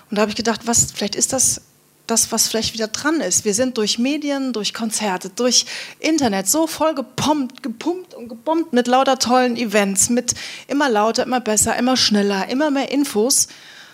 Und 0.10 0.18
da 0.18 0.22
habe 0.22 0.32
ich 0.32 0.36
gedacht, 0.36 0.62
was, 0.66 0.92
vielleicht 0.92 1.16
ist 1.16 1.34
das 1.34 1.62
das, 2.10 2.32
was 2.32 2.48
vielleicht 2.48 2.74
wieder 2.74 2.88
dran 2.88 3.22
ist. 3.22 3.46
Wir 3.46 3.54
sind 3.54 3.78
durch 3.78 4.00
Medien, 4.00 4.54
durch 4.54 4.74
Konzerte, 4.74 5.30
durch 5.30 5.66
Internet 6.00 6.48
so 6.48 6.68
voll 6.68 6.96
gepumpt, 6.96 7.64
gepumpt 7.64 8.14
und 8.14 8.30
gebombt 8.30 8.74
mit 8.74 8.88
lauter 8.88 9.20
tollen 9.20 9.58
Events, 9.58 10.10
mit 10.10 10.34
immer 10.68 10.90
lauter, 10.90 11.24
immer 11.24 11.40
besser, 11.40 11.78
immer 11.78 11.98
schneller, 11.98 12.50
immer 12.50 12.72
mehr 12.72 12.92
Infos, 12.92 13.48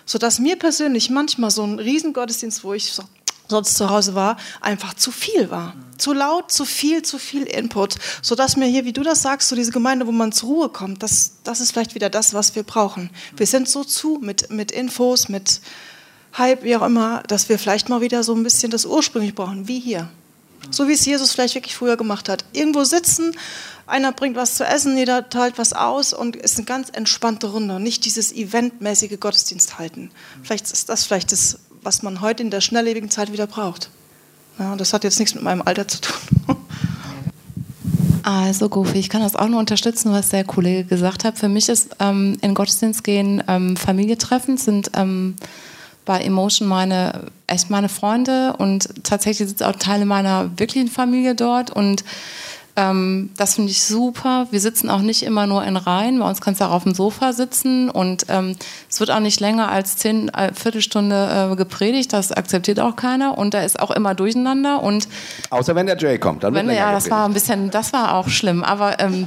sodass 0.04 0.38
mir 0.38 0.56
persönlich 0.56 1.10
manchmal 1.10 1.50
so 1.50 1.64
ein 1.64 1.78
Riesengottesdienst, 1.78 2.64
wo 2.64 2.74
ich 2.74 2.92
so 2.92 3.02
sonst 3.48 3.76
zu 3.76 3.90
Hause 3.90 4.14
war, 4.14 4.36
einfach 4.60 4.94
zu 4.94 5.10
viel 5.10 5.50
war. 5.50 5.74
Zu 5.98 6.12
laut, 6.12 6.50
zu 6.50 6.64
viel, 6.64 7.02
zu 7.02 7.18
viel 7.18 7.44
Input. 7.44 7.94
Sodass 8.22 8.56
mir 8.56 8.66
hier, 8.66 8.84
wie 8.84 8.92
du 8.92 9.02
das 9.02 9.22
sagst, 9.22 9.48
so 9.48 9.56
diese 9.56 9.72
Gemeinde, 9.72 10.06
wo 10.06 10.12
man 10.12 10.32
zur 10.32 10.48
Ruhe 10.48 10.68
kommt, 10.68 11.02
das, 11.02 11.32
das 11.44 11.60
ist 11.60 11.72
vielleicht 11.72 11.94
wieder 11.94 12.10
das, 12.10 12.34
was 12.34 12.54
wir 12.54 12.64
brauchen. 12.64 13.10
Wir 13.36 13.46
sind 13.46 13.68
so 13.68 13.84
zu 13.84 14.18
mit, 14.20 14.50
mit 14.50 14.72
Infos, 14.72 15.28
mit 15.28 15.60
Hype, 16.38 16.62
wie 16.62 16.76
auch 16.76 16.82
immer, 16.82 17.22
dass 17.26 17.48
wir 17.48 17.58
vielleicht 17.58 17.88
mal 17.88 18.00
wieder 18.00 18.22
so 18.22 18.34
ein 18.34 18.42
bisschen 18.42 18.70
das 18.70 18.84
ursprünglich 18.84 19.34
brauchen, 19.34 19.68
wie 19.68 19.80
hier. 19.80 20.08
So 20.70 20.88
wie 20.88 20.92
es 20.92 21.04
Jesus 21.04 21.32
vielleicht 21.32 21.54
wirklich 21.54 21.76
früher 21.76 21.96
gemacht 21.96 22.28
hat. 22.28 22.44
Irgendwo 22.52 22.84
sitzen, 22.84 23.32
einer 23.86 24.12
bringt 24.12 24.36
was 24.36 24.56
zu 24.56 24.64
essen, 24.64 24.96
jeder 24.96 25.28
teilt 25.28 25.58
was 25.58 25.72
aus 25.72 26.12
und 26.12 26.34
ist 26.34 26.56
eine 26.56 26.66
ganz 26.66 26.88
entspannte 26.90 27.48
Runde 27.48 27.76
und 27.76 27.82
nicht 27.82 28.04
dieses 28.04 28.32
eventmäßige 28.32 29.18
Gottesdienst 29.20 29.78
halten. 29.78 30.10
Vielleicht 30.42 30.70
ist 30.72 30.88
das 30.88 31.04
vielleicht 31.04 31.30
das, 31.30 31.60
was 31.82 32.02
man 32.02 32.20
heute 32.20 32.42
in 32.42 32.50
der 32.50 32.60
schnelllebigen 32.60 33.10
Zeit 33.10 33.32
wieder 33.32 33.46
braucht. 33.46 33.90
Ja, 34.58 34.74
das 34.74 34.92
hat 34.92 35.04
jetzt 35.04 35.18
nichts 35.18 35.34
mit 35.34 35.44
meinem 35.44 35.62
Alter 35.62 35.86
zu 35.86 36.00
tun. 36.00 36.16
Also 38.22 38.68
Gofi, 38.68 38.98
ich 38.98 39.08
kann 39.08 39.22
das 39.22 39.36
auch 39.36 39.46
nur 39.46 39.60
unterstützen, 39.60 40.10
was 40.10 40.30
der 40.30 40.42
Kollege 40.42 40.82
gesagt 40.82 41.22
hat. 41.22 41.38
Für 41.38 41.48
mich 41.48 41.68
ist 41.68 41.94
ähm, 42.00 42.36
in 42.40 42.54
Gottesdienst 42.54 43.04
gehen 43.04 43.40
ähm, 43.46 43.76
Familie 43.76 44.18
treffen, 44.18 44.56
sind 44.56 44.90
ähm, 44.94 45.36
bei 46.06 46.20
Emotion 46.22 46.66
meine 46.68 47.24
echt 47.46 47.68
meine 47.68 47.88
Freunde 47.88 48.54
und 48.56 49.04
tatsächlich 49.04 49.48
sitzen 49.48 49.64
auch 49.64 49.76
Teile 49.76 50.06
meiner 50.06 50.50
wirklichen 50.58 50.88
Familie 50.88 51.34
dort 51.34 51.70
und 51.70 52.04
ähm, 52.78 53.30
das 53.38 53.54
finde 53.54 53.70
ich 53.70 53.82
super. 53.82 54.48
Wir 54.50 54.60
sitzen 54.60 54.90
auch 54.90 55.00
nicht 55.00 55.22
immer 55.22 55.46
nur 55.46 55.64
in 55.64 55.78
Reihen. 55.78 56.18
Bei 56.18 56.28
uns 56.28 56.42
kannst 56.42 56.60
du 56.60 56.66
auch 56.66 56.72
auf 56.72 56.82
dem 56.82 56.92
Sofa 56.92 57.32
sitzen 57.32 57.88
und 57.88 58.26
ähm, 58.28 58.54
es 58.90 59.00
wird 59.00 59.10
auch 59.10 59.20
nicht 59.20 59.40
länger 59.40 59.70
als 59.70 59.96
zehn 59.96 60.28
äh, 60.28 60.52
Viertelstunde 60.52 61.50
äh, 61.52 61.56
gepredigt. 61.56 62.12
Das 62.12 62.32
akzeptiert 62.32 62.78
auch 62.78 62.94
keiner 62.94 63.38
und 63.38 63.54
da 63.54 63.62
ist 63.62 63.80
auch 63.80 63.90
immer 63.90 64.14
Durcheinander 64.14 64.82
und 64.82 65.08
Außer 65.48 65.74
wenn 65.74 65.86
der 65.86 65.96
Jay 65.96 66.18
kommt, 66.18 66.44
dann 66.44 66.52
wird 66.52 66.66
wenn, 66.66 66.74
länger 66.74 66.88
ja, 66.88 66.92
das 66.92 67.04
geredet. 67.04 67.18
war 67.18 67.26
ein 67.26 67.32
bisschen, 67.32 67.70
das 67.70 67.94
war 67.94 68.14
auch 68.14 68.28
schlimm, 68.28 68.62
aber 68.62 69.00
ähm, 69.00 69.26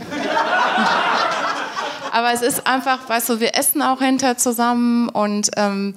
aber 2.12 2.32
es 2.32 2.44
ist 2.44 2.68
einfach, 2.68 3.10
weißt 3.10 3.30
du, 3.30 3.40
wir 3.40 3.58
essen 3.58 3.82
auch 3.82 4.00
hinter 4.00 4.38
zusammen 4.38 5.10
und 5.10 5.50
ähm, 5.58 5.96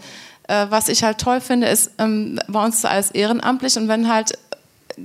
äh, 0.52 0.70
was 0.70 0.88
ich 0.88 1.02
halt 1.02 1.18
toll 1.18 1.40
finde, 1.40 1.68
ist 1.68 1.92
ähm, 1.98 2.38
bei 2.46 2.62
uns 2.62 2.84
alles 2.84 3.10
ehrenamtlich 3.10 3.76
und 3.76 3.88
wenn 3.88 4.12
halt 4.12 4.38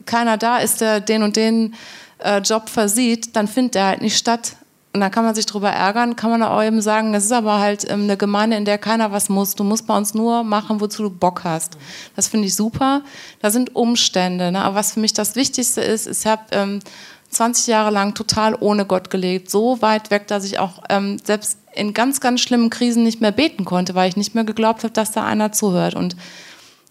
keiner 0.05 0.37
da 0.37 0.57
ist, 0.57 0.81
der 0.81 0.99
den 0.99 1.23
und 1.23 1.37
den 1.37 1.73
äh, 2.19 2.39
Job 2.39 2.67
versieht, 2.67 3.35
dann 3.35 3.47
findet 3.47 3.75
der 3.75 3.85
halt 3.85 4.01
nicht 4.01 4.17
statt. 4.17 4.57
Und 4.93 5.01
dann 5.01 5.11
kann 5.11 5.23
man 5.23 5.35
sich 5.35 5.45
drüber 5.45 5.69
ärgern, 5.69 6.15
kann 6.15 6.31
man 6.31 6.41
auch 6.41 6.63
eben 6.63 6.81
sagen, 6.81 7.13
das 7.13 7.25
ist 7.25 7.31
aber 7.31 7.59
halt 7.59 7.89
ähm, 7.89 8.03
eine 8.03 8.17
Gemeinde, 8.17 8.57
in 8.57 8.65
der 8.65 8.77
keiner 8.77 9.11
was 9.11 9.29
muss. 9.29 9.53
Du 9.53 9.63
musst 9.63 9.85
bei 9.85 9.95
uns 9.95 10.13
nur 10.13 10.43
machen, 10.43 10.81
wozu 10.81 11.03
du 11.03 11.09
Bock 11.11 11.43
hast. 11.43 11.77
Das 12.15 12.27
finde 12.27 12.47
ich 12.47 12.55
super. 12.55 13.01
Da 13.41 13.51
sind 13.51 13.75
Umstände. 13.75 14.51
Ne? 14.51 14.61
Aber 14.63 14.75
was 14.75 14.93
für 14.93 14.99
mich 14.99 15.13
das 15.13 15.35
Wichtigste 15.35 15.81
ist, 15.81 16.07
ist, 16.07 16.25
ich 16.25 16.27
habe 16.29 16.43
ähm, 16.51 16.79
20 17.37 17.67
Jahre 17.67 17.91
lang 17.91 18.15
total 18.15 18.55
ohne 18.59 18.85
Gott 18.85 19.11
gelebt. 19.11 19.51
So 19.51 19.81
weit 19.81 20.09
weg, 20.09 20.27
dass 20.27 20.43
ich 20.43 20.57
auch 20.57 20.81
ähm, 20.89 21.19
selbst 21.23 21.59
in 21.75 21.93
ganz, 21.93 22.19
ganz 22.19 22.41
schlimmen 22.41 22.71
Krisen 22.71 23.03
nicht 23.03 23.21
mehr 23.21 23.31
beten 23.31 23.63
konnte, 23.63 23.93
weil 23.93 24.09
ich 24.09 24.17
nicht 24.17 24.33
mehr 24.33 24.43
geglaubt 24.43 24.83
habe, 24.83 24.93
dass 24.93 25.11
da 25.11 25.23
einer 25.23 25.51
zuhört. 25.51 25.93
Und 25.93 26.15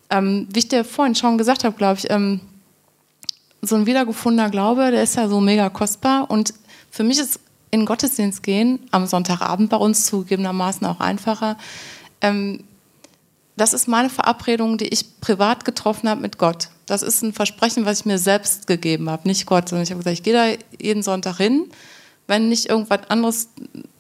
ähm, 0.09 0.47
wie 0.53 0.61
ich 0.61 0.69
dir 0.69 0.85
vorhin 0.85 1.17
schon 1.17 1.37
gesagt 1.37 1.65
habe, 1.65 1.77
glaube 1.77 1.99
ich, 1.99 2.11
ähm, 2.11 2.41
so 3.61 3.75
ein 3.75 3.87
wiedergefundener 3.87 4.51
Glaube, 4.51 4.93
der 4.93 5.03
ist 5.03 5.17
ja 5.17 5.29
so 5.29 5.41
mega 5.41 5.69
kostbar. 5.69 6.31
Und 6.31 6.55
für 6.93 7.03
mich 7.03 7.19
ist 7.19 7.41
in 7.73 7.85
Gottesdienst 7.85 8.45
gehen, 8.45 8.79
am 8.93 9.07
Sonntagabend 9.07 9.69
bei 9.69 9.77
uns 9.77 10.07
zugegebenermaßen 10.07 10.87
auch 10.87 11.01
einfacher. 11.01 11.57
Ähm, 12.21 12.63
das 13.57 13.73
ist 13.75 13.89
meine 13.89 14.11
Verabredung, 14.11 14.79
die 14.79 14.89
ich 14.89 15.21
privat 15.21 15.65
getroffen 15.65 16.09
habe 16.09 16.21
mit 16.21 16.39
Gott. 16.39 16.69
Das 16.87 17.03
ist 17.03 17.23
ein 17.23 17.33
Versprechen, 17.33 17.85
was 17.85 18.01
ich 18.01 18.07
mir 18.07 18.19
selbst 18.19 18.67
gegeben 18.67 19.11
habe, 19.11 19.29
nicht 19.29 19.47
Gott, 19.47 19.69
sondern 19.69 19.83
ich 19.83 19.91
habe 19.91 19.99
gesagt, 19.99 20.19
ich 20.19 20.23
gehe 20.23 20.33
da 20.33 20.47
jeden 20.81 21.03
Sonntag 21.03 21.37
hin, 21.37 21.67
wenn 22.29 22.49
nicht 22.49 22.67
irgendwas 22.67 23.01
anderes 23.09 23.49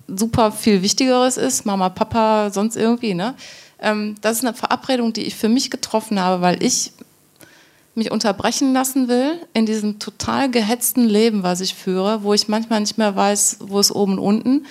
super 0.06 0.52
viel 0.52 0.82
Wichtigeres 0.82 1.36
ist, 1.36 1.66
Mama, 1.66 1.88
Papa, 1.88 2.50
sonst 2.50 2.76
irgendwie. 2.76 3.14
Ne? 3.14 3.34
Ähm, 3.80 4.14
das 4.20 4.38
ist 4.38 4.44
eine 4.44 4.54
Verabredung, 4.54 5.12
die 5.12 5.22
ich 5.22 5.34
für 5.34 5.48
mich 5.48 5.70
getroffen 5.70 6.20
habe, 6.20 6.42
weil 6.42 6.62
ich 6.62 6.92
mich 7.96 8.10
unterbrechen 8.10 8.72
lassen 8.72 9.08
will 9.08 9.40
in 9.54 9.66
diesem 9.66 9.98
total 9.98 10.50
gehetzten 10.50 11.04
Leben, 11.04 11.42
was 11.42 11.60
ich 11.60 11.74
führe, 11.74 12.22
wo 12.22 12.34
ich 12.34 12.46
manchmal 12.46 12.80
nicht 12.80 12.98
mehr 12.98 13.16
weiß, 13.16 13.58
wo 13.60 13.80
ist 13.80 13.90
oben 13.90 14.18
und 14.18 14.18
unten. 14.18 14.66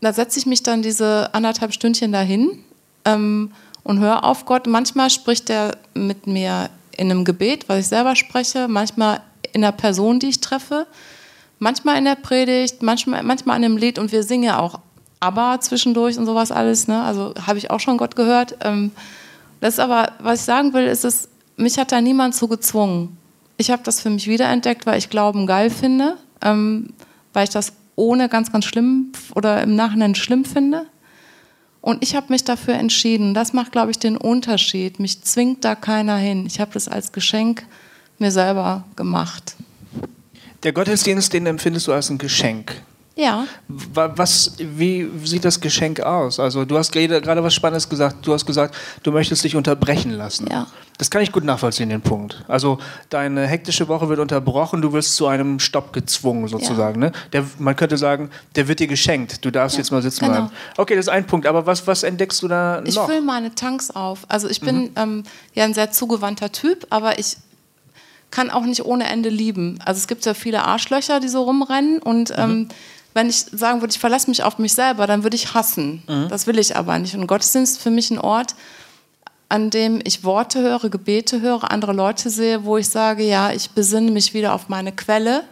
Da 0.00 0.12
setze 0.12 0.38
ich 0.38 0.46
mich 0.46 0.62
dann 0.62 0.82
diese 0.82 1.34
anderthalb 1.34 1.72
Stündchen 1.72 2.12
dahin 2.12 2.62
ähm, 3.04 3.52
und 3.82 3.98
höre 3.98 4.24
auf 4.24 4.44
Gott. 4.44 4.66
Manchmal 4.66 5.10
spricht 5.10 5.50
er 5.50 5.76
mit 5.94 6.26
mir 6.26 6.70
in 6.96 7.10
einem 7.10 7.24
Gebet, 7.24 7.68
was 7.68 7.80
ich 7.80 7.86
selber 7.88 8.16
spreche, 8.16 8.68
manchmal 8.68 9.20
in 9.52 9.62
der 9.62 9.72
Person, 9.72 10.18
die 10.18 10.28
ich 10.28 10.40
treffe, 10.40 10.86
manchmal 11.58 11.98
in 11.98 12.04
der 12.04 12.16
Predigt, 12.16 12.82
manchmal, 12.82 13.22
manchmal 13.22 13.56
in 13.58 13.64
einem 13.64 13.76
Lied 13.76 13.98
und 13.98 14.12
wir 14.12 14.22
singen 14.22 14.44
ja 14.44 14.58
auch 14.58 14.80
aber 15.20 15.58
zwischendurch 15.60 16.18
und 16.18 16.26
sowas 16.26 16.52
alles. 16.52 16.88
Ne? 16.88 17.02
Also 17.02 17.34
habe 17.46 17.58
ich 17.58 17.70
auch 17.70 17.80
schon 17.80 17.96
Gott 17.96 18.16
gehört. 18.16 18.56
Ähm, 18.62 18.92
das 19.60 19.74
ist 19.74 19.80
aber, 19.80 20.12
was 20.20 20.40
ich 20.40 20.44
sagen 20.44 20.72
will, 20.72 20.86
ist 20.86 21.04
es, 21.04 21.28
mich 21.56 21.78
hat 21.78 21.92
da 21.92 22.00
niemand 22.00 22.34
zu 22.34 22.48
gezwungen. 22.48 23.16
Ich 23.56 23.70
habe 23.70 23.82
das 23.82 24.00
für 24.00 24.10
mich 24.10 24.26
wiederentdeckt, 24.26 24.84
weil 24.84 24.98
ich 24.98 25.08
Glauben 25.08 25.46
geil 25.46 25.70
finde, 25.70 26.16
ähm, 26.42 26.90
weil 27.32 27.44
ich 27.44 27.50
das 27.50 27.72
ohne 27.96 28.28
ganz, 28.28 28.52
ganz 28.52 28.66
schlimm 28.66 29.12
oder 29.34 29.62
im 29.62 29.74
Nachhinein 29.74 30.14
schlimm 30.14 30.44
finde. 30.44 30.86
Und 31.86 32.02
ich 32.02 32.16
habe 32.16 32.26
mich 32.30 32.42
dafür 32.42 32.74
entschieden. 32.74 33.32
Das 33.32 33.52
macht, 33.52 33.70
glaube 33.70 33.92
ich, 33.92 33.98
den 34.00 34.16
Unterschied. 34.16 34.98
Mich 34.98 35.22
zwingt 35.22 35.64
da 35.64 35.76
keiner 35.76 36.16
hin. 36.16 36.44
Ich 36.44 36.58
habe 36.58 36.72
das 36.72 36.88
als 36.88 37.12
Geschenk 37.12 37.64
mir 38.18 38.32
selber 38.32 38.82
gemacht. 38.96 39.54
Der 40.64 40.72
Gottesdienst, 40.72 41.32
den 41.32 41.46
empfindest 41.46 41.86
du 41.86 41.92
als 41.92 42.10
ein 42.10 42.18
Geschenk. 42.18 42.74
Ja. 43.18 43.46
Wa- 43.68 44.12
Was, 44.14 44.52
wie 44.58 45.08
sieht 45.24 45.42
das 45.46 45.58
Geschenk 45.58 46.00
aus? 46.00 46.38
Also 46.38 46.66
du 46.66 46.76
hast 46.76 46.92
gerade 46.92 47.22
gerade 47.22 47.42
was 47.42 47.54
Spannendes 47.54 47.88
gesagt. 47.88 48.26
Du 48.26 48.34
hast 48.34 48.44
gesagt, 48.44 48.76
du 49.02 49.10
möchtest 49.10 49.42
dich 49.42 49.56
unterbrechen 49.56 50.10
lassen. 50.12 50.46
Ja. 50.50 50.66
Das 50.98 51.10
kann 51.10 51.22
ich 51.22 51.32
gut 51.32 51.42
nachvollziehen, 51.44 51.88
den 51.88 52.02
Punkt. 52.02 52.44
Also 52.46 52.78
deine 53.08 53.46
hektische 53.46 53.88
Woche 53.88 54.08
wird 54.10 54.18
unterbrochen, 54.18 54.82
du 54.82 54.92
wirst 54.92 55.16
zu 55.16 55.26
einem 55.26 55.60
Stopp 55.60 55.94
gezwungen 55.94 56.46
sozusagen. 56.48 57.00
Ne? 57.00 57.12
Der, 57.32 57.44
man 57.58 57.74
könnte 57.74 57.96
sagen, 57.96 58.30
der 58.54 58.68
wird 58.68 58.80
dir 58.80 58.86
geschenkt. 58.86 59.42
Du 59.44 59.50
darfst 59.50 59.78
jetzt 59.78 59.90
mal 59.92 60.02
sitzen 60.02 60.20
genau. 60.26 60.32
bleiben. 60.32 60.50
Okay, 60.76 60.94
das 60.96 61.06
ist 61.06 61.10
ein 61.12 61.26
Punkt. 61.26 61.46
Aber 61.46 61.64
was, 61.66 61.86
was 61.86 62.02
entdeckst 62.02 62.42
du 62.42 62.48
da 62.48 62.82
Ich 62.84 62.96
noch? 62.96 63.06
fülle 63.06 63.22
meine 63.22 63.54
Tanks 63.54 63.90
auf. 63.90 64.20
Also 64.28 64.48
ich 64.48 64.60
bin 64.60 64.90
ähm, 64.96 65.22
ja 65.54 65.64
ein 65.64 65.72
sehr 65.74 65.90
zugewandter 65.90 66.52
Typ, 66.52 66.86
aber 66.90 67.18
ich 67.18 67.36
kann 68.30 68.50
auch 68.50 68.64
nicht 68.64 68.84
ohne 68.84 69.04
Ende 69.08 69.28
lieben. 69.30 69.78
Also 69.84 69.98
es 70.00 70.06
gibt 70.06 70.24
ja 70.26 70.34
viele 70.34 70.64
Arschlöcher, 70.64 71.20
die 71.20 71.28
so 71.28 71.42
rumrennen 71.44 72.00
und 72.02 72.32
ähm, 72.36 72.68
wenn 73.16 73.30
ich 73.30 73.46
sagen 73.50 73.80
würde, 73.80 73.92
ich 73.92 73.98
verlasse 73.98 74.28
mich 74.28 74.42
auf 74.42 74.58
mich 74.58 74.74
selber, 74.74 75.06
dann 75.06 75.22
würde 75.22 75.36
ich 75.36 75.54
hassen. 75.54 76.02
Das 76.28 76.46
will 76.46 76.58
ich 76.58 76.76
aber 76.76 76.98
nicht. 76.98 77.14
Und 77.14 77.26
Gottesdienst 77.26 77.78
ist 77.78 77.82
für 77.82 77.90
mich 77.90 78.10
ein 78.10 78.18
Ort, 78.18 78.54
an 79.48 79.70
dem 79.70 80.00
ich 80.04 80.22
Worte 80.22 80.60
höre, 80.60 80.90
Gebete 80.90 81.40
höre, 81.40 81.70
andere 81.70 81.94
Leute 81.94 82.28
sehe, 82.28 82.64
wo 82.64 82.76
ich 82.76 82.88
sage, 82.90 83.24
ja, 83.24 83.52
ich 83.52 83.70
besinne 83.70 84.10
mich 84.10 84.34
wieder 84.34 84.52
auf 84.52 84.68
meine 84.68 84.92
Quelle, 84.92 85.44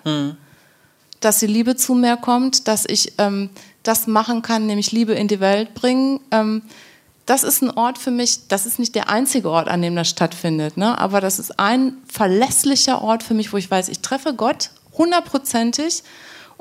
dass 1.21 1.39
die 1.39 1.47
Liebe 1.47 1.75
zu 1.75 1.95
mir 1.95 2.19
kommt, 2.19 2.69
dass 2.69 2.85
ich 2.85 3.15
ähm, 3.17 3.49
das 3.83 4.07
machen 4.07 4.43
kann, 4.43 4.67
nämlich 4.67 4.93
Liebe 4.93 5.15
in 5.15 5.27
die 5.27 5.41
Welt 5.41 5.73
bringen. 5.73 6.21
Ähm, 6.33 6.63
das 7.25 7.45
ist 7.45 7.63
ein 7.63 7.71
Ort 7.71 7.97
für 7.97 8.11
mich, 8.11 8.47
das 8.49 8.67
ist 8.67 8.79
nicht 8.79 8.95
der 8.95 9.09
einzige 9.09 9.49
Ort, 9.49 9.69
an 9.69 9.81
dem 9.81 9.97
das 9.97 10.11
stattfindet, 10.11 10.77
ne? 10.77 10.99
aber 10.99 11.23
das 11.23 11.39
ist 11.39 11.59
ein 11.59 11.95
verlässlicher 12.13 13.01
Ort 13.01 13.23
für 13.23 13.33
mich, 13.33 13.55
wo 13.55 13.57
ich 13.57 13.71
weiß, 13.71 13.89
ich 13.89 14.01
treffe 14.01 14.35
Gott 14.35 14.69
hundertprozentig 14.99 16.03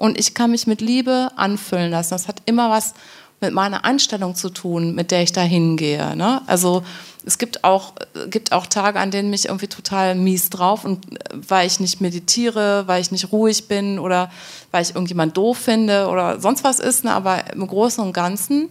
und 0.04 0.20
ich 0.20 0.34
kann 0.34 0.51
mich 0.51 0.68
mit 0.68 0.82
Liebe 0.82 1.30
anfüllen 1.38 1.89
lassen. 1.89 2.10
Das 2.10 2.28
hat 2.28 2.41
immer 2.45 2.70
was 2.70 2.93
mit 3.39 3.54
meiner 3.54 3.86
Einstellung 3.86 4.36
zu 4.36 4.49
tun, 4.49 4.95
mit 4.95 5.12
der 5.12 5.24
ich 5.24 5.32
da 5.32 5.39
hingehe. 5.39 6.18
Ne? 6.18 6.41
Also 6.45 6.84
es 7.26 7.38
gibt 7.38 7.64
auch, 7.64 7.93
gibt 8.30 8.51
auch 8.51 8.68
Tage, 8.68 8.99
an 8.99 9.12
denen 9.12 9.30
mich 9.30 9.45
irgendwie 9.45 9.68
total 9.68 10.16
mies 10.16 10.49
drauf 10.49 10.84
und 10.84 11.10
äh, 11.14 11.20
weil 11.47 11.68
ich 11.68 11.80
nicht 11.80 12.01
meditiere, 12.01 12.84
weil 12.86 13.01
ich 13.01 13.12
nicht 13.14 13.32
ruhig 13.32 13.70
bin 13.70 13.97
oder 13.97 14.30
weil 14.72 14.84
ich 14.84 14.89
irgendjemand 14.89 15.38
doof 15.38 15.58
finde 15.58 16.10
oder 16.10 16.41
sonst 16.41 16.66
was 16.66 16.82
ist. 16.82 17.06
Ne? 17.06 17.14
Aber 17.14 17.54
im 17.54 17.66
Großen 17.66 18.04
und 18.04 18.12
Ganzen 18.12 18.68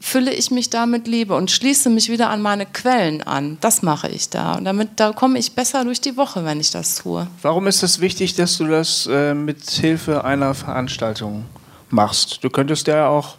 fülle 0.00 0.32
ich 0.32 0.50
mich 0.50 0.70
da 0.70 0.86
mit 0.86 1.08
Liebe 1.08 1.34
und 1.34 1.50
schließe 1.50 1.90
mich 1.90 2.08
wieder 2.08 2.30
an 2.30 2.40
meine 2.40 2.66
Quellen 2.66 3.22
an. 3.22 3.58
Das 3.60 3.82
mache 3.82 4.08
ich 4.08 4.28
da. 4.30 4.54
Und 4.54 4.64
damit 4.64 4.90
da 4.96 5.12
komme 5.12 5.38
ich 5.38 5.52
besser 5.52 5.84
durch 5.84 6.00
die 6.00 6.16
Woche, 6.16 6.44
wenn 6.44 6.60
ich 6.60 6.70
das 6.70 6.96
tue. 6.96 7.26
Warum 7.42 7.66
ist 7.66 7.82
es 7.82 8.00
wichtig, 8.00 8.34
dass 8.34 8.56
du 8.58 8.66
das 8.66 9.08
äh, 9.10 9.34
mit 9.34 9.68
Hilfe 9.68 10.24
einer 10.24 10.54
Veranstaltung 10.54 11.44
machst? 11.90 12.44
Du 12.44 12.50
könntest 12.50 12.86
ja 12.86 13.08
auch 13.08 13.34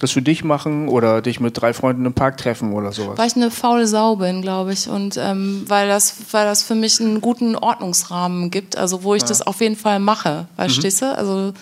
das 0.00 0.10
für 0.10 0.20
dich 0.22 0.42
machen 0.42 0.88
oder 0.88 1.22
dich 1.22 1.38
mit 1.38 1.60
drei 1.60 1.72
Freunden 1.72 2.04
im 2.04 2.12
Park 2.12 2.36
treffen 2.36 2.72
oder 2.72 2.90
sowas. 2.92 3.16
Weil 3.16 3.28
ich 3.28 3.36
eine 3.36 3.50
faule 3.52 3.86
Sau 3.86 4.16
bin, 4.16 4.42
glaube 4.42 4.72
ich. 4.72 4.88
Und 4.88 5.16
ähm, 5.16 5.64
weil, 5.68 5.86
das, 5.88 6.16
weil 6.32 6.44
das 6.44 6.62
für 6.64 6.74
mich 6.74 7.00
einen 7.00 7.20
guten 7.20 7.54
Ordnungsrahmen 7.56 8.50
gibt, 8.50 8.76
also 8.76 9.04
wo 9.04 9.14
ich 9.14 9.22
Ja. 9.22 9.28
das 9.28 9.42
auf 9.42 9.60
jeden 9.60 9.76
Fall 9.76 10.00
mache. 10.00 10.46
Verstehst 10.56 11.02
du? 11.02 11.16
Also 11.16 11.52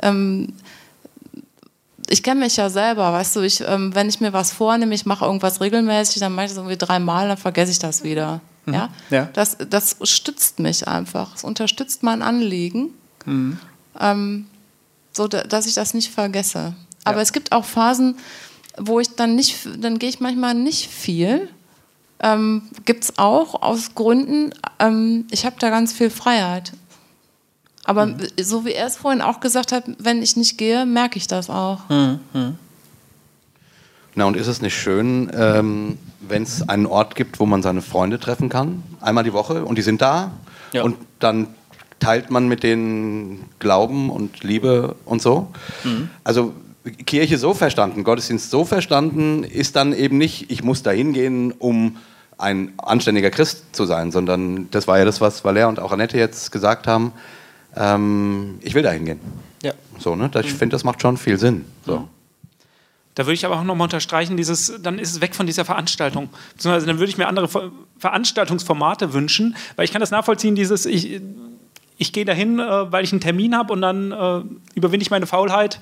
ähm, 0.00 0.48
ich 2.12 2.22
kenne 2.22 2.40
mich 2.40 2.56
ja 2.56 2.68
selber, 2.68 3.10
weißt 3.10 3.36
du, 3.36 3.40
ich, 3.40 3.62
ähm, 3.66 3.94
wenn 3.94 4.06
ich 4.10 4.20
mir 4.20 4.34
was 4.34 4.52
vornehme, 4.52 4.94
ich 4.94 5.06
mache 5.06 5.24
irgendwas 5.24 5.62
regelmäßig, 5.62 6.20
dann 6.20 6.34
mache 6.34 6.44
ich 6.46 6.50
das 6.52 6.58
irgendwie 6.58 6.76
dreimal, 6.76 7.26
dann 7.28 7.38
vergesse 7.38 7.72
ich 7.72 7.78
das 7.78 8.04
wieder. 8.04 8.40
Mhm. 8.66 8.74
Ja? 8.74 8.88
Ja. 9.08 9.28
Das, 9.32 9.56
das 9.70 9.96
stützt 10.02 10.58
mich 10.58 10.86
einfach. 10.86 11.34
Es 11.34 11.42
unterstützt 11.42 12.02
mein 12.02 12.20
Anliegen, 12.22 12.90
Mhm. 13.24 13.58
ähm, 13.98 14.46
so 15.12 15.26
da, 15.28 15.42
dass 15.44 15.66
ich 15.66 15.74
das 15.74 15.94
nicht 15.94 16.12
vergesse. 16.12 16.74
Aber 17.04 17.22
es 17.22 17.32
gibt 17.32 17.52
auch 17.52 17.64
Phasen, 17.64 18.16
wo 18.78 19.00
ich 19.00 19.14
dann 19.16 19.34
nicht, 19.34 19.56
dann 19.78 19.98
gehe 19.98 20.08
ich 20.10 20.20
manchmal 20.20 20.54
nicht 20.54 20.90
viel. 20.90 21.48
Ähm, 22.20 22.62
gibt 22.84 23.04
es 23.04 23.18
auch 23.18 23.62
aus 23.62 23.94
Gründen, 23.94 24.52
ähm, 24.78 25.26
ich 25.30 25.44
habe 25.46 25.56
da 25.58 25.70
ganz 25.70 25.92
viel 25.92 26.10
Freiheit. 26.10 26.72
Aber 27.84 28.06
Mhm. 28.06 28.18
so 28.40 28.64
wie 28.64 28.72
er 28.72 28.86
es 28.86 28.96
vorhin 28.96 29.20
auch 29.20 29.40
gesagt 29.40 29.72
hat, 29.72 29.84
wenn 29.98 30.22
ich 30.22 30.36
nicht 30.36 30.56
gehe, 30.58 30.86
merke 30.86 31.16
ich 31.18 31.26
das 31.26 31.50
auch. 31.50 31.80
Na, 34.14 34.24
und 34.26 34.36
ist 34.36 34.46
es 34.46 34.60
nicht 34.60 34.76
schön, 34.76 35.30
ähm, 35.34 35.98
wenn 36.20 36.42
es 36.42 36.68
einen 36.68 36.86
Ort 36.86 37.14
gibt, 37.16 37.40
wo 37.40 37.46
man 37.46 37.62
seine 37.62 37.80
Freunde 37.82 38.18
treffen 38.18 38.48
kann, 38.50 38.82
einmal 39.00 39.24
die 39.24 39.32
Woche, 39.32 39.64
und 39.64 39.76
die 39.78 39.82
sind 39.82 40.02
da, 40.02 40.32
Ja. 40.72 40.82
und 40.82 40.96
dann 41.18 41.48
teilt 41.98 42.30
man 42.30 42.46
mit 42.48 42.62
denen 42.62 43.44
Glauben 43.58 44.10
und 44.10 44.42
Liebe 44.44 44.96
und 45.06 45.22
so. 45.22 45.48
Also 46.24 46.52
Kirche 47.06 47.38
so 47.38 47.54
verstanden, 47.54 48.04
Gottesdienst 48.04 48.50
so 48.50 48.64
verstanden, 48.64 49.44
ist 49.44 49.76
dann 49.76 49.92
eben 49.92 50.18
nicht, 50.18 50.50
ich 50.50 50.62
muss 50.64 50.82
da 50.82 50.90
hingehen, 50.90 51.52
um 51.58 51.96
ein 52.38 52.72
anständiger 52.78 53.30
Christ 53.30 53.64
zu 53.74 53.86
sein, 53.86 54.10
sondern 54.10 54.68
das 54.72 54.88
war 54.88 54.98
ja 54.98 55.04
das, 55.04 55.20
was 55.20 55.44
Valer 55.44 55.68
und 55.68 55.78
auch 55.78 55.92
Annette 55.92 56.18
jetzt 56.18 56.50
gesagt 56.50 56.86
haben, 56.88 57.12
ähm, 57.76 58.58
ich 58.62 58.74
will 58.74 58.82
da 58.82 58.90
hingehen. 58.90 59.20
Ja. 59.62 59.72
So, 59.98 60.16
ne? 60.16 60.30
Ich 60.42 60.52
finde, 60.52 60.74
das 60.74 60.84
macht 60.84 61.00
schon 61.02 61.16
viel 61.16 61.38
Sinn. 61.38 61.64
So. 61.86 62.08
Da 63.14 63.24
würde 63.24 63.34
ich 63.34 63.44
aber 63.44 63.56
auch 63.56 63.64
nochmal 63.64 63.84
unterstreichen, 63.84 64.36
dieses, 64.36 64.72
dann 64.82 64.98
ist 64.98 65.10
es 65.12 65.20
weg 65.20 65.34
von 65.34 65.46
dieser 65.46 65.64
Veranstaltung. 65.64 66.30
Beziehungsweise 66.54 66.86
dann 66.86 66.98
würde 66.98 67.10
ich 67.10 67.18
mir 67.18 67.28
andere 67.28 67.46
Ver- 67.46 67.70
Veranstaltungsformate 67.98 69.12
wünschen, 69.12 69.54
weil 69.76 69.84
ich 69.84 69.92
kann 69.92 70.00
das 70.00 70.10
nachvollziehen, 70.10 70.54
dieses, 70.54 70.86
ich, 70.86 71.20
ich 71.98 72.12
gehe 72.12 72.24
dahin, 72.24 72.58
äh, 72.58 72.90
weil 72.90 73.04
ich 73.04 73.12
einen 73.12 73.20
Termin 73.20 73.54
habe 73.56 73.72
und 73.72 73.82
dann 73.82 74.12
äh, 74.12 74.42
überwinde 74.74 75.02
ich 75.02 75.10
meine 75.10 75.26
Faulheit, 75.26 75.80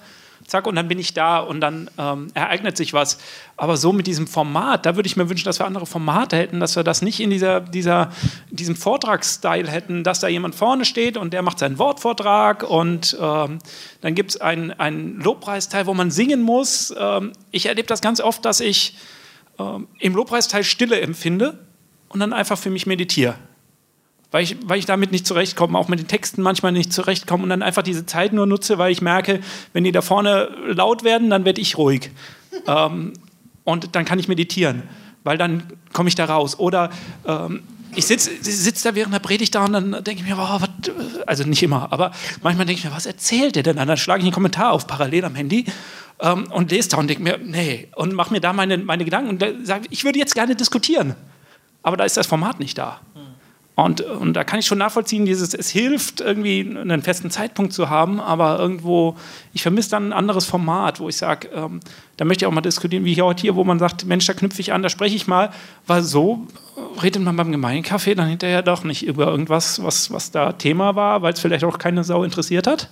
zack, 0.50 0.66
und 0.66 0.74
dann 0.74 0.88
bin 0.88 0.98
ich 0.98 1.14
da 1.14 1.38
und 1.38 1.60
dann 1.60 1.90
ähm, 1.98 2.28
ereignet 2.34 2.76
sich 2.76 2.92
was. 2.92 3.18
Aber 3.56 3.76
so 3.76 3.92
mit 3.92 4.06
diesem 4.06 4.26
Format, 4.26 4.84
da 4.84 4.96
würde 4.96 5.06
ich 5.06 5.16
mir 5.16 5.28
wünschen, 5.28 5.44
dass 5.44 5.58
wir 5.58 5.66
andere 5.66 5.86
Formate 5.86 6.36
hätten, 6.36 6.60
dass 6.60 6.76
wir 6.76 6.82
das 6.82 7.02
nicht 7.02 7.20
in 7.20 7.30
dieser, 7.30 7.60
dieser, 7.60 8.10
diesem 8.50 8.76
Vortragsstyle 8.76 9.70
hätten, 9.70 10.04
dass 10.04 10.20
da 10.20 10.28
jemand 10.28 10.54
vorne 10.54 10.84
steht 10.84 11.16
und 11.16 11.32
der 11.32 11.42
macht 11.42 11.58
seinen 11.58 11.78
Wortvortrag 11.78 12.62
und 12.62 13.16
ähm, 13.20 13.58
dann 14.00 14.14
gibt 14.14 14.30
es 14.30 14.40
einen, 14.40 15.20
Lobpreisteil, 15.20 15.86
wo 15.86 15.94
man 15.94 16.10
singen 16.10 16.42
muss. 16.42 16.94
Ähm, 16.98 17.32
ich 17.50 17.66
erlebe 17.66 17.86
das 17.86 18.00
ganz 18.00 18.20
oft, 18.20 18.44
dass 18.44 18.60
ich 18.60 18.96
ähm, 19.58 19.88
im 19.98 20.14
Lobpreisteil 20.14 20.64
Stille 20.64 21.00
empfinde 21.00 21.58
und 22.08 22.20
dann 22.20 22.32
einfach 22.32 22.58
für 22.58 22.70
mich 22.70 22.86
meditiere. 22.86 23.36
Weil 24.30 24.44
ich, 24.44 24.56
weil 24.64 24.78
ich 24.78 24.86
damit 24.86 25.10
nicht 25.10 25.26
zurechtkomme, 25.26 25.76
auch 25.76 25.88
mit 25.88 25.98
den 25.98 26.06
Texten 26.06 26.42
manchmal 26.42 26.72
nicht 26.72 26.92
zurechtkomme 26.92 27.42
und 27.42 27.50
dann 27.50 27.62
einfach 27.62 27.82
diese 27.82 28.06
Zeit 28.06 28.32
nur 28.32 28.46
nutze, 28.46 28.78
weil 28.78 28.92
ich 28.92 29.02
merke, 29.02 29.40
wenn 29.72 29.82
die 29.82 29.92
da 29.92 30.02
vorne 30.02 30.48
laut 30.68 31.02
werden, 31.02 31.30
dann 31.30 31.44
werde 31.44 31.60
ich 31.60 31.76
ruhig. 31.76 32.10
ähm, 32.66 33.12
und 33.64 33.94
dann 33.94 34.04
kann 34.04 34.18
ich 34.18 34.28
meditieren, 34.28 34.84
weil 35.24 35.36
dann 35.36 35.64
komme 35.92 36.08
ich 36.08 36.14
da 36.14 36.26
raus. 36.26 36.58
Oder 36.58 36.90
ähm, 37.26 37.62
ich 37.94 38.06
sitze 38.06 38.30
sitz 38.40 38.82
da 38.82 38.94
während 38.94 39.12
der 39.14 39.18
Predigt 39.18 39.54
da 39.54 39.64
und 39.64 39.72
dann 39.72 39.90
denke 40.04 40.22
ich 40.22 40.24
mir, 40.24 40.36
wow, 40.36 40.60
was, 40.60 40.68
also 41.26 41.44
nicht 41.44 41.62
immer, 41.62 41.92
aber 41.92 42.12
manchmal 42.42 42.66
denke 42.66 42.78
ich 42.78 42.84
mir, 42.84 42.94
was 42.94 43.06
erzählt 43.06 43.56
der 43.56 43.62
denn? 43.62 43.76
dann 43.76 43.96
schlage 43.96 44.20
ich 44.20 44.26
einen 44.26 44.34
Kommentar 44.34 44.72
auf 44.72 44.86
parallel 44.86 45.24
am 45.24 45.34
Handy 45.34 45.66
ähm, 46.20 46.46
und 46.52 46.70
lese 46.70 46.90
da 46.90 46.98
und 46.98 47.08
denke 47.08 47.22
mir, 47.22 47.38
nee, 47.38 47.88
und 47.96 48.14
mache 48.14 48.32
mir 48.32 48.40
da 48.40 48.52
meine, 48.52 48.78
meine 48.78 49.04
Gedanken 49.04 49.30
und 49.30 49.66
sage, 49.66 49.86
ich 49.90 50.04
würde 50.04 50.18
jetzt 50.18 50.34
gerne 50.34 50.54
diskutieren, 50.54 51.14
aber 51.82 51.96
da 51.96 52.04
ist 52.04 52.16
das 52.16 52.26
Format 52.26 52.60
nicht 52.60 52.78
da. 52.78 53.00
Und, 53.76 54.02
und 54.02 54.34
da 54.34 54.44
kann 54.44 54.58
ich 54.58 54.66
schon 54.66 54.78
nachvollziehen, 54.78 55.24
dieses, 55.24 55.54
es 55.54 55.70
hilft, 55.70 56.20
irgendwie 56.20 56.60
einen 56.60 57.02
festen 57.02 57.30
Zeitpunkt 57.30 57.72
zu 57.72 57.88
haben, 57.88 58.20
aber 58.20 58.58
irgendwo, 58.58 59.16
ich 59.54 59.62
vermisse 59.62 59.90
dann 59.90 60.08
ein 60.08 60.12
anderes 60.12 60.44
Format, 60.44 61.00
wo 61.00 61.08
ich 61.08 61.16
sage, 61.16 61.48
ähm, 61.54 61.80
da 62.18 62.26
möchte 62.26 62.44
ich 62.44 62.46
auch 62.46 62.52
mal 62.52 62.60
diskutieren, 62.60 63.06
wie 63.06 63.22
heute 63.22 63.40
hier, 63.40 63.56
wo 63.56 63.64
man 63.64 63.78
sagt, 63.78 64.04
Mensch, 64.04 64.26
da 64.26 64.34
knüpfe 64.34 64.60
ich 64.60 64.72
an, 64.74 64.82
da 64.82 64.90
spreche 64.90 65.16
ich 65.16 65.26
mal, 65.26 65.50
weil 65.86 66.02
so 66.02 66.46
äh, 66.76 67.00
redet 67.00 67.22
man 67.22 67.36
beim 67.36 67.52
Gemeinkaffee 67.52 68.14
dann 68.14 68.28
hinterher 68.28 68.60
doch 68.60 68.84
nicht 68.84 69.06
über 69.06 69.28
irgendwas, 69.28 69.82
was, 69.82 70.12
was 70.12 70.30
da 70.30 70.52
Thema 70.52 70.94
war, 70.94 71.22
weil 71.22 71.32
es 71.32 71.40
vielleicht 71.40 71.64
auch 71.64 71.78
keine 71.78 72.04
Sau 72.04 72.22
interessiert 72.22 72.66
hat. 72.66 72.90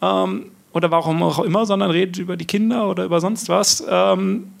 Ähm, 0.00 0.52
oder 0.72 0.90
warum 0.90 1.22
auch 1.22 1.40
immer, 1.40 1.66
sondern 1.66 1.90
redet 1.90 2.18
über 2.18 2.36
die 2.36 2.46
Kinder 2.46 2.88
oder 2.88 3.04
über 3.04 3.20
sonst 3.20 3.48
was. 3.48 3.84
Ähm, 3.88 4.52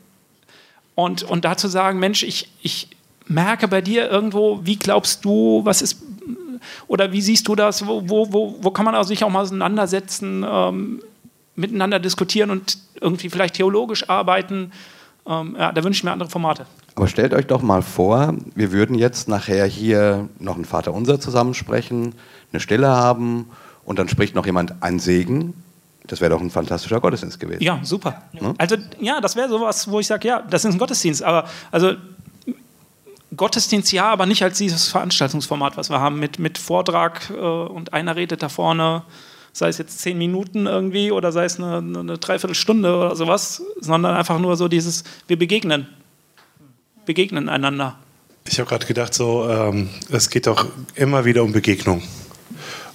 und, 0.94 1.22
und 1.22 1.44
dazu 1.44 1.68
sagen, 1.68 1.98
Mensch, 2.00 2.22
ich, 2.22 2.50
ich 2.62 2.88
merke 3.32 3.68
bei 3.68 3.80
dir 3.80 4.10
irgendwo, 4.10 4.60
wie 4.62 4.76
glaubst 4.76 5.24
du, 5.24 5.62
was 5.64 5.82
ist, 5.82 6.02
oder 6.86 7.12
wie 7.12 7.20
siehst 7.20 7.48
du 7.48 7.54
das, 7.54 7.86
wo, 7.86 8.08
wo, 8.08 8.32
wo, 8.32 8.56
wo 8.60 8.70
kann 8.70 8.84
man 8.84 8.94
also 8.94 9.08
sich 9.08 9.24
auch 9.24 9.30
mal 9.30 9.40
auseinandersetzen, 9.40 10.44
ähm, 10.48 11.02
miteinander 11.54 11.98
diskutieren 11.98 12.50
und 12.50 12.78
irgendwie 13.00 13.28
vielleicht 13.28 13.54
theologisch 13.54 14.08
arbeiten. 14.08 14.72
Ähm, 15.26 15.56
ja, 15.58 15.72
da 15.72 15.84
wünsche 15.84 15.98
ich 15.98 16.04
mir 16.04 16.12
andere 16.12 16.30
Formate. 16.30 16.66
Aber 16.94 17.08
stellt 17.08 17.34
euch 17.34 17.46
doch 17.46 17.62
mal 17.62 17.82
vor, 17.82 18.34
wir 18.54 18.72
würden 18.72 18.96
jetzt 18.96 19.28
nachher 19.28 19.66
hier 19.66 20.28
noch 20.38 20.56
ein 20.56 20.64
Vaterunser 20.64 21.20
zusammensprechen, 21.20 22.14
eine 22.52 22.60
Stille 22.60 22.88
haben 22.88 23.48
und 23.84 23.98
dann 23.98 24.08
spricht 24.08 24.34
noch 24.34 24.46
jemand 24.46 24.82
ein 24.82 24.98
Segen. 24.98 25.54
Das 26.06 26.20
wäre 26.20 26.30
doch 26.30 26.40
ein 26.40 26.50
fantastischer 26.50 27.00
Gottesdienst 27.00 27.38
gewesen. 27.38 27.62
Ja, 27.62 27.78
super. 27.82 28.22
Ne? 28.32 28.54
Also 28.58 28.76
ja, 29.00 29.20
das 29.20 29.36
wäre 29.36 29.48
sowas, 29.48 29.88
wo 29.90 30.00
ich 30.00 30.06
sage, 30.06 30.28
ja, 30.28 30.42
das 30.42 30.64
ist 30.64 30.72
ein 30.72 30.78
Gottesdienst, 30.78 31.22
aber 31.22 31.48
also 31.70 31.92
Gottesdienst 33.36 33.92
ja, 33.92 34.10
aber 34.10 34.26
nicht 34.26 34.42
als 34.42 34.58
dieses 34.58 34.88
Veranstaltungsformat, 34.88 35.76
was 35.76 35.90
wir 35.90 36.00
haben, 36.00 36.18
mit, 36.18 36.38
mit 36.38 36.58
Vortrag 36.58 37.30
äh, 37.30 37.34
und 37.34 37.92
einer 37.92 38.16
redet 38.16 38.42
da 38.42 38.48
vorne, 38.48 39.04
sei 39.52 39.68
es 39.68 39.78
jetzt 39.78 40.00
zehn 40.00 40.18
Minuten 40.18 40.66
irgendwie 40.66 41.10
oder 41.10 41.32
sei 41.32 41.44
es 41.44 41.58
eine, 41.58 41.78
eine 41.78 42.18
Dreiviertelstunde 42.18 42.94
oder 42.94 43.16
sowas, 43.16 43.62
sondern 43.80 44.16
einfach 44.16 44.38
nur 44.38 44.56
so 44.56 44.68
dieses, 44.68 45.04
wir 45.28 45.38
begegnen, 45.38 45.86
begegnen 47.06 47.48
einander. 47.48 47.98
Ich 48.46 48.58
habe 48.58 48.68
gerade 48.68 48.86
gedacht, 48.86 49.14
so, 49.14 49.48
ähm, 49.48 49.88
es 50.10 50.28
geht 50.30 50.46
doch 50.46 50.66
immer 50.94 51.24
wieder 51.24 51.42
um 51.42 51.52
Begegnung. 51.52 52.02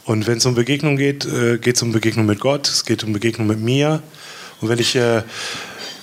Und 0.04 0.28
wenn 0.28 0.38
es 0.38 0.46
um 0.46 0.56
Begegnung 0.56 0.98
geht, 0.98 1.26
äh, 1.26 1.58
geht 1.58 1.76
es 1.76 1.82
um 1.82 1.92
Begegnung 1.92 2.26
mit 2.26 2.40
Gott, 2.40 2.68
es 2.68 2.86
geht 2.86 3.04
um 3.04 3.14
Begegnung 3.14 3.48
mit 3.48 3.60
mir. 3.60 4.02
Und 4.62 4.70
wenn 4.70 4.80
ich 4.80 4.96
äh, 4.96 5.24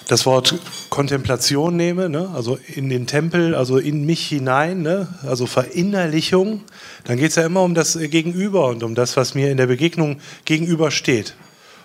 das 0.09 0.27
Wort 0.27 0.55
Kontemplation 0.91 1.77
nehme, 1.77 2.09
ne, 2.09 2.31
also 2.35 2.59
in 2.75 2.89
den 2.89 3.07
Tempel, 3.07 3.55
also 3.55 3.79
in 3.79 4.05
mich 4.05 4.27
hinein, 4.27 4.83
ne, 4.83 5.09
also 5.27 5.47
Verinnerlichung, 5.47 6.63
dann 7.05 7.17
geht 7.17 7.31
es 7.31 7.37
ja 7.37 7.47
immer 7.47 7.63
um 7.63 7.75
das 7.75 7.99
Gegenüber 7.99 8.69
und 8.69 8.83
um 8.83 8.95
das, 8.95 9.17
was 9.17 9.35
mir 9.35 9.51
in 9.51 9.57
der 9.57 9.67
Begegnung 9.67 10.21
gegenübersteht. 10.45 11.35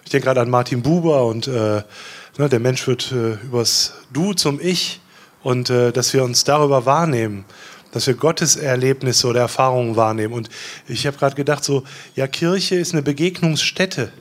Ich 0.04 0.12
denke 0.12 0.26
gerade 0.26 0.42
an 0.42 0.50
Martin 0.50 0.82
Buber 0.82 1.26
und 1.26 1.48
äh, 1.48 1.84
ne, 2.38 2.50
der 2.50 2.60
Mensch 2.60 2.88
wird 2.88 3.12
äh, 3.12 3.34
übers 3.46 3.94
Du 4.12 4.34
zum 4.34 4.60
Ich 4.60 5.00
und 5.44 5.70
äh, 5.70 5.92
dass 5.92 6.14
wir 6.14 6.24
uns 6.24 6.44
darüber 6.44 6.86
wahrnehmen, 6.86 7.46
dass 7.92 8.08
wir 8.08 8.14
Gottes 8.16 8.56
Erlebnisse 8.56 9.28
oder 9.28 9.42
Erfahrungen 9.42 9.96
wahrnehmen. 9.96 10.34
Und 10.34 10.50
ich 10.88 11.08
habe 11.08 11.18
gerade 11.18 11.36
gedacht, 11.36 11.64
so, 11.64 11.84
ja, 12.16 12.28
Kirche 12.28 12.76
ist 12.76 12.94
eine 12.94 13.02
Begegnungsstätte. 13.02 14.12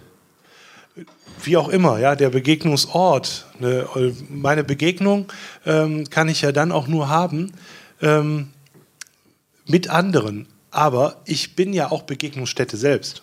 Wie 1.43 1.57
auch 1.57 1.69
immer, 1.69 1.99
ja, 1.99 2.17
der 2.17 2.31
Begegnungsort. 2.31 3.47
Ne, 3.59 3.87
meine 4.29 4.65
Begegnung 4.65 5.27
ähm, 5.67 6.09
kann 6.11 6.29
ich 6.29 6.43
ja 6.43 6.53
dann 6.53 6.73
auch 6.73 6.87
nur 6.89 7.09
haben 7.09 7.53
ähm, 8.03 8.49
mit 9.67 9.91
anderen. 9.91 10.47
Aber 10.71 11.23
ich 11.25 11.57
bin 11.57 11.73
ja 11.73 11.91
auch 11.91 12.03
Begegnungsstätte 12.03 12.77
selbst. 12.77 13.23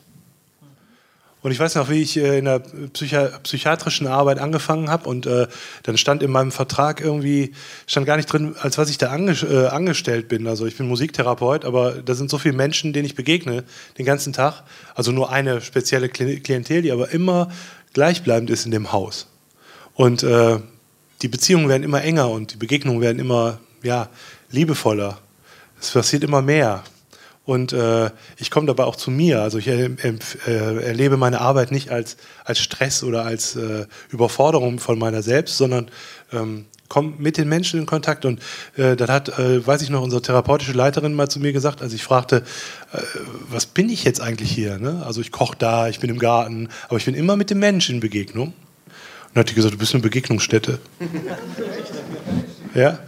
Und 1.46 1.52
ich 1.52 1.60
weiß 1.60 1.76
noch, 1.76 1.92
wie 1.92 2.02
ich 2.02 2.18
äh, 2.18 2.40
in 2.40 2.46
der 2.46 2.58
Psychi 2.94 3.18
psychiatrischen 3.44 4.08
Arbeit 4.08 4.40
angefangen 4.40 4.90
habe 4.90 5.08
und 5.08 5.28
äh, 5.28 5.46
dann 5.84 5.96
stand 5.96 6.24
in 6.24 6.32
meinem 6.32 6.52
Vertrag 6.52 7.02
irgendwie, 7.02 7.54
stand 7.86 8.08
gar 8.08 8.18
nicht 8.18 8.26
drin, 8.26 8.56
als 8.60 8.80
was 8.80 8.90
ich 8.90 8.98
da 8.98 9.12
ange 9.12 9.34
äh, 9.34 9.68
angestellt 9.68 10.28
bin. 10.28 10.48
Also 10.48 10.66
ich 10.66 10.76
bin 10.76 10.88
Musiktherapeut, 10.88 11.64
aber 11.64 12.02
da 12.02 12.16
sind 12.16 12.32
so 12.32 12.40
viele 12.40 12.56
Menschen, 12.56 12.94
denen 12.94 13.06
ich 13.06 13.14
begegne 13.14 13.64
den 14.00 14.08
ganzen 14.08 14.34
Tag. 14.34 14.64
Also 14.96 15.12
nur 15.12 15.32
eine 15.32 15.62
spezielle 15.62 16.10
Klientel, 16.10 16.82
die 16.82 16.92
aber 16.92 17.12
immer 17.12 17.52
gleichbleibend 17.96 18.52
ist 18.52 18.66
in 18.66 18.72
dem 18.72 18.92
Haus. 18.92 19.28
Und 19.96 20.22
äh, 20.22 20.60
die 21.24 21.28
Beziehungen 21.28 21.70
werden 21.70 21.84
immer 21.84 22.04
enger 22.04 22.30
und 22.30 22.54
die 22.54 22.58
Begegnungen 22.58 23.02
werden 23.02 23.18
immer 23.18 23.60
ja, 23.82 24.10
liebevoller. 24.52 25.18
Es 25.82 25.92
passiert 25.92 26.24
immer 26.24 26.44
mehr. 26.44 26.84
Und 27.46 27.74
äh, 27.74 28.10
ich 28.38 28.52
komme 28.52 28.68
dabei 28.68 28.84
auch 28.84 28.96
zu 28.96 29.12
mir. 29.12 29.42
Also 29.42 29.60
ich 29.60 29.68
äh, 29.68 29.90
erlebe 30.46 31.16
meine 31.16 31.42
Arbeit 31.42 31.72
nicht 31.72 31.90
als, 31.90 32.18
als 32.44 32.60
Stress 32.60 33.04
oder 33.04 33.24
als 33.24 33.56
äh, 33.56 33.86
Überforderung 34.10 34.80
von 34.80 35.00
meiner 35.00 35.22
selbst, 35.22 35.58
sondern 35.58 35.90
ähm, 36.34 36.66
komme 36.88 37.14
mit 37.18 37.38
den 37.38 37.50
Menschen 37.50 37.80
in 37.80 37.86
Kontakt. 37.86 38.26
Und 38.26 38.40
äh, 38.78 38.96
dann 38.96 39.10
hat, 39.10 39.40
äh, 39.40 39.66
weiß 39.66 39.82
ich 39.82 39.90
noch, 39.90 40.02
unsere 40.02 40.22
therapeutische 40.22 40.74
Leiterin 40.74 41.14
mal 41.14 41.30
zu 41.30 41.40
mir 41.40 41.54
gesagt, 41.54 41.82
als 41.82 41.94
ich 41.94 42.04
fragte, 42.04 42.44
äh, 42.94 42.98
was 43.50 43.66
bin 43.66 43.90
ich 43.90 44.04
jetzt 44.04 44.22
eigentlich 44.22 44.52
hier? 44.52 44.78
Ne? 44.78 45.04
Also 45.06 45.22
ich 45.22 45.32
koche 45.32 45.56
da, 45.58 45.88
ich 45.88 46.00
bin 46.00 46.10
im 46.10 46.20
Garten, 46.20 46.70
aber 46.88 46.98
ich 46.98 47.06
bin 47.06 47.16
immer 47.16 47.36
mit 47.36 47.50
dem 47.50 47.60
Menschen 47.60 47.96
in 47.96 48.02
Begegnung. 48.02 48.48
Und 48.48 48.54
dann 49.34 49.42
hat 49.42 49.50
die 49.50 49.56
gesagt, 49.56 49.74
du 49.74 49.78
bist 49.78 49.94
eine 49.94 50.04
Begegnungsstätte. 50.04 50.80
ja? 52.74 53.00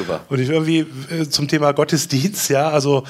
Super. 0.00 0.24
Und 0.30 0.38
ich 0.38 0.48
irgendwie 0.48 0.86
äh, 1.10 1.28
zum 1.28 1.46
Thema 1.46 1.72
Gottesdienst, 1.72 2.48
ja, 2.48 2.70
also 2.70 3.04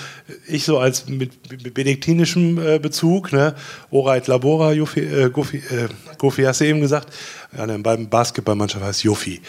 ich 0.49 0.64
so 0.64 0.80
als 0.80 1.09
mit, 1.09 1.30
mit 1.49 1.72
benediktinischem 1.72 2.59
äh, 2.59 2.78
Bezug, 2.80 3.32
ne, 3.32 3.55
Ora 3.93 4.16
et 4.16 4.26
Labora, 4.26 4.72
Jofi, 4.72 4.99
äh, 4.99 5.30
Gofi, 5.30 5.59
äh, 5.59 5.86
Gofi 6.18 6.43
hast 6.43 6.61
du 6.61 6.64
eben 6.64 6.80
gesagt, 6.80 7.14
ja, 7.57 7.64
ne, 7.64 7.78
beim 7.78 8.09
Basketballmannschaft 8.09 8.84
heißt 8.84 9.05
Jofi. 9.05 9.41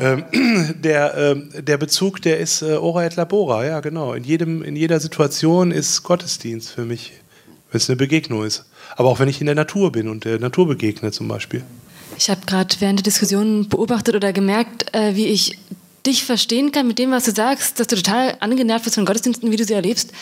Ähm, 0.00 0.24
der, 0.82 1.14
ähm, 1.18 1.50
der 1.54 1.76
Bezug, 1.76 2.22
der 2.22 2.38
ist 2.38 2.62
äh, 2.62 2.76
Ora 2.76 3.04
et 3.04 3.16
Labora, 3.16 3.66
ja, 3.66 3.80
genau. 3.80 4.14
In, 4.14 4.24
jedem, 4.24 4.62
in 4.62 4.74
jeder 4.74 4.98
Situation 4.98 5.72
ist 5.72 6.02
Gottesdienst 6.02 6.70
für 6.70 6.86
mich, 6.86 7.12
wenn 7.70 7.76
es 7.76 7.90
eine 7.90 7.96
Begegnung 7.96 8.42
ist. 8.42 8.64
Aber 8.96 9.10
auch 9.10 9.18
wenn 9.18 9.28
ich 9.28 9.40
in 9.40 9.46
der 9.46 9.54
Natur 9.54 9.92
bin 9.92 10.08
und 10.08 10.24
der 10.24 10.38
Natur 10.38 10.66
begegne 10.66 11.12
zum 11.12 11.28
Beispiel. 11.28 11.62
Ich 12.16 12.30
habe 12.30 12.40
gerade 12.46 12.74
während 12.78 13.00
der 13.00 13.04
Diskussion 13.04 13.68
beobachtet 13.68 14.14
oder 14.14 14.32
gemerkt, 14.32 14.94
äh, 14.94 15.14
wie 15.14 15.26
ich 15.26 15.58
dich 16.06 16.24
verstehen 16.24 16.72
kann 16.72 16.86
mit 16.86 16.98
dem, 16.98 17.10
was 17.10 17.24
du 17.24 17.32
sagst, 17.32 17.80
dass 17.80 17.88
du 17.88 17.96
total 17.96 18.36
angenervt 18.40 18.84
bist 18.84 18.94
von 18.96 19.04
Gottesdiensten, 19.04 19.50
wie 19.50 19.56
du 19.56 19.64
sie 19.64 19.74
erlebst. 19.74 20.12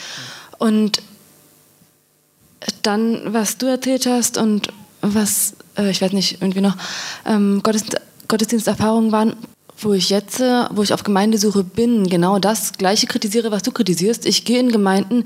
Und 0.59 1.03
dann, 2.83 3.33
was 3.33 3.59
du 3.59 3.67
erzählt 3.67 4.07
hast 4.07 4.39
und 4.39 4.69
was, 5.01 5.55
äh, 5.77 5.91
ich 5.91 6.01
weiß 6.01 6.13
nicht, 6.13 6.41
irgendwie 6.41 6.61
noch, 6.61 6.77
ähm, 7.27 7.61
Gottesdienst, 7.63 8.01
Gottesdiensterfahrungen 8.29 9.13
waren, 9.13 9.37
wo 9.79 9.93
ich 9.93 10.09
jetzt, 10.09 10.41
äh, 10.41 10.65
wo 10.71 10.83
ich 10.83 10.95
auf 10.95 11.03
Gemeindesuche 11.03 11.63
bin, 11.63 12.09
genau 12.09 12.39
das 12.39 12.73
Gleiche 12.73 13.07
kritisiere, 13.07 13.51
was 13.51 13.63
du 13.63 13.71
kritisierst. 13.71 14.25
Ich 14.25 14.45
gehe 14.45 14.61
in 14.61 14.73
Gemeinden, 14.73 15.25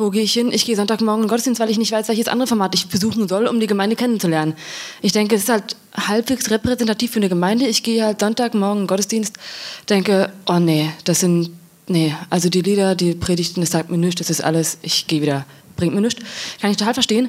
wo 0.00 0.08
gehe 0.08 0.22
ich 0.22 0.32
hin? 0.32 0.50
Ich 0.50 0.64
gehe 0.64 0.76
Sonntagmorgen 0.76 1.22
in 1.22 1.26
den 1.26 1.28
Gottesdienst, 1.28 1.60
weil 1.60 1.68
ich 1.68 1.76
nicht 1.76 1.92
weiß, 1.92 2.08
welches 2.08 2.26
andere 2.26 2.46
Format 2.46 2.74
ich 2.74 2.88
besuchen 2.88 3.28
soll, 3.28 3.46
um 3.46 3.60
die 3.60 3.66
Gemeinde 3.66 3.96
kennenzulernen. 3.96 4.54
Ich 5.02 5.12
denke, 5.12 5.34
es 5.34 5.42
ist 5.42 5.50
halt 5.50 5.76
halbwegs 5.94 6.50
repräsentativ 6.50 7.10
für 7.10 7.18
eine 7.18 7.28
Gemeinde. 7.28 7.66
Ich 7.66 7.82
gehe 7.82 8.02
halt 8.02 8.20
Sonntagmorgen 8.20 8.78
in 8.78 8.82
den 8.84 8.88
Gottesdienst, 8.88 9.36
denke, 9.90 10.32
oh 10.48 10.58
nee, 10.58 10.90
das 11.04 11.20
sind, 11.20 11.50
nee, 11.86 12.14
also 12.30 12.48
die 12.48 12.62
Lieder, 12.62 12.94
die 12.94 13.14
Predigten, 13.14 13.60
das 13.60 13.72
sagt 13.72 13.90
mir 13.90 13.98
nichts, 13.98 14.20
das 14.20 14.30
ist 14.30 14.42
alles, 14.42 14.78
ich 14.80 15.06
gehe 15.06 15.20
wieder, 15.20 15.44
bringt 15.76 15.94
mir 15.94 16.00
nichts. 16.00 16.22
Kann 16.62 16.70
ich 16.70 16.78
total 16.78 16.94
verstehen. 16.94 17.28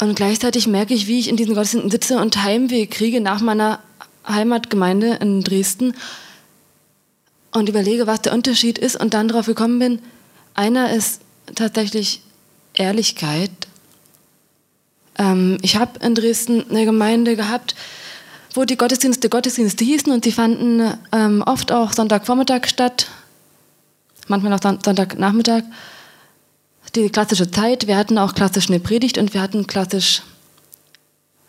Und 0.00 0.16
gleichzeitig 0.16 0.66
merke 0.66 0.94
ich, 0.94 1.06
wie 1.06 1.20
ich 1.20 1.28
in 1.28 1.36
diesen 1.36 1.54
Gottesdiensten 1.54 1.92
sitze 1.92 2.18
und 2.18 2.42
Heimweh 2.42 2.86
kriege 2.86 3.20
nach 3.20 3.40
meiner 3.40 3.78
Heimatgemeinde 4.26 5.18
in 5.20 5.44
Dresden 5.44 5.94
und 7.52 7.68
überlege, 7.68 8.08
was 8.08 8.20
der 8.20 8.34
Unterschied 8.34 8.78
ist 8.78 8.96
und 8.96 9.14
dann 9.14 9.28
darauf 9.28 9.46
gekommen 9.46 9.78
bin, 9.78 10.00
einer 10.54 10.92
ist 10.92 11.20
tatsächlich 11.54 12.22
Ehrlichkeit. 12.74 13.50
Ähm, 15.18 15.58
ich 15.62 15.76
habe 15.76 15.98
in 16.04 16.14
Dresden 16.14 16.64
eine 16.70 16.84
Gemeinde 16.84 17.36
gehabt, 17.36 17.74
wo 18.54 18.64
die 18.64 18.76
Gottesdienste 18.76 19.28
Gottesdienste 19.28 19.84
hießen 19.84 20.12
und 20.12 20.24
sie 20.24 20.32
fanden 20.32 20.94
ähm, 21.12 21.42
oft 21.46 21.72
auch 21.72 21.92
Sonntagvormittag 21.92 22.66
statt, 22.66 23.08
manchmal 24.28 24.52
auch 24.52 24.60
Sonntagnachmittag. 24.60 25.62
Die 26.94 27.08
klassische 27.08 27.50
Zeit, 27.50 27.86
wir 27.86 27.96
hatten 27.96 28.18
auch 28.18 28.34
klassisch 28.34 28.68
eine 28.68 28.80
Predigt 28.80 29.16
und 29.18 29.32
wir 29.32 29.40
hatten 29.40 29.66
klassisch 29.68 30.22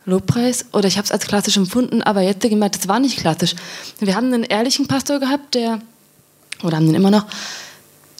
Lobpreis 0.05 0.65
oder 0.73 0.87
ich 0.87 0.97
habe 0.97 1.05
es 1.05 1.11
als 1.11 1.25
klassisch 1.25 1.57
empfunden, 1.57 2.01
aber 2.01 2.21
jetzt 2.21 2.41
gemerkt, 2.41 2.75
das 2.75 2.87
war 2.87 2.99
nicht 2.99 3.17
klassisch. 3.17 3.55
Wir 3.99 4.15
haben 4.15 4.27
einen 4.27 4.43
ehrlichen 4.43 4.87
Pastor 4.87 5.19
gehabt, 5.19 5.55
der, 5.55 5.79
oder 6.63 6.77
haben 6.77 6.85
den 6.85 6.95
immer 6.95 7.11
noch, 7.11 7.25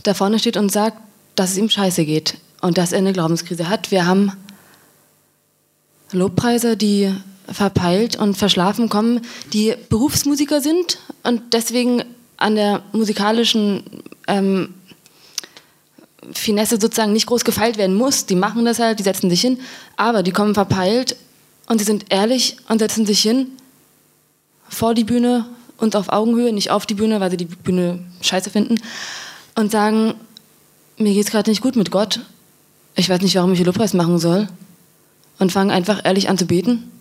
da 0.04 0.14
vorne 0.14 0.40
steht 0.40 0.58
und 0.58 0.72
sagt, 0.72 0.98
dass 1.36 1.52
es 1.52 1.58
ihm 1.58 1.70
scheiße 1.70 2.06
geht 2.06 2.38
und 2.62 2.78
dass 2.78 2.92
er 2.92 3.00
eine 3.00 3.14
Glaubenskrise 3.14 3.70
hat. 3.70 3.92
Wir 3.92 4.06
haben 4.06 4.32
Lobpreiser, 6.12 6.76
die 6.76 7.14
verpeilt 7.52 8.16
und 8.16 8.36
verschlafen 8.38 8.90
kommen, 8.90 9.22
die 9.54 9.76
Berufsmusiker 9.90 10.62
sind 10.62 11.00
und 11.24 11.54
deswegen 11.54 12.04
an 12.38 12.56
der 12.56 12.82
musikalischen 12.92 13.84
ähm, 14.28 14.74
Finesse 16.34 16.80
sozusagen 16.80 17.14
nicht 17.14 17.26
groß 17.26 17.44
gefeilt 17.44 17.78
werden 17.78 17.96
muss. 17.96 18.26
Die 18.26 18.36
machen 18.36 18.64
das 18.66 18.80
halt, 18.80 19.00
die 19.00 19.04
setzen 19.04 19.30
sich 19.30 19.42
hin, 19.42 19.60
aber 19.98 20.24
die 20.24 20.32
kommen 20.32 20.54
verpeilt 20.54 21.18
und 21.68 21.80
sie 21.80 21.86
sind 21.86 22.06
ehrlich 22.10 22.58
und 22.70 22.80
setzen 22.80 23.06
sich 23.06 23.22
hin 23.22 23.48
vor 24.70 24.94
die 24.94 25.04
Bühne 25.04 25.46
und 25.78 25.96
auf 25.96 26.10
Augenhöhe, 26.10 26.54
nicht 26.54 26.72
auf 26.72 26.86
die 26.86 26.94
Bühne, 26.94 27.20
weil 27.20 27.32
sie 27.32 27.38
die 27.38 27.46
Bühne 27.46 28.00
scheiße 28.22 28.50
finden 28.50 28.78
und 29.56 29.72
sagen, 29.72 30.16
mir 30.98 31.14
geht 31.14 31.26
es 31.26 31.32
gerade 31.32 31.50
nicht 31.50 31.62
gut 31.62 31.76
mit 31.76 31.92
Gott, 31.92 32.20
ich 32.96 33.10
weiß 33.10 33.22
nicht, 33.22 33.36
warum 33.36 33.54
ich 33.54 33.64
Lobpreis 33.64 33.94
machen 33.94 34.20
soll 34.20 34.48
und 35.40 35.52
fangen 35.52 35.72
einfach 35.72 36.04
ehrlich 36.04 36.30
an 36.30 36.38
zu 36.38 36.46
beten. 36.46 36.92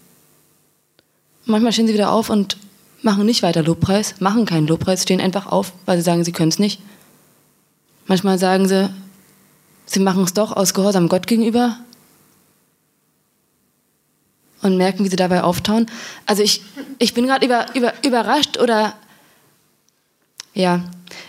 Manchmal 1.44 1.72
stehen 1.72 1.86
sie 1.86 1.94
wieder 1.94 2.12
auf 2.12 2.30
und 2.30 2.56
machen 3.02 3.26
nicht 3.26 3.42
weiter 3.42 3.62
Lobpreis, 3.62 4.20
machen 4.20 4.46
keinen 4.46 4.66
Lobpreis, 4.66 5.02
stehen 5.02 5.20
einfach 5.20 5.46
auf, 5.46 5.72
weil 5.86 5.96
sie 5.96 6.04
sagen, 6.04 6.24
sie 6.24 6.32
können 6.32 6.50
es 6.50 6.58
nicht. 6.58 6.80
Manchmal 8.06 8.38
sagen 8.38 8.68
sie, 8.68 8.90
sie 9.86 10.00
machen 10.00 10.24
es 10.24 10.32
doch 10.32 10.52
aus 10.52 10.74
Gehorsam 10.74 11.08
Gott 11.08 11.26
gegenüber 11.26 11.76
und 14.62 14.76
merken, 14.76 15.04
wie 15.04 15.08
sie 15.08 15.16
dabei 15.16 15.42
auftauen. 15.42 15.86
Also 16.26 16.42
ich, 16.42 16.62
ich 16.98 17.14
bin 17.14 17.26
gerade 17.26 17.44
über, 17.44 17.66
über, 17.74 17.92
überrascht 18.04 18.58
oder 18.58 18.94
ja, 20.54 20.84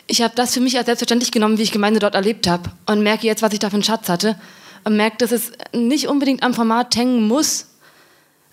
ich 0.08 0.22
habe 0.22 0.34
das 0.36 0.54
für 0.54 0.60
mich 0.60 0.78
als 0.78 0.86
selbstverständlich 0.86 1.32
genommen, 1.32 1.58
wie 1.58 1.64
ich 1.64 1.72
Gemeinde 1.72 2.00
dort 2.00 2.16
erlebt 2.16 2.48
habe 2.48 2.72
und 2.86 3.02
merke 3.02 3.28
jetzt, 3.28 3.42
was 3.42 3.54
ich 3.54 3.60
da 3.60 3.70
für 3.70 3.76
einen 3.76 3.84
Schatz 3.84 4.10
hatte 4.10 4.36
und 4.84 4.96
merke, 4.96 5.18
dass 5.18 5.32
es 5.32 5.52
nicht 5.74 6.08
unbedingt 6.08 6.44
am 6.44 6.54
Format 6.54 6.96
hängen 6.96 7.28
muss, 7.28 7.68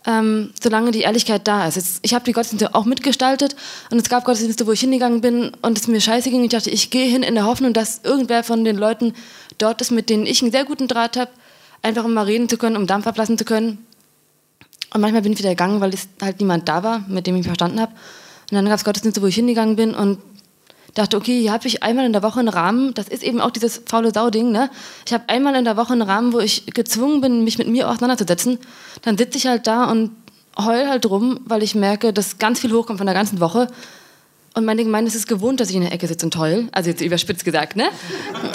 ähm, 0.07 0.53
solange 0.61 0.91
die 0.91 1.01
Ehrlichkeit 1.01 1.47
da 1.47 1.67
ist. 1.67 1.77
Jetzt, 1.77 1.99
ich 2.03 2.15
habe 2.15 2.25
die 2.25 2.33
Gottesdienste 2.33 2.75
auch 2.75 2.85
mitgestaltet 2.85 3.57
und 3.91 3.99
es 3.99 4.09
gab 4.09 4.25
Gottesdienste, 4.25 4.67
wo 4.67 4.73
ich 4.73 4.81
hingegangen 4.81 5.21
bin 5.21 5.53
und 5.63 5.79
es 5.79 5.87
mir 5.89 6.01
scheiße 6.01 6.31
ging. 6.31 6.45
Ich 6.45 6.51
dachte, 6.51 6.71
ich 6.71 6.91
gehe 6.91 7.07
hin 7.07 7.23
in 7.23 7.35
der 7.35 7.45
Hoffnung, 7.45 7.73
dass 7.73 8.01
irgendwer 8.05 8.45
von 8.45 8.65
den 8.65 8.77
Leuten 8.77 9.15
dort 9.59 9.81
ist, 9.81 9.91
mit 9.91 10.09
denen 10.09 10.27
ich 10.27 10.43
einen 10.43 10.53
sehr 10.53 10.65
guten 10.65 10.89
Draht 10.89 11.17
habe, 11.17 11.31
einfach 11.83 12.05
um 12.05 12.15
mal 12.15 12.25
reden 12.25 12.49
zu 12.49 12.57
können, 12.57 12.77
um 12.77 12.87
Dampf 12.87 13.07
ablassen 13.07 13.37
zu 13.37 13.45
können. 13.45 13.85
Und 14.95 15.01
manchmal 15.01 15.23
bin 15.23 15.33
ich 15.33 15.39
wieder 15.39 15.51
gegangen, 15.51 15.81
weil 15.81 15.93
es 15.93 16.09
halt 16.23 16.41
niemand 16.41 16.69
da 16.69 16.83
war, 16.83 17.05
mit 17.09 17.27
dem 17.27 17.35
ich 17.35 17.41
mich 17.41 17.47
verstanden 17.47 17.81
habe. 17.81 17.93
Und 18.51 18.55
dann 18.55 18.65
gab 18.65 18.79
es 18.79 18.85
Gottesdienste, 18.85 19.21
wo 19.21 19.27
ich 19.27 19.35
hingegangen 19.35 19.77
bin 19.77 19.95
und 19.95 20.19
dachte, 20.99 21.17
okay, 21.17 21.41
hier 21.41 21.53
habe 21.53 21.67
ich 21.67 21.83
einmal 21.83 22.05
in 22.05 22.13
der 22.13 22.23
Woche 22.23 22.41
einen 22.41 22.49
Rahmen, 22.49 22.93
das 22.95 23.09
ist 23.09 23.23
eben 23.23 23.41
auch 23.41 23.51
dieses 23.51 23.83
faule 23.87 24.13
Sau-Ding, 24.13 24.51
ne? 24.51 24.71
Ich 25.07 25.13
habe 25.13 25.25
einmal 25.29 25.55
in 25.55 25.65
der 25.65 25.77
Woche 25.77 25.93
einen 25.93 26.03
Rahmen, 26.03 26.33
wo 26.33 26.41
ich 26.41 26.67
gezwungen 26.67 27.21
bin, 27.21 27.45
mich 27.45 27.59
mit 27.59 27.69
mir 27.69 27.89
auseinanderzusetzen. 27.89 28.59
Dann 29.03 29.17
sitze 29.17 29.39
ich 29.39 29.47
halt 29.47 29.67
da 29.67 29.85
und 29.91 30.11
heul 30.59 30.89
halt 30.89 31.07
rum, 31.07 31.41
weil 31.45 31.63
ich 31.63 31.75
merke, 31.75 32.13
dass 32.13 32.39
ganz 32.39 32.61
viel 32.61 32.73
hochkommt 32.73 32.99
von 32.99 33.07
der 33.07 33.15
ganzen 33.15 33.41
Woche. 33.41 33.69
Und 34.55 34.65
meine 34.65 34.83
Gemeinde 34.83 35.09
ist 35.09 35.15
es 35.15 35.29
gewohnt, 35.29 35.61
dass 35.61 35.71
ich 35.71 35.77
in 35.77 35.83
der 35.83 35.93
Ecke 35.93 36.09
sitze 36.09 36.27
und 36.27 36.37
heul. 36.37 36.69
Also 36.73 36.91
jetzt 36.91 37.01
überspitzt 37.01 37.45
gesagt, 37.45 37.77
ne? 37.77 37.85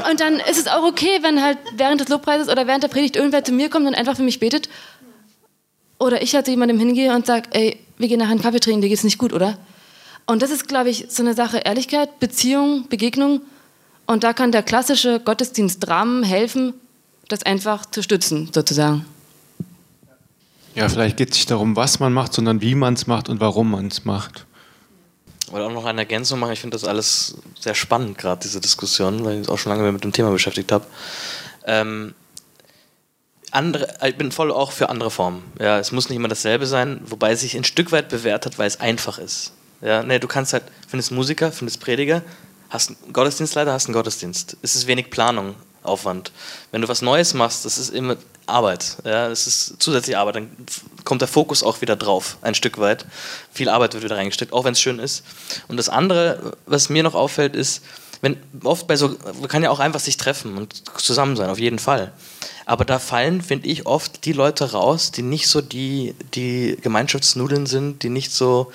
Und 0.09 0.19
dann 0.19 0.35
ist 0.35 0.59
es 0.59 0.67
auch 0.67 0.83
okay, 0.83 1.19
wenn 1.21 1.41
halt 1.41 1.57
während 1.77 2.01
des 2.01 2.09
Lobpreises 2.09 2.49
oder 2.49 2.67
während 2.67 2.83
der 2.83 2.89
Predigt 2.89 3.15
irgendwer 3.15 3.43
zu 3.43 3.53
mir 3.53 3.69
kommt 3.69 3.87
und 3.87 3.95
einfach 3.95 4.17
für 4.17 4.23
mich 4.23 4.39
betet. 4.39 4.67
Oder 5.97 6.21
ich 6.21 6.35
halt 6.35 6.45
zu 6.45 6.51
jemandem 6.51 6.77
hingehe 6.77 7.15
und 7.15 7.25
sage, 7.25 7.47
ey, 7.51 7.79
wir 7.97 8.09
gehen 8.09 8.19
nachher 8.19 8.31
einen 8.31 8.41
Kaffee 8.41 8.59
trinken, 8.59 8.81
dir 8.81 8.89
geht's 8.89 9.05
nicht 9.05 9.17
gut, 9.17 9.31
oder? 9.31 9.57
Und 10.25 10.41
das 10.41 10.51
ist, 10.51 10.67
glaube 10.67 10.89
ich, 10.89 11.07
so 11.09 11.23
eine 11.23 11.33
Sache 11.33 11.59
Ehrlichkeit, 11.59 12.19
Beziehung, 12.19 12.87
Begegnung. 12.87 13.41
Und 14.05 14.23
da 14.23 14.33
kann 14.33 14.51
der 14.51 14.63
klassische 14.63 15.19
Gottesdienstrahmen 15.19 16.23
helfen, 16.23 16.73
das 17.27 17.43
einfach 17.43 17.85
zu 17.85 18.01
stützen, 18.01 18.49
sozusagen. 18.53 19.05
Ja, 20.75 20.89
vielleicht 20.89 21.17
geht 21.17 21.31
es 21.31 21.35
nicht 21.35 21.51
darum, 21.51 21.75
was 21.75 21.99
man 21.99 22.13
macht, 22.13 22.33
sondern 22.33 22.61
wie 22.61 22.75
man 22.75 22.95
es 22.95 23.05
macht 23.05 23.29
und 23.29 23.39
warum 23.39 23.71
man 23.71 23.87
es 23.87 24.05
macht. 24.05 24.45
Ich 25.45 25.51
wollte 25.51 25.67
auch 25.67 25.71
noch 25.71 25.85
eine 25.85 26.01
Ergänzung 26.01 26.39
machen. 26.39 26.53
Ich 26.53 26.61
finde 26.61 26.75
das 26.75 26.87
alles 26.87 27.37
sehr 27.59 27.75
spannend, 27.75 28.17
gerade 28.17 28.41
diese 28.41 28.59
Diskussion, 28.59 29.23
weil 29.23 29.41
ich 29.41 29.49
auch 29.49 29.57
schon 29.59 29.71
lange 29.71 29.91
mit 29.91 30.03
dem 30.03 30.11
Thema 30.11 30.31
beschäftigt 30.31 30.71
habe. 30.71 30.85
Ähm, 31.65 32.15
andere, 33.51 33.87
ich 34.03 34.17
bin 34.17 34.31
voll 34.31 34.51
auch 34.51 34.71
für 34.71 34.89
andere 34.89 35.11
Formen. 35.11 35.43
Ja, 35.59 35.77
es 35.77 35.91
muss 35.91 36.09
nicht 36.09 36.15
immer 36.15 36.27
dasselbe 36.27 36.65
sein, 36.65 37.01
wobei 37.05 37.33
es 37.33 37.41
sich 37.41 37.55
ein 37.55 37.63
Stück 37.63 37.91
weit 37.91 38.09
bewährt 38.09 38.47
hat, 38.47 38.57
weil 38.57 38.67
es 38.67 38.79
einfach 38.79 39.19
ist. 39.19 39.53
Ja, 39.83 40.01
nee, 40.03 40.19
du 40.19 40.27
kannst 40.27 40.53
halt, 40.53 40.63
findest 40.87 41.11
Musiker, 41.11 41.51
findest 41.51 41.81
Prediger, 41.81 42.21
hast 42.69 42.89
einen 42.89 43.13
Gottesdienstleiter, 43.13 43.73
hast 43.73 43.85
einen 43.85 43.93
Gottesdienst. 43.93 44.57
Es 44.61 44.75
ist 44.75 44.87
wenig 44.87 45.09
Planung, 45.09 45.55
Aufwand. 45.83 46.31
Wenn 46.71 46.81
du 46.81 46.87
was 46.87 47.01
Neues 47.01 47.33
machst, 47.33 47.65
das 47.65 47.77
ist 47.77 47.89
immer 47.89 48.15
Arbeit. 48.45 48.97
Ja, 49.03 49.29
das 49.29 49.47
ist 49.47 49.81
zusätzliche 49.81 50.17
Arbeit. 50.17 50.35
Dann 50.35 50.49
kommt 51.03 51.21
der 51.21 51.27
Fokus 51.27 51.63
auch 51.63 51.81
wieder 51.81 51.95
drauf, 51.95 52.37
ein 52.41 52.55
Stück 52.55 52.77
weit. 52.77 53.05
Viel 53.51 53.69
Arbeit 53.69 53.93
wird 53.93 54.03
wieder 54.03 54.17
reingesteckt, 54.17 54.53
auch 54.53 54.63
wenn 54.63 54.73
es 54.73 54.81
schön 54.81 54.99
ist. 54.99 55.23
Und 55.67 55.77
das 55.77 55.89
andere, 55.89 56.55
was 56.65 56.89
mir 56.89 57.03
noch 57.03 57.15
auffällt, 57.15 57.55
ist, 57.55 57.83
wenn 58.21 58.37
oft 58.63 58.87
bei 58.87 58.95
so, 58.95 59.09
man 59.39 59.49
kann 59.49 59.63
ja 59.63 59.69
auch 59.69 59.79
einfach 59.79 59.99
sich 59.99 60.15
treffen 60.15 60.57
und 60.57 60.83
zusammen 60.97 61.35
sein, 61.35 61.49
auf 61.49 61.59
jeden 61.59 61.79
Fall. 61.79 62.13
Aber 62.65 62.85
da 62.85 62.97
fallen, 62.97 63.41
finde 63.41 63.67
ich, 63.67 63.85
oft 63.85 64.23
die 64.23 64.31
Leute 64.31 64.71
raus, 64.71 65.11
die 65.11 65.23
nicht 65.23 65.49
so 65.49 65.59
die, 65.59 66.15
die 66.33 66.77
Gemeinschaftsnudeln 66.81 67.65
sind, 67.65 68.03
die 68.03 68.09
nicht 68.09 68.31
so 68.31 68.71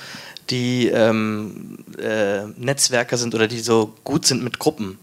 die 0.51 0.88
ähm, 0.88 1.78
äh, 1.99 2.44
Netzwerker 2.57 3.16
sind 3.16 3.34
oder 3.34 3.49
die 3.49 3.61
so 3.61 3.94
gut 4.05 4.26
sind 4.26 4.42
mit 4.42 4.59
Gruppen. 4.59 4.99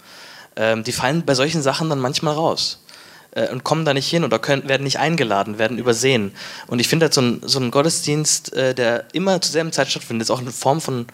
Ähm, 0.55 0.83
die 0.83 0.91
fallen 0.91 1.25
bei 1.25 1.35
solchen 1.35 1.61
Sachen 1.61 1.89
dann 1.89 1.99
manchmal 1.99 2.33
raus 2.33 2.83
äh, 3.31 3.49
und 3.49 3.63
kommen 3.63 3.85
da 3.85 3.93
nicht 3.93 4.09
hin 4.09 4.23
oder 4.23 4.39
können, 4.39 4.67
werden 4.67 4.83
nicht 4.83 4.99
eingeladen, 4.99 5.59
werden 5.59 5.77
übersehen. 5.77 6.31
Und 6.67 6.79
ich 6.79 6.87
finde, 6.87 7.05
halt 7.05 7.13
so 7.13 7.21
ein, 7.21 7.41
so 7.45 7.59
ein 7.59 7.71
Gottesdienst, 7.71 8.53
äh, 8.53 8.73
der 8.73 9.05
immer 9.13 9.39
zur 9.41 9.51
selben 9.51 9.71
Zeit 9.71 9.89
stattfindet, 9.89 10.27
ist 10.27 10.31
auch 10.31 10.41
eine 10.41 10.51
Form 10.51 10.81
von, 10.81 11.05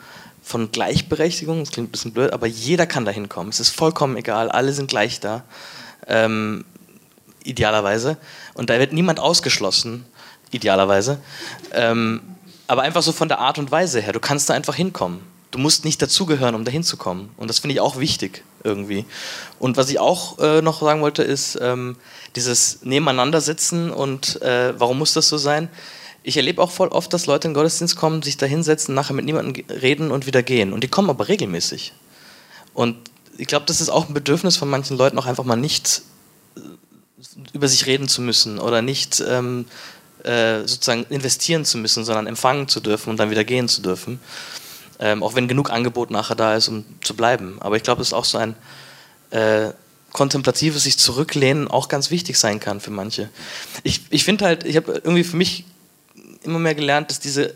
von 0.41 0.71
Gleichberechtigung. 0.71 1.59
Das 1.59 1.71
klingt 1.71 1.89
ein 1.89 1.91
bisschen 1.91 2.13
blöd, 2.13 2.31
aber 2.31 2.47
jeder 2.47 2.85
kann 2.85 3.05
da 3.05 3.11
hinkommen. 3.11 3.49
Es 3.49 3.59
ist 3.59 3.75
vollkommen 3.75 4.15
egal, 4.15 4.49
alle 4.49 4.71
sind 4.73 4.89
gleich 4.89 5.19
da. 5.19 5.43
Ähm, 6.07 6.65
idealerweise. 7.43 8.17
Und 8.53 8.69
da 8.69 8.79
wird 8.79 8.93
niemand 8.93 9.19
ausgeschlossen, 9.19 10.05
idealerweise. 10.51 11.19
Ähm, 11.73 12.21
aber 12.71 12.83
einfach 12.83 13.01
so 13.01 13.11
von 13.11 13.27
der 13.27 13.39
Art 13.39 13.59
und 13.59 13.69
Weise 13.69 13.99
her. 13.99 14.13
Du 14.13 14.21
kannst 14.21 14.49
da 14.49 14.53
einfach 14.53 14.75
hinkommen. 14.75 15.19
Du 15.51 15.59
musst 15.59 15.83
nicht 15.83 16.01
dazugehören, 16.01 16.55
um 16.55 16.63
da 16.63 16.71
hinzukommen. 16.71 17.29
Und 17.35 17.49
das 17.49 17.59
finde 17.59 17.73
ich 17.73 17.81
auch 17.81 17.99
wichtig 17.99 18.45
irgendwie. 18.63 19.03
Und 19.59 19.75
was 19.75 19.89
ich 19.89 19.99
auch 19.99 20.39
äh, 20.39 20.61
noch 20.61 20.79
sagen 20.79 21.01
wollte, 21.01 21.21
ist 21.21 21.59
ähm, 21.61 21.97
dieses 22.37 22.83
Nebeneinandersitzen 22.83 23.91
und 23.91 24.41
äh, 24.41 24.73
warum 24.79 24.99
muss 24.99 25.11
das 25.11 25.27
so 25.27 25.37
sein? 25.37 25.67
Ich 26.23 26.37
erlebe 26.37 26.61
auch 26.61 26.71
voll 26.71 26.87
oft, 26.87 27.11
dass 27.11 27.25
Leute 27.25 27.49
in 27.49 27.51
den 27.51 27.55
Gottesdienst 27.55 27.97
kommen, 27.97 28.21
sich 28.21 28.37
da 28.37 28.45
hinsetzen, 28.45 28.95
nachher 28.95 29.15
mit 29.15 29.25
niemandem 29.25 29.65
reden 29.67 30.09
und 30.09 30.25
wieder 30.25 30.41
gehen. 30.41 30.71
Und 30.71 30.81
die 30.81 30.87
kommen 30.87 31.09
aber 31.09 31.27
regelmäßig. 31.27 31.91
Und 32.73 32.95
ich 33.37 33.47
glaube, 33.47 33.65
das 33.65 33.81
ist 33.81 33.89
auch 33.89 34.07
ein 34.07 34.13
Bedürfnis 34.13 34.55
von 34.55 34.69
manchen 34.69 34.95
Leuten, 34.95 35.19
auch 35.19 35.25
einfach 35.25 35.43
mal 35.43 35.57
nicht 35.57 36.03
äh, 36.55 36.61
über 37.51 37.67
sich 37.67 37.85
reden 37.85 38.07
zu 38.07 38.21
müssen 38.21 38.59
oder 38.59 38.81
nicht 38.81 39.21
ähm, 39.27 39.65
äh, 40.23 40.59
sozusagen 40.59 41.05
investieren 41.09 41.65
zu 41.65 41.77
müssen, 41.77 42.05
sondern 42.05 42.27
empfangen 42.27 42.67
zu 42.67 42.79
dürfen 42.79 43.09
und 43.09 43.17
dann 43.17 43.31
wieder 43.31 43.43
gehen 43.43 43.67
zu 43.67 43.81
dürfen. 43.81 44.19
Ähm, 44.99 45.23
auch 45.23 45.35
wenn 45.35 45.47
genug 45.47 45.71
Angebot 45.71 46.11
nachher 46.11 46.35
da 46.35 46.55
ist, 46.55 46.67
um 46.67 46.85
zu 47.01 47.15
bleiben. 47.15 47.57
Aber 47.59 47.75
ich 47.75 47.83
glaube, 47.83 48.01
es 48.01 48.09
ist 48.09 48.13
auch 48.13 48.25
so 48.25 48.37
ein 48.37 48.55
äh, 49.31 49.71
kontemplatives 50.11 50.83
sich 50.83 50.97
zurücklehnen 50.97 51.67
auch 51.67 51.87
ganz 51.87 52.11
wichtig 52.11 52.37
sein 52.37 52.59
kann 52.59 52.79
für 52.79 52.91
manche. 52.91 53.29
Ich, 53.83 54.01
ich 54.09 54.23
finde 54.23 54.45
halt, 54.45 54.65
ich 54.65 54.75
habe 54.75 54.93
irgendwie 54.93 55.23
für 55.23 55.37
mich 55.37 55.65
immer 56.43 56.59
mehr 56.59 56.75
gelernt, 56.75 57.09
dass 57.09 57.19
dieser 57.19 57.49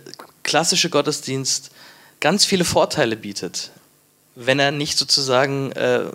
klassische 0.43 0.89
Gottesdienst 0.89 1.71
ganz 2.19 2.45
viele 2.45 2.65
Vorteile 2.65 3.17
bietet, 3.17 3.71
wenn 4.35 4.59
er 4.59 4.71
nicht 4.71 4.97
sozusagen 4.97 5.71
äh, 5.73 6.05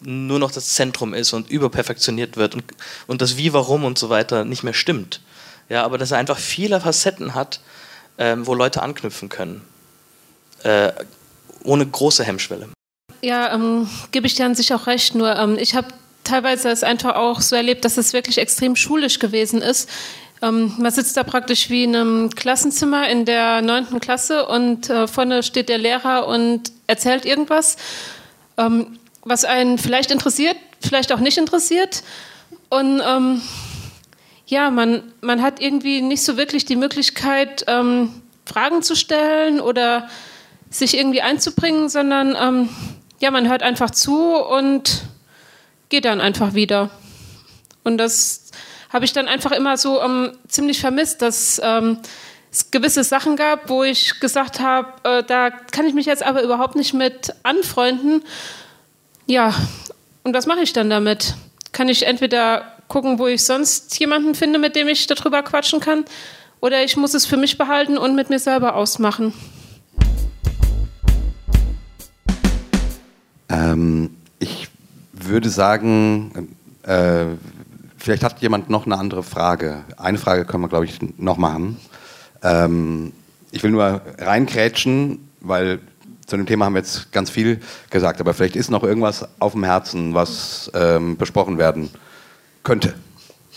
nur 0.00 0.38
noch 0.38 0.50
das 0.50 0.70
Zentrum 0.70 1.14
ist 1.14 1.32
und 1.32 1.50
überperfektioniert 1.50 2.36
wird 2.36 2.54
und, 2.54 2.64
und 3.06 3.22
das 3.22 3.36
Wie, 3.36 3.52
Warum 3.52 3.84
und 3.84 3.98
so 3.98 4.08
weiter 4.08 4.44
nicht 4.44 4.62
mehr 4.62 4.74
stimmt. 4.74 5.20
Ja, 5.68 5.84
aber 5.84 5.98
dass 5.98 6.10
er 6.10 6.18
einfach 6.18 6.38
viele 6.38 6.80
Facetten 6.80 7.34
hat, 7.34 7.60
ähm, 8.18 8.46
wo 8.46 8.54
Leute 8.54 8.82
anknüpfen 8.82 9.28
können. 9.28 9.62
Äh, 10.62 10.92
ohne 11.64 11.86
große 11.86 12.24
Hemmschwelle. 12.24 12.68
Ja, 13.22 13.52
ähm, 13.52 13.88
gebe 14.12 14.26
ich 14.26 14.34
dir 14.34 14.46
an 14.46 14.54
sich 14.54 14.72
auch 14.72 14.86
recht. 14.86 15.14
Nur 15.14 15.34
ähm, 15.36 15.58
ich 15.58 15.74
habe 15.74 15.88
teilweise 16.24 16.70
es 16.70 16.82
einfach 16.82 17.16
auch 17.16 17.40
so 17.40 17.56
erlebt, 17.56 17.84
dass 17.84 17.96
es 17.96 18.12
wirklich 18.12 18.38
extrem 18.38 18.76
schulisch 18.76 19.18
gewesen 19.18 19.62
ist. 19.62 19.88
Ähm, 20.42 20.74
man 20.78 20.92
sitzt 20.92 21.16
da 21.16 21.22
praktisch 21.22 21.70
wie 21.70 21.84
in 21.84 21.96
einem 21.96 22.30
Klassenzimmer 22.30 23.08
in 23.08 23.24
der 23.24 23.62
neunten 23.62 24.00
Klasse 24.00 24.46
und 24.46 24.90
äh, 24.90 25.08
vorne 25.08 25.42
steht 25.42 25.68
der 25.68 25.78
Lehrer 25.78 26.26
und 26.28 26.72
erzählt 26.86 27.24
irgendwas, 27.24 27.76
ähm, 28.58 28.98
was 29.24 29.44
einen 29.44 29.78
vielleicht 29.78 30.10
interessiert, 30.10 30.56
vielleicht 30.80 31.12
auch 31.12 31.20
nicht 31.20 31.38
interessiert. 31.38 32.02
Und 32.68 33.00
ähm, 33.06 33.40
ja, 34.46 34.70
man, 34.70 35.12
man 35.20 35.42
hat 35.42 35.60
irgendwie 35.60 36.00
nicht 36.00 36.22
so 36.22 36.36
wirklich 36.36 36.64
die 36.64 36.76
Möglichkeit, 36.76 37.64
ähm, 37.66 38.22
Fragen 38.44 38.82
zu 38.82 38.94
stellen 38.94 39.60
oder 39.60 40.08
sich 40.70 40.96
irgendwie 40.96 41.20
einzubringen, 41.20 41.88
sondern 41.88 42.36
ähm, 42.40 42.68
ja, 43.18 43.30
man 43.30 43.48
hört 43.48 43.62
einfach 43.62 43.90
zu 43.90 44.36
und 44.36 45.02
geht 45.88 46.04
dann 46.04 46.20
einfach 46.20 46.54
wieder. 46.54 46.90
Und 47.82 47.98
das 47.98 48.50
habe 48.92 49.04
ich 49.04 49.12
dann 49.12 49.26
einfach 49.26 49.52
immer 49.52 49.76
so 49.76 50.00
ähm, 50.00 50.32
ziemlich 50.48 50.80
vermisst, 50.80 51.22
dass 51.22 51.60
ähm, 51.62 51.98
es 52.52 52.70
gewisse 52.70 53.04
Sachen 53.04 53.36
gab, 53.36 53.68
wo 53.68 53.82
ich 53.82 54.20
gesagt 54.20 54.60
habe, 54.60 54.92
äh, 55.02 55.22
da 55.24 55.50
kann 55.50 55.86
ich 55.86 55.94
mich 55.94 56.06
jetzt 56.06 56.22
aber 56.22 56.42
überhaupt 56.42 56.76
nicht 56.76 56.94
mit 56.94 57.34
anfreunden. 57.42 58.22
Ja, 59.26 59.54
und 60.22 60.34
was 60.34 60.46
mache 60.46 60.60
ich 60.60 60.72
dann 60.72 60.88
damit? 60.88 61.34
Kann 61.72 61.88
ich 61.88 62.06
entweder 62.06 62.75
gucken, 62.88 63.18
wo 63.18 63.26
ich 63.26 63.44
sonst 63.44 63.98
jemanden 63.98 64.34
finde, 64.34 64.58
mit 64.58 64.76
dem 64.76 64.88
ich 64.88 65.06
darüber 65.06 65.42
quatschen 65.42 65.80
kann. 65.80 66.04
Oder 66.60 66.82
ich 66.84 66.96
muss 66.96 67.14
es 67.14 67.26
für 67.26 67.36
mich 67.36 67.58
behalten 67.58 67.98
und 67.98 68.14
mit 68.14 68.30
mir 68.30 68.38
selber 68.38 68.74
ausmachen. 68.74 69.32
Ähm, 73.48 74.16
ich 74.38 74.68
würde 75.12 75.48
sagen, 75.48 76.56
äh, 76.82 77.26
vielleicht 77.96 78.22
hat 78.22 78.40
jemand 78.40 78.70
noch 78.70 78.86
eine 78.86 78.96
andere 78.98 79.22
Frage. 79.22 79.84
Eine 79.96 80.18
Frage 80.18 80.44
können 80.44 80.64
wir, 80.64 80.68
glaube 80.68 80.86
ich, 80.86 80.98
noch 81.18 81.36
machen. 81.36 81.76
Ähm, 82.42 83.12
ich 83.50 83.62
will 83.62 83.70
nur 83.70 84.00
reinkrätschen, 84.18 85.28
weil 85.40 85.80
zu 86.26 86.36
dem 86.36 86.46
Thema 86.46 86.64
haben 86.64 86.74
wir 86.74 86.80
jetzt 86.80 87.12
ganz 87.12 87.30
viel 87.30 87.60
gesagt, 87.90 88.20
aber 88.20 88.34
vielleicht 88.34 88.56
ist 88.56 88.70
noch 88.70 88.82
irgendwas 88.82 89.28
auf 89.38 89.52
dem 89.52 89.62
Herzen, 89.62 90.14
was 90.14 90.70
ähm, 90.74 91.16
besprochen 91.16 91.58
werden 91.58 91.90
könnte. 92.66 92.94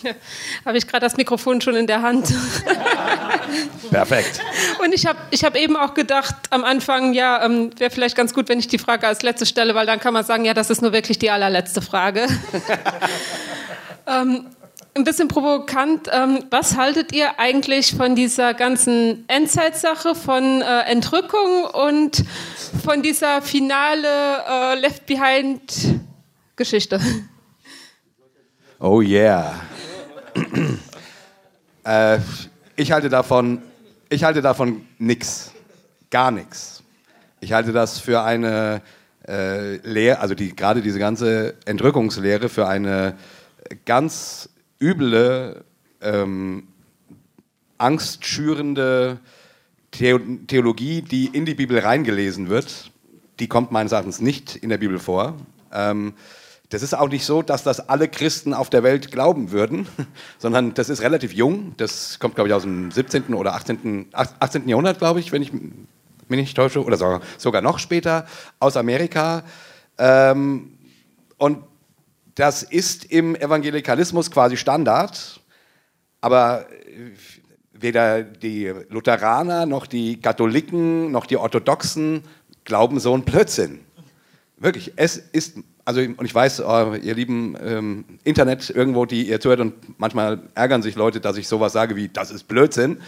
Ja, 0.04 0.12
habe 0.66 0.78
ich 0.78 0.88
gerade 0.88 1.06
das 1.06 1.18
Mikrofon 1.18 1.60
schon 1.62 1.76
in 1.76 1.88
der 1.88 2.02
Hand. 2.02 2.28
Perfekt. 3.92 4.40
Und 4.84 4.94
ich 4.94 5.06
habe 5.06 5.18
ich 5.32 5.44
hab 5.44 5.58
eben 5.58 5.76
auch 5.76 5.96
gedacht 5.96 6.36
am 6.52 6.64
Anfang, 6.64 7.14
ja, 7.14 7.44
ähm, 7.44 7.72
wäre 7.80 7.90
vielleicht 7.90 8.16
ganz 8.16 8.34
gut, 8.34 8.48
wenn 8.48 8.60
ich 8.60 8.68
die 8.68 8.78
Frage 8.78 9.08
als 9.08 9.24
letzte 9.24 9.46
stelle, 9.46 9.76
weil 9.76 9.88
dann 9.88 10.00
kann 10.00 10.14
man 10.14 10.24
sagen, 10.24 10.46
ja, 10.46 10.54
das 10.54 10.70
ist 10.70 10.82
nur 10.82 10.94
wirklich 10.94 11.18
die 11.18 11.32
allerletzte 11.32 11.82
Frage. 11.82 12.28
ähm, 14.08 14.46
ein 14.96 15.04
bisschen 15.04 15.28
provokant. 15.28 16.08
Ähm, 16.14 16.46
was 16.52 16.78
haltet 16.78 17.12
ihr 17.12 17.40
eigentlich 17.40 17.96
von 17.96 18.16
dieser 18.16 18.54
ganzen 18.54 19.26
Endzeitsache, 19.28 20.14
von 20.14 20.62
äh, 20.62 20.82
Entrückung 20.82 21.66
und 21.66 22.24
von 22.86 23.02
dieser 23.02 23.42
finale 23.42 24.08
äh, 24.48 24.80
Left 24.80 25.08
Behind 25.08 25.62
Geschichte? 26.56 27.00
Oh 28.82 29.02
yeah. 29.02 29.60
äh, 31.84 32.20
ich 32.78 32.94
halte 32.94 33.10
davon, 33.10 33.62
ich 34.08 34.24
halte 34.24 34.42
davon 34.42 34.86
nix, 34.98 35.52
gar 36.10 36.32
nichts. 36.32 36.82
Ich 37.42 37.52
halte 37.52 37.74
das 37.74 38.00
für 38.00 38.22
eine 38.22 38.82
äh, 39.28 39.76
Lehre, 39.86 40.20
also 40.20 40.34
die, 40.34 40.56
gerade 40.56 40.82
diese 40.82 40.98
ganze 40.98 41.56
Entrückungslehre 41.66 42.48
für 42.48 42.70
eine 42.70 43.18
ganz 43.84 44.48
üble, 44.82 45.66
ähm, 46.02 46.70
angstschürende 47.78 49.20
The 49.94 50.18
Theologie, 50.48 51.02
die 51.02 51.26
in 51.26 51.44
die 51.44 51.56
Bibel 51.56 51.80
reingelesen 51.80 52.48
wird. 52.48 52.92
Die 53.42 53.48
kommt 53.48 53.74
meines 53.74 53.92
Erachtens 53.92 54.22
nicht 54.22 54.56
in 54.56 54.70
der 54.70 54.78
Bibel 54.78 55.00
vor. 55.00 55.36
Ähm, 55.74 56.14
das 56.70 56.84
ist 56.84 56.94
auch 56.94 57.10
nicht 57.10 57.26
so, 57.26 57.42
dass 57.42 57.64
das 57.64 57.90
alle 57.90 58.08
Christen 58.08 58.54
auf 58.54 58.70
der 58.70 58.84
Welt 58.84 59.12
glauben 59.12 59.52
würden, 59.52 59.88
sondern 60.38 60.74
das 60.76 60.90
ist 60.90 61.02
relativ 61.02 61.34
jung. 61.34 61.74
Das 61.78 62.20
kommt, 62.20 62.36
glaube 62.36 62.50
ich, 62.50 62.54
aus 62.54 62.64
dem 62.64 62.92
17. 62.92 63.34
oder 63.34 63.56
18. 63.56 64.10
18. 64.14 64.70
Jahrhundert, 64.70 65.00
glaube 65.00 65.20
ich, 65.20 65.32
wenn 65.32 65.42
ich 65.42 65.52
mich 65.52 65.72
nicht 66.30 66.56
täusche, 66.56 66.84
oder 66.84 67.22
sogar, 67.38 67.62
noch 67.62 67.80
später, 67.80 68.28
aus 68.60 68.78
Amerika. 68.78 69.44
Ähm, 69.98 70.78
und 71.38 71.64
das 72.36 72.64
ist 72.64 73.06
im 73.06 73.36
Evangelikalismus 73.36 74.30
quasi 74.30 74.56
Standard, 74.56 75.42
aber 76.22 76.68
weder 77.74 78.24
die 78.24 78.72
Lutheraner 78.90 79.66
noch 79.66 79.88
die 79.88 80.22
Katholiken 80.22 81.12
noch 81.12 81.26
die 81.26 81.38
Orthodoxen 81.38 82.24
glauben 82.64 83.00
so 83.00 83.14
einen 83.14 83.24
Blödsinn. 83.24 83.80
Wirklich, 84.58 84.94
es 84.98 85.18
ist, 85.18 85.58
also 85.90 86.02
und 86.02 86.24
ich 86.24 86.36
weiß, 86.36 86.62
oh, 86.62 86.94
ihr 87.02 87.16
lieben 87.16 87.58
ähm, 87.66 88.06
Internet 88.24 88.70
irgendwo, 88.70 89.08
die 89.08 89.28
ihr 89.28 89.40
zuhört 89.40 89.60
und 89.60 89.74
manchmal 90.00 90.40
ärgern 90.54 90.84
sich 90.84 90.94
Leute, 90.94 91.20
dass 91.20 91.36
ich 91.36 91.48
sowas 91.48 91.74
sage 91.74 91.96
wie, 91.96 92.10
das 92.10 92.30
ist 92.30 92.48
Blödsinn. 92.48 93.00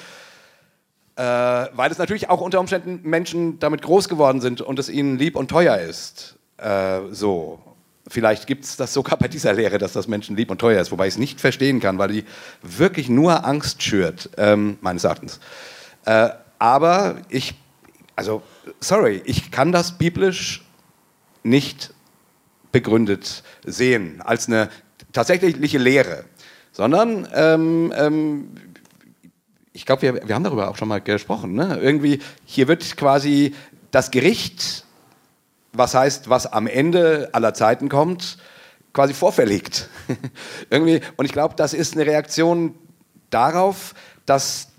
Äh, 1.15 1.21
weil 1.21 1.91
es 1.91 1.99
natürlich 1.99 2.31
auch 2.31 2.41
unter 2.41 2.59
Umständen 2.59 3.07
Menschen 3.07 3.59
damit 3.59 3.83
groß 3.83 4.09
geworden 4.09 4.41
sind 4.41 4.61
und 4.61 4.79
es 4.79 4.89
ihnen 4.89 5.19
lieb 5.19 5.35
und 5.35 5.49
teuer 5.49 5.77
ist. 5.77 6.37
Äh, 6.57 7.01
so. 7.11 7.59
Vielleicht 8.07 8.47
gibt 8.47 8.65
es 8.65 8.77
das 8.77 8.95
sogar 8.95 9.15
bei 9.19 9.27
dieser 9.27 9.53
Lehre, 9.53 9.77
dass 9.77 9.93
das 9.93 10.07
Menschen 10.07 10.35
lieb 10.35 10.49
und 10.49 10.57
teuer 10.57 10.81
ist, 10.81 10.91
wobei 10.91 11.05
ich 11.05 11.13
es 11.13 11.19
nicht 11.19 11.39
verstehen 11.39 11.81
kann, 11.81 11.99
weil 11.99 12.09
die 12.09 12.25
wirklich 12.63 13.09
nur 13.09 13.45
Angst 13.45 13.83
schürt, 13.83 14.31
ähm, 14.37 14.79
meines 14.81 15.03
Erachtens. 15.03 15.39
Äh, 16.05 16.29
aber 16.57 17.17
ich, 17.29 17.53
also, 18.15 18.41
sorry, 18.79 19.21
ich 19.25 19.51
kann 19.51 19.71
das 19.71 19.99
biblisch 19.99 20.65
nicht 21.43 21.93
begründet 22.71 23.43
sehen 23.65 24.21
als 24.21 24.47
eine 24.47 24.69
tatsächliche 25.13 25.77
Lehre, 25.77 26.25
sondern 26.71 27.27
ähm, 27.33 27.93
ähm, 27.95 28.51
ich 29.73 29.85
glaube, 29.85 30.01
wir, 30.01 30.27
wir 30.27 30.35
haben 30.35 30.43
darüber 30.43 30.69
auch 30.69 30.77
schon 30.77 30.87
mal 30.87 31.01
gesprochen. 31.01 31.53
Ne? 31.53 31.79
Irgendwie, 31.81 32.19
hier 32.45 32.67
wird 32.67 32.97
quasi 32.97 33.53
das 33.91 34.11
Gericht 34.11 34.85
was 35.73 35.93
heißt, 35.93 36.29
was 36.29 36.51
am 36.51 36.67
Ende 36.67 37.29
aller 37.33 37.53
Zeiten 37.53 37.89
kommt, 37.89 38.37
quasi 38.93 39.13
vorverlegt. 39.13 39.89
Irgendwie, 40.69 41.01
und 41.17 41.25
ich 41.25 41.31
glaube, 41.31 41.55
das 41.55 41.73
ist 41.73 41.95
eine 41.95 42.05
Reaktion 42.05 42.75
darauf, 43.29 43.93
dass, 44.25 44.69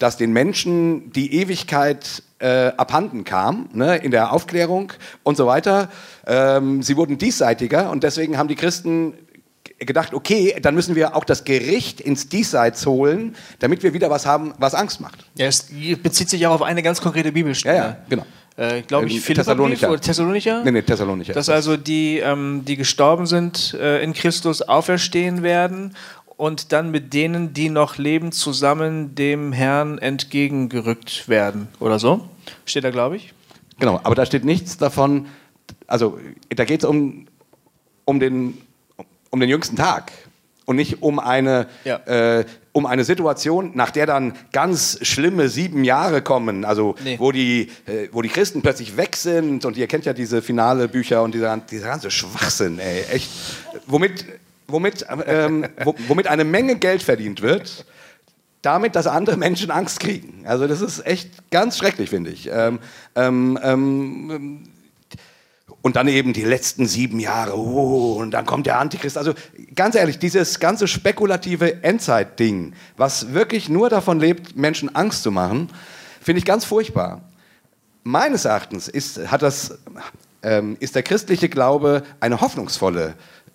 dass 0.00 0.16
den 0.16 0.32
Menschen 0.32 1.12
die 1.12 1.34
Ewigkeit 1.34 2.24
äh, 2.40 2.72
abhanden 2.76 3.22
kam, 3.22 3.68
ne, 3.72 3.98
in 3.98 4.10
der 4.10 4.32
Aufklärung 4.32 4.92
und 5.22 5.36
so 5.36 5.46
weiter. 5.46 5.88
Ähm, 6.26 6.82
sie 6.82 6.96
wurden 6.96 7.18
diesseitiger 7.18 7.90
und 7.90 8.02
deswegen 8.02 8.38
haben 8.38 8.48
die 8.48 8.56
Christen 8.56 9.14
gedacht, 9.78 10.14
okay, 10.14 10.56
dann 10.60 10.74
müssen 10.74 10.94
wir 10.94 11.16
auch 11.16 11.24
das 11.24 11.44
Gericht 11.44 12.00
ins 12.00 12.28
Diesseits 12.28 12.84
holen, 12.86 13.36
damit 13.60 13.82
wir 13.82 13.94
wieder 13.94 14.10
was 14.10 14.26
haben, 14.26 14.54
was 14.58 14.74
Angst 14.74 15.00
macht. 15.00 15.24
Ja, 15.36 15.46
es 15.46 15.68
bezieht 16.02 16.28
sich 16.28 16.46
auch 16.46 16.54
auf 16.54 16.62
eine 16.62 16.82
ganz 16.82 17.00
konkrete 17.00 17.32
Bibelstelle. 17.32 17.76
Ja, 17.76 17.84
ja, 17.84 17.96
genau 18.08 18.24
äh, 18.60 18.82
glaube 18.82 19.06
ich, 19.06 19.20
Philippa 19.20 19.42
Thessalonicher. 19.42 19.90
oder 19.90 20.00
Thessalonicher? 20.00 20.64
Nee, 20.64 20.70
nee, 20.70 20.82
Thessalonicher. 20.82 21.32
Dass 21.32 21.48
also 21.48 21.76
die, 21.76 22.18
ähm, 22.18 22.62
die 22.66 22.76
gestorben 22.76 23.26
sind, 23.26 23.74
äh, 23.74 24.02
in 24.02 24.12
Christus 24.12 24.60
auferstehen 24.60 25.42
werden 25.42 25.96
und 26.40 26.72
dann 26.72 26.90
mit 26.90 27.12
denen, 27.12 27.52
die 27.52 27.68
noch 27.68 27.98
leben, 27.98 28.32
zusammen 28.32 29.14
dem 29.14 29.52
Herrn 29.52 29.98
entgegengerückt 29.98 31.28
werden. 31.28 31.68
Oder 31.80 31.98
so? 31.98 32.26
Steht 32.64 32.82
da, 32.82 32.90
glaube 32.90 33.16
ich. 33.16 33.34
Genau, 33.78 34.00
aber 34.02 34.14
da 34.14 34.24
steht 34.24 34.46
nichts 34.46 34.78
davon, 34.78 35.26
also 35.86 36.18
da 36.48 36.64
geht 36.64 36.82
es 36.82 36.88
um, 36.88 37.26
um, 38.06 38.20
den, 38.20 38.56
um 39.28 39.38
den 39.38 39.50
jüngsten 39.50 39.76
Tag 39.76 40.12
und 40.64 40.76
nicht 40.76 41.02
um 41.02 41.18
eine, 41.18 41.66
ja. 41.84 41.96
äh, 42.06 42.46
um 42.72 42.86
eine 42.86 43.04
Situation, 43.04 43.72
nach 43.74 43.90
der 43.90 44.06
dann 44.06 44.32
ganz 44.50 44.98
schlimme 45.02 45.50
sieben 45.50 45.84
Jahre 45.84 46.22
kommen, 46.22 46.64
also 46.64 46.94
nee. 47.04 47.16
wo, 47.18 47.32
die, 47.32 47.68
äh, 47.84 48.08
wo 48.12 48.22
die 48.22 48.30
Christen 48.30 48.62
plötzlich 48.62 48.96
weg 48.96 49.14
sind 49.16 49.66
und 49.66 49.76
ihr 49.76 49.88
kennt 49.88 50.06
ja 50.06 50.14
diese 50.14 50.40
finale 50.40 50.88
Bücher 50.88 51.22
und 51.22 51.34
dieser, 51.34 51.54
dieser 51.58 51.88
ganze 51.88 52.10
Schwachsinn, 52.10 52.78
ey, 52.78 53.04
echt, 53.12 53.30
womit, 53.86 54.24
womit, 54.72 55.06
ähm, 55.26 55.66
womit 56.08 56.26
eine 56.26 56.44
Menge 56.44 56.76
Geld 56.76 57.02
verdient 57.02 57.42
wird, 57.42 57.84
damit, 58.62 58.96
dass 58.96 59.06
andere 59.06 59.36
Menschen 59.36 59.70
Angst 59.70 60.00
kriegen. 60.00 60.44
Also 60.46 60.66
das 60.66 60.80
ist 60.80 61.06
echt 61.06 61.50
ganz 61.50 61.78
schrecklich, 61.78 62.10
finde 62.10 62.30
ich. 62.30 62.48
Ähm, 62.52 62.78
ähm, 63.14 63.58
ähm 63.62 64.64
und 65.82 65.96
dann 65.96 66.08
eben 66.08 66.32
die 66.32 66.44
letzten 66.44 66.86
sieben 66.86 67.20
Jahre, 67.20 67.56
oh, 67.56 68.16
und 68.20 68.32
dann 68.32 68.44
kommt 68.44 68.66
der 68.66 68.78
Antichrist. 68.78 69.16
Also 69.16 69.32
ganz 69.74 69.94
ehrlich, 69.94 70.18
dieses 70.18 70.60
ganze 70.60 70.86
spekulative 70.86 71.82
Endzeit-Ding, 71.82 72.74
was 72.96 73.32
wirklich 73.32 73.68
nur 73.68 73.88
davon 73.88 74.20
lebt, 74.20 74.56
Menschen 74.56 74.94
Angst 74.94 75.22
zu 75.22 75.30
machen, 75.30 75.70
finde 76.20 76.38
ich 76.38 76.44
ganz 76.44 76.64
furchtbar. 76.64 77.22
Meines 78.02 78.44
Erachtens 78.44 78.88
ist, 78.88 79.30
hat 79.30 79.42
das, 79.42 79.78
ähm, 80.42 80.76
ist 80.80 80.96
der 80.96 81.02
christliche 81.02 81.48
Glaube 81.48 82.02
eine 82.18 82.40
hoffnungsvolle 82.40 83.14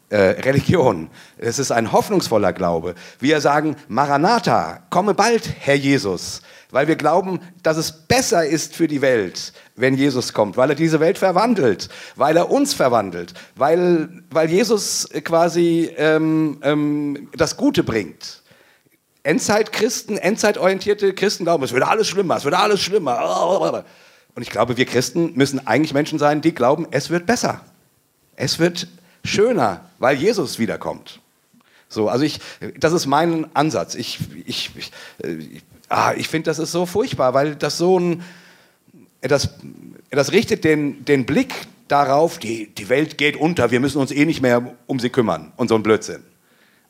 äh, 0.09 0.17
Religion. 0.17 1.09
Es 1.37 1.59
ist 1.59 1.71
ein 1.71 1.91
hoffnungsvoller 1.91 2.53
Glaube. 2.53 2.95
Wir 3.19 3.41
sagen, 3.41 3.75
Maranatha, 3.87 4.83
komme 4.89 5.13
bald, 5.13 5.49
Herr 5.59 5.75
Jesus 5.75 6.41
weil 6.75 6.89
wir 6.89 6.97
glauben, 6.97 7.39
dass 7.63 7.77
es 7.77 7.89
besser 7.93 8.45
ist 8.45 8.75
für 8.75 8.89
die 8.89 9.01
Welt, 9.01 9.53
wenn 9.77 9.95
Jesus 9.95 10.33
kommt, 10.33 10.57
weil 10.57 10.71
er 10.71 10.75
diese 10.75 10.99
Welt 10.99 11.17
verwandelt, 11.17 11.87
weil 12.17 12.35
er 12.35 12.51
uns 12.51 12.73
verwandelt, 12.73 13.33
weil, 13.55 14.09
weil 14.29 14.49
Jesus 14.49 15.07
quasi 15.23 15.89
ähm, 15.95 16.59
ähm, 16.63 17.29
das 17.37 17.55
Gute 17.55 17.83
bringt. 17.83 18.43
Endzeit-Christen, 19.23 20.17
endzeitorientierte 20.17 21.13
Christen 21.13 21.45
glauben, 21.45 21.63
es 21.63 21.71
wird 21.71 21.83
alles 21.83 22.09
schlimmer, 22.09 22.35
es 22.35 22.43
wird 22.43 22.55
alles 22.55 22.81
schlimmer. 22.81 23.85
Und 24.35 24.41
ich 24.41 24.49
glaube, 24.49 24.75
wir 24.75 24.85
Christen 24.85 25.31
müssen 25.35 25.65
eigentlich 25.65 25.93
Menschen 25.93 26.19
sein, 26.19 26.41
die 26.41 26.53
glauben, 26.53 26.87
es 26.91 27.09
wird 27.09 27.25
besser. 27.25 27.61
Es 28.35 28.59
wird 28.59 28.89
schöner, 29.25 29.89
weil 29.99 30.17
Jesus 30.17 30.59
wiederkommt. 30.59 31.19
So, 31.89 32.09
also 32.09 32.25
ich, 32.25 32.39
das 32.79 32.93
ist 32.93 33.05
mein 33.05 33.47
Ansatz. 33.55 33.95
Ich, 33.95 34.19
ich, 34.45 34.71
ich, 34.75 34.91
ich 35.23 35.63
ah, 35.89 36.13
ich 36.15 36.27
finde, 36.27 36.49
das 36.49 36.59
ist 36.59 36.71
so 36.71 36.85
furchtbar, 36.85 37.33
weil 37.33 37.55
das 37.55 37.77
so 37.77 37.99
ein, 37.99 38.23
das, 39.21 39.49
das 40.09 40.31
richtet 40.31 40.63
den, 40.63 41.05
den 41.05 41.25
Blick 41.25 41.53
darauf, 41.87 42.39
die, 42.39 42.67
die 42.67 42.89
Welt 42.89 43.17
geht 43.17 43.37
unter, 43.37 43.71
wir 43.71 43.79
müssen 43.79 43.99
uns 43.99 44.11
eh 44.11 44.25
nicht 44.25 44.41
mehr 44.41 44.75
um 44.87 44.99
sie 44.99 45.09
kümmern 45.09 45.53
und 45.55 45.67
so 45.67 45.75
ein 45.75 45.83
Blödsinn. 45.83 46.23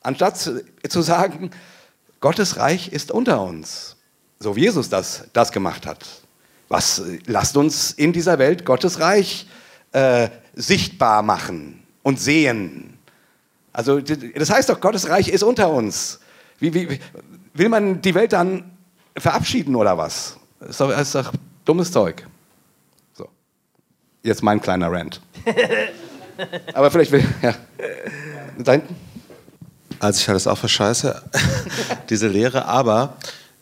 Anstatt 0.02 0.38
zu, 0.38 0.64
zu 0.88 1.02
sagen, 1.02 1.50
Gottes 2.20 2.56
Reich 2.56 2.92
ist 2.92 3.10
unter 3.10 3.42
uns, 3.42 3.96
so 4.38 4.56
wie 4.56 4.62
Jesus 4.62 4.88
das, 4.88 5.24
das 5.32 5.52
gemacht 5.52 5.86
hat. 5.86 6.04
Was, 6.68 7.02
lasst 7.26 7.56
uns 7.56 7.92
in 7.92 8.12
dieser 8.12 8.38
Welt 8.38 8.64
Gottes 8.64 8.98
Reich 8.98 9.46
äh, 9.92 10.28
sichtbar 10.54 11.22
machen 11.22 11.85
und 12.06 12.20
sehen. 12.20 12.96
Also 13.72 14.00
das 14.00 14.48
heißt 14.48 14.68
doch, 14.68 14.80
Gottes 14.80 15.08
Reich 15.08 15.26
ist 15.28 15.42
unter 15.42 15.70
uns. 15.70 16.20
Wie, 16.60 16.72
wie, 16.72 17.00
will 17.52 17.68
man 17.68 18.00
die 18.00 18.14
Welt 18.14 18.32
dann 18.32 18.70
verabschieden 19.16 19.74
oder 19.74 19.98
was? 19.98 20.36
Das 20.60 20.70
ist 20.70 20.80
doch, 20.80 20.90
das 20.90 21.02
ist 21.02 21.14
doch 21.16 21.32
dummes 21.64 21.90
Zeug. 21.90 22.24
So. 23.12 23.28
Jetzt 24.22 24.44
mein 24.44 24.60
kleiner 24.60 24.92
Rant. 24.92 25.20
Aber 26.74 26.92
vielleicht 26.92 27.10
will. 27.10 27.24
Ja. 27.42 27.56
Da 28.56 28.72
hinten? 28.72 28.94
Also 29.98 30.20
ich 30.20 30.28
halte 30.28 30.36
das 30.36 30.46
auch 30.46 30.58
für 30.58 30.68
scheiße, 30.68 31.22
diese 32.08 32.28
Lehre, 32.28 32.66
aber 32.66 33.16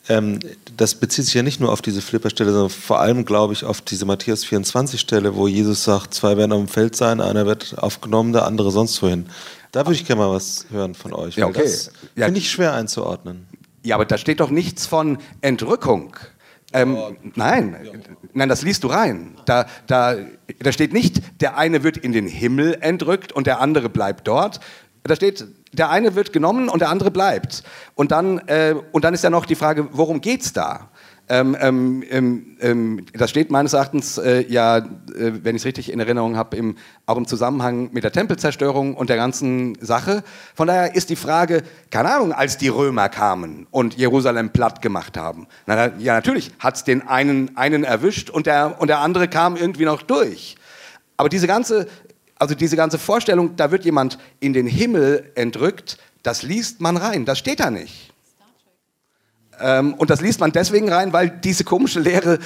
ähm, 0.09 0.39
das 0.77 0.95
bezieht 0.97 1.25
sich 1.25 1.35
ja 1.35 1.43
nicht 1.43 1.61
nur 1.61 1.73
auf 1.73 1.81
diese 1.83 2.03
Flipperstelle, 2.03 2.51
sondern 2.53 2.71
vor 2.71 3.01
allem, 3.01 3.25
glaube 3.25 3.53
ich, 3.53 3.65
auf 3.65 3.81
diese 3.81 4.05
Matthäus 4.05 4.45
24 4.45 5.01
Stelle, 5.01 5.35
wo 5.35 5.49
Jesus 5.49 5.85
sagt, 5.85 6.15
zwei 6.15 6.37
werden 6.37 6.53
auf 6.53 6.59
dem 6.61 6.69
Feld 6.69 6.95
sein, 6.97 7.21
einer 7.21 7.47
wird 7.47 7.79
aufgenommen, 7.79 8.33
der 8.33 8.45
andere 8.45 8.71
sonst 8.71 9.01
wohin. 9.03 9.27
Da 9.73 9.81
würde 9.87 9.95
ich 9.95 10.07
gerne 10.07 10.21
mal 10.23 10.31
was 10.31 10.67
hören 10.71 10.95
von 10.95 11.13
euch. 11.15 11.37
Ja, 11.37 11.47
okay. 11.47 11.63
Das 11.65 11.91
Ja. 12.17 12.27
finde 12.27 12.39
ich 12.41 12.51
schwer 12.51 12.75
einzuordnen. 12.75 13.47
Ja, 13.83 13.97
aber 13.97 14.05
da 14.05 14.17
steht 14.19 14.41
doch 14.41 14.51
nichts 14.51 14.87
von 14.87 15.19
Entrückung. 15.41 16.17
Ähm, 16.73 16.97
nein, 17.37 17.77
nein, 18.33 18.49
das 18.49 18.63
liest 18.63 18.83
du 18.83 18.89
rein. 18.89 19.37
Da, 19.47 19.67
da, 19.87 20.17
da 20.59 20.73
steht 20.73 20.93
nicht, 20.93 21.21
der 21.41 21.57
eine 21.57 21.83
wird 21.85 21.97
in 21.97 22.13
den 22.13 22.27
Himmel 22.27 22.77
entrückt 22.81 23.31
und 23.33 23.47
der 23.47 23.61
andere 23.61 23.89
bleibt 23.89 24.27
dort. 24.27 24.59
Da 25.05 25.15
steht, 25.15 25.45
der 25.75 25.91
eine 25.91 26.15
wird 26.15 26.33
genommen 26.33 26.69
und 26.69 26.81
der 26.81 26.89
andere 26.89 27.11
bleibt. 27.11 27.63
Und 27.95 28.13
dann, 28.13 28.39
äh, 28.47 28.75
und 28.93 29.05
dann 29.05 29.15
ist 29.15 29.25
ja 29.25 29.31
noch 29.31 29.47
die 29.47 29.55
Frage, 29.55 29.89
worum 29.93 30.21
geht's 30.21 30.53
da? 30.53 30.91
Ähm, 31.27 31.57
ähm, 31.59 32.05
ähm, 32.11 32.57
ähm, 32.61 33.07
das 33.15 33.31
steht 33.31 33.51
meines 33.51 33.73
Erachtens 33.73 34.19
äh, 34.19 34.45
ja, 34.47 34.77
äh, 34.77 34.83
wenn 35.17 35.57
ich 35.57 35.63
es 35.63 35.67
richtig 35.67 35.91
in 35.91 35.99
Erinnerung 35.99 36.37
habe, 36.37 36.75
auch 37.07 37.17
im 37.17 37.27
Zusammenhang 37.27 37.89
mit 37.93 38.05
der 38.05 38.13
Tempelzerstörung 38.13 38.95
und 38.95 39.09
der 39.09 39.17
ganzen 39.17 39.75
Sache. 39.81 40.23
Von 40.55 40.69
daher 40.69 40.95
ist 40.95 41.09
die 41.09 41.17
Frage, 41.17 41.63
keine 41.91 42.15
Ahnung, 42.15 42.33
als 42.35 42.59
die 42.59 42.69
Römer 42.69 43.09
kamen 43.09 43.67
und 43.71 43.97
Jerusalem 43.97 44.51
platt 44.51 44.83
gemacht 44.83 45.17
haben. 45.17 45.47
Na, 45.65 45.97
ja, 45.97 46.13
natürlich 46.13 46.53
hat 46.59 46.77
es 46.77 46.85
den 46.85 47.09
einen, 47.09 47.57
einen 47.57 47.85
erwischt 47.85 48.29
und 48.29 48.45
der, 48.45 48.77
und 48.79 48.89
der 48.89 48.99
andere 48.99 49.27
kam 49.27 49.57
irgendwie 49.57 49.87
noch 49.87 50.03
durch. 50.03 50.57
Aber 51.17 51.31
diese 51.31 51.47
ganze, 51.47 51.87
also 52.39 52.55
diese 52.55 52.77
ganze 52.77 52.99
Vorstellung, 52.99 53.57
da 53.57 53.71
wird 53.71 53.85
jemand 53.85 54.19
in 54.41 54.53
den 54.53 54.67
Himmel 54.67 55.31
entrückt, 55.35 55.99
das 56.23 56.43
liest 56.43 56.81
man 56.81 56.97
rein, 56.97 57.25
das 57.25 57.39
steht 57.39 57.61
da 57.61 57.71
nicht. 57.71 58.13
Ähm, 59.61 59.95
und 59.95 60.11
das 60.11 60.21
liest 60.21 60.41
man 60.41 60.53
deswegen 60.53 60.89
rein, 60.89 61.13
weil 61.13 61.31
diese 61.31 61.65
komische 61.65 62.01
Lehre 62.01 62.39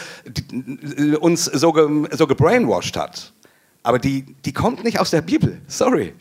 äh, 0.52 1.16
uns 1.16 1.44
so, 1.44 1.72
ge, 1.72 2.08
so 2.16 2.26
gebrainwashed 2.26 2.96
hat. 2.96 3.32
Aber 3.82 3.98
die, 3.98 4.22
die 4.44 4.52
kommt 4.52 4.84
nicht 4.84 5.00
aus 5.00 5.10
der 5.10 5.22
Bibel. 5.22 5.60
Sorry. 5.68 6.12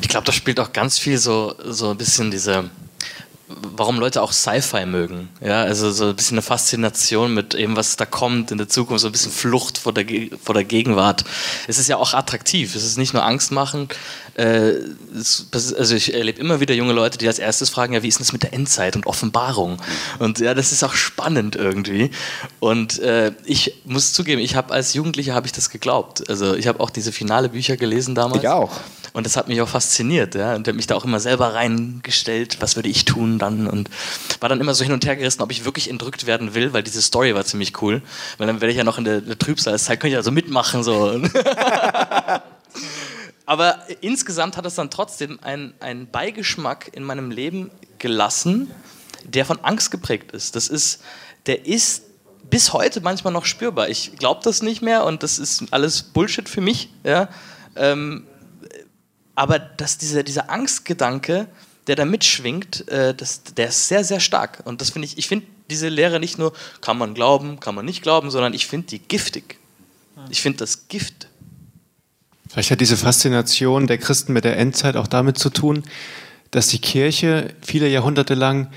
Ich 0.00 0.08
glaube, 0.08 0.26
da 0.26 0.32
spielt 0.32 0.58
auch 0.58 0.72
ganz 0.72 0.98
viel 0.98 1.18
so, 1.18 1.54
so 1.64 1.90
ein 1.90 1.96
bisschen 1.96 2.30
diese, 2.30 2.70
warum 3.76 3.98
Leute 3.98 4.22
auch 4.22 4.32
Sci-Fi 4.32 4.86
mögen. 4.86 5.28
Ja, 5.40 5.62
also 5.62 5.90
so 5.90 6.08
ein 6.08 6.16
bisschen 6.16 6.36
eine 6.36 6.42
Faszination 6.42 7.34
mit 7.34 7.54
dem, 7.54 7.76
was 7.76 7.96
da 7.96 8.06
kommt 8.06 8.50
in 8.50 8.58
der 8.58 8.68
Zukunft, 8.68 9.02
so 9.02 9.08
ein 9.08 9.12
bisschen 9.12 9.32
Flucht 9.32 9.78
vor 9.78 9.92
der, 9.92 10.06
vor 10.42 10.54
der 10.54 10.64
Gegenwart. 10.64 11.24
Es 11.68 11.78
ist 11.78 11.88
ja 11.88 11.96
auch 11.96 12.14
attraktiv. 12.14 12.74
Es 12.74 12.84
ist 12.84 12.98
nicht 12.98 13.14
nur 13.14 13.24
angstmachend. 13.24 13.94
Äh, 14.34 14.74
es, 15.14 15.46
also 15.52 15.94
ich 15.94 16.14
erlebe 16.14 16.40
immer 16.40 16.60
wieder 16.60 16.74
junge 16.74 16.92
Leute, 16.92 17.18
die 17.18 17.26
als 17.26 17.38
erstes 17.38 17.70
fragen, 17.70 17.92
ja, 17.94 18.02
wie 18.02 18.08
ist 18.08 18.20
das 18.20 18.32
mit 18.32 18.42
der 18.42 18.52
Endzeit 18.52 18.96
und 18.96 19.06
Offenbarung? 19.06 19.78
Und 20.18 20.38
ja, 20.38 20.54
das 20.54 20.72
ist 20.72 20.82
auch 20.84 20.94
spannend 20.94 21.56
irgendwie. 21.56 22.10
Und 22.60 22.98
äh, 23.00 23.32
ich 23.44 23.74
muss 23.84 24.12
zugeben, 24.12 24.40
ich 24.40 24.56
habe 24.56 24.72
als 24.72 24.94
Jugendlicher 24.94 25.34
habe 25.34 25.46
ich 25.46 25.52
das 25.52 25.70
geglaubt. 25.70 26.28
Also 26.28 26.54
ich 26.54 26.66
habe 26.66 26.80
auch 26.80 26.90
diese 26.90 27.12
finale 27.12 27.48
Bücher 27.48 27.76
gelesen 27.76 28.14
damals. 28.14 28.42
Ich 28.42 28.48
auch. 28.48 28.70
Und 29.12 29.26
das 29.26 29.36
hat 29.36 29.48
mich 29.48 29.60
auch 29.60 29.68
fasziniert, 29.68 30.34
ja. 30.34 30.54
Und 30.54 30.66
habe 30.66 30.76
mich 30.76 30.86
da 30.86 30.94
auch 30.94 31.04
immer 31.04 31.20
selber 31.20 31.52
reingestellt, 31.54 32.56
was 32.60 32.76
würde 32.76 32.88
ich 32.88 33.04
tun 33.04 33.38
dann? 33.38 33.66
Und 33.66 33.90
war 34.40 34.48
dann 34.48 34.60
immer 34.60 34.72
so 34.74 34.84
hin 34.84 34.92
und 34.92 35.04
her 35.04 35.16
gerissen, 35.16 35.42
ob 35.42 35.50
ich 35.50 35.66
wirklich 35.66 35.90
entrückt 35.90 36.26
werden 36.26 36.54
will, 36.54 36.72
weil 36.72 36.82
diese 36.82 37.02
Story 37.02 37.34
war 37.34 37.44
ziemlich 37.44 37.82
cool. 37.82 38.00
Weil 38.38 38.46
dann 38.46 38.62
werde 38.62 38.72
ich 38.72 38.78
ja 38.78 38.84
noch 38.84 38.96
in 38.96 39.04
der, 39.04 39.20
der 39.20 39.38
Trübsalzeit, 39.38 40.00
könnte 40.00 40.08
ich 40.08 40.14
ja 40.14 40.22
so 40.22 40.30
mitmachen. 40.30 40.82
So. 40.82 41.20
Aber 43.46 43.78
insgesamt 44.00 44.56
hat 44.56 44.64
es 44.64 44.76
dann 44.76 44.90
trotzdem 44.90 45.38
einen, 45.42 45.74
einen 45.80 46.10
Beigeschmack 46.10 46.90
in 46.94 47.04
meinem 47.04 47.30
Leben 47.30 47.70
gelassen, 47.98 48.70
der 49.24 49.44
von 49.44 49.60
Angst 49.60 49.90
geprägt 49.90 50.32
ist. 50.32 50.56
Das 50.56 50.68
ist, 50.68 51.02
der 51.46 51.66
ist 51.66 52.04
bis 52.48 52.72
heute 52.72 53.02
manchmal 53.02 53.32
noch 53.34 53.44
spürbar. 53.44 53.88
Ich 53.90 54.16
glaube 54.16 54.40
das 54.42 54.62
nicht 54.62 54.80
mehr 54.80 55.04
und 55.04 55.22
das 55.22 55.38
ist 55.38 55.64
alles 55.70 56.02
Bullshit 56.02 56.48
für 56.48 56.62
mich. 56.62 56.88
Ja? 57.04 57.28
Ähm, 57.76 58.26
aber 59.34 59.58
dass 59.58 59.98
dieser, 59.98 60.22
dieser 60.22 60.50
Angstgedanke, 60.50 61.48
der 61.86 61.96
da 61.96 62.04
mitschwingt, 62.04 62.88
äh, 62.88 63.14
das, 63.14 63.42
der 63.42 63.68
ist 63.68 63.88
sehr, 63.88 64.04
sehr 64.04 64.20
stark. 64.20 64.62
Und 64.64 64.80
das 64.80 64.90
finde 64.90 65.06
ich, 65.06 65.18
ich 65.18 65.28
finde 65.28 65.46
diese 65.70 65.88
Lehre 65.88 66.20
nicht 66.20 66.38
nur, 66.38 66.52
kann 66.80 66.98
man 66.98 67.14
glauben, 67.14 67.60
kann 67.60 67.74
man 67.74 67.84
nicht 67.84 68.02
glauben, 68.02 68.30
sondern 68.30 68.54
ich 68.54 68.66
finde 68.66 68.88
die 68.88 68.98
giftig. 68.98 69.58
Ich 70.28 70.42
finde 70.42 70.58
das 70.58 70.88
Gift. 70.88 71.28
Vielleicht 72.48 72.70
hat 72.70 72.80
diese 72.80 72.98
Faszination 72.98 73.86
der 73.86 73.98
Christen 73.98 74.34
mit 74.34 74.44
der 74.44 74.58
Endzeit 74.58 74.96
auch 74.96 75.06
damit 75.06 75.38
zu 75.38 75.48
tun, 75.48 75.84
dass 76.50 76.68
die 76.68 76.80
Kirche 76.80 77.54
viele 77.62 77.88
Jahrhunderte 77.88 78.34
lang 78.34 78.70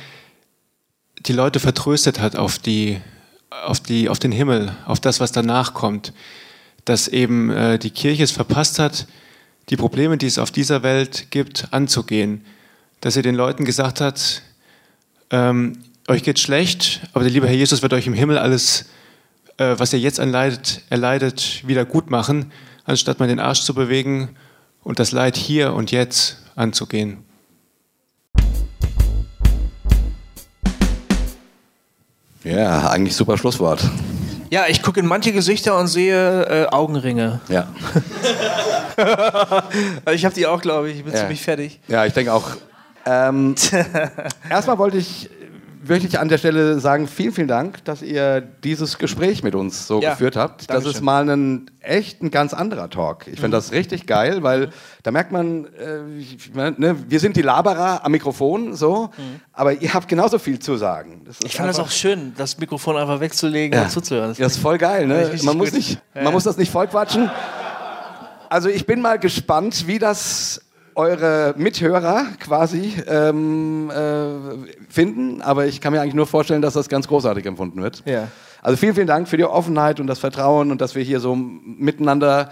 die 1.25 1.33
Leute 1.33 1.59
vertröstet 1.59 2.19
hat 2.19 2.35
auf, 2.35 2.57
die, 2.57 3.01
auf, 3.49 3.81
die, 3.81 4.07
auf 4.07 4.19
den 4.19 4.31
Himmel, 4.31 4.75
auf 4.85 4.99
das, 5.01 5.19
was 5.19 5.31
danach 5.33 5.73
kommt. 5.73 6.13
Dass 6.85 7.07
eben 7.07 7.49
äh, 7.49 7.77
die 7.77 7.89
Kirche 7.89 8.23
es 8.23 8.31
verpasst 8.31 8.79
hat, 8.79 9.07
die 9.69 9.77
Probleme, 9.77 10.17
die 10.17 10.27
es 10.27 10.37
auf 10.37 10.51
dieser 10.51 10.83
Welt 10.83 11.27
gibt, 11.31 11.67
anzugehen. 11.71 12.45
Dass 13.01 13.15
sie 13.15 13.21
den 13.21 13.35
Leuten 13.35 13.65
gesagt 13.65 14.01
hat, 14.01 14.41
ähm, 15.31 15.79
euch 16.07 16.23
geht 16.23 16.39
schlecht, 16.39 17.01
aber 17.13 17.23
der 17.23 17.33
liebe 17.33 17.47
Herr 17.47 17.55
Jesus 17.55 17.81
wird 17.81 17.93
euch 17.93 18.07
im 18.07 18.13
Himmel 18.13 18.37
alles, 18.37 18.85
äh, 19.57 19.75
was 19.77 19.91
ihr 19.93 19.99
jetzt 19.99 20.19
erleidet, 20.19 20.81
erleidet, 20.89 21.67
wieder 21.67 21.85
gut 21.85 22.09
machen, 22.09 22.51
anstatt 22.83 23.19
mal 23.19 23.27
den 23.27 23.39
Arsch 23.39 23.61
zu 23.61 23.73
bewegen 23.73 24.35
und 24.83 24.99
das 24.99 25.11
Leid 25.11 25.35
hier 25.35 25.73
und 25.73 25.91
jetzt 25.91 26.37
anzugehen. 26.55 27.17
Ja, 32.43 32.89
eigentlich 32.91 33.15
super 33.15 33.39
Schlusswort. 33.39 33.81
Ja, 34.55 34.67
ich 34.69 34.81
gucke 34.81 35.01
in 35.01 35.05
manche 35.05 35.33
Gesichter 35.33 35.77
und 35.77 35.87
sehe 35.87 36.43
äh, 36.45 36.65
Augenringe. 36.67 37.41
Ja. 37.49 37.67
Ich 40.13 40.23
habe 40.23 40.33
die 40.33 40.47
auch, 40.47 40.61
glaube 40.61 40.89
ich. 40.89 40.99
Ich 40.99 41.03
bin 41.03 41.11
Ja. 41.13 41.19
ziemlich 41.19 41.41
fertig. 41.41 41.81
Ja, 41.89 42.05
ich 42.05 42.13
denke 42.13 42.31
auch. 42.31 42.51
Ähm, 43.05 43.55
erstmal 44.49 44.77
wollte 44.77 44.95
ich 44.95 45.29
wirklich 45.87 46.19
an 46.19 46.29
der 46.29 46.37
Stelle 46.37 46.79
sagen, 46.79 47.07
vielen, 47.07 47.31
vielen 47.33 47.47
Dank, 47.47 47.83
dass 47.85 48.01
ihr 48.01 48.41
dieses 48.41 48.97
Gespräch 48.97 49.43
mit 49.43 49.55
uns 49.55 49.87
so 49.87 50.01
Ja, 50.01 50.11
geführt 50.11 50.35
habt. 50.35 50.69
Das 50.69 50.85
ist 50.85 51.01
mal 51.01 51.29
ein 51.29 51.69
echt 51.81 52.21
ein 52.23 52.31
ganz 52.31 52.53
anderer 52.53 52.89
Talk. 52.89 53.27
Ich 53.27 53.39
finde 53.39 53.57
das 53.57 53.71
richtig 53.71 54.07
geil, 54.07 54.41
weil 54.43 54.69
da 55.03 55.11
merkt 55.11 55.31
man, 55.31 55.65
äh, 55.65 56.17
ich 56.19 56.53
meine, 56.53 56.75
ne, 56.79 56.95
wir 57.07 57.19
sind 57.19 57.37
die 57.37 57.41
Laberer 57.43 58.03
am 58.03 58.11
Mikrofon, 58.11 58.73
so, 58.75 59.11
aber 59.53 59.73
ihr 59.73 59.93
habt 59.93 60.07
genauso 60.07 60.39
viel 60.39 60.59
zu 60.59 60.75
sagen. 60.77 61.21
Das 61.25 61.39
Mhm. 61.39 61.45
Ich 61.45 61.55
fand 61.55 61.69
das 61.69 61.79
auch 61.79 61.91
schön, 61.91 62.33
das 62.37 62.57
Mikrofon 62.57 62.97
einfach 62.97 63.19
wegzulegen 63.19 63.77
Ja. 63.77 63.83
und 63.85 63.91
zuzuhören. 63.91 64.33
Ja, 64.37 64.47
ist 64.47 64.57
voll 64.57 64.77
geil, 64.77 65.05
ne? 65.07 65.31
Man 65.43 65.57
muss, 65.57 65.71
nicht, 65.71 65.99
man 66.15 66.33
muss 66.33 66.43
das 66.43 66.57
nicht 66.57 66.71
vollquatschen. 66.71 67.29
Also 68.49 68.69
ich 68.69 68.85
bin 68.85 69.01
mal 69.01 69.19
gespannt, 69.19 69.87
wie 69.87 69.99
das 69.99 70.61
eure 70.95 71.53
Mithörer 71.57 72.25
quasi 72.39 72.93
ähm, 73.07 73.91
äh, 73.91 74.73
finden, 74.89 75.41
aber 75.41 75.67
ich 75.67 75.81
kann 75.81 75.93
mir 75.93 76.01
eigentlich 76.01 76.13
nur 76.15 76.27
vorstellen, 76.27 76.61
dass 76.61 76.73
das 76.73 76.89
ganz 76.89 77.07
großartig 77.07 77.45
empfunden 77.45 77.81
wird. 77.83 78.01
Ja. 78.05 78.27
Also 78.61 78.77
vielen, 78.77 78.95
vielen 78.95 79.07
Dank 79.07 79.27
für 79.27 79.37
die 79.37 79.43
Offenheit 79.45 79.99
und 79.99 80.07
das 80.07 80.19
Vertrauen 80.19 80.71
und 80.71 80.81
dass 80.81 80.95
wir 80.95 81.03
hier 81.03 81.19
so 81.19 81.35
miteinander 81.35 82.49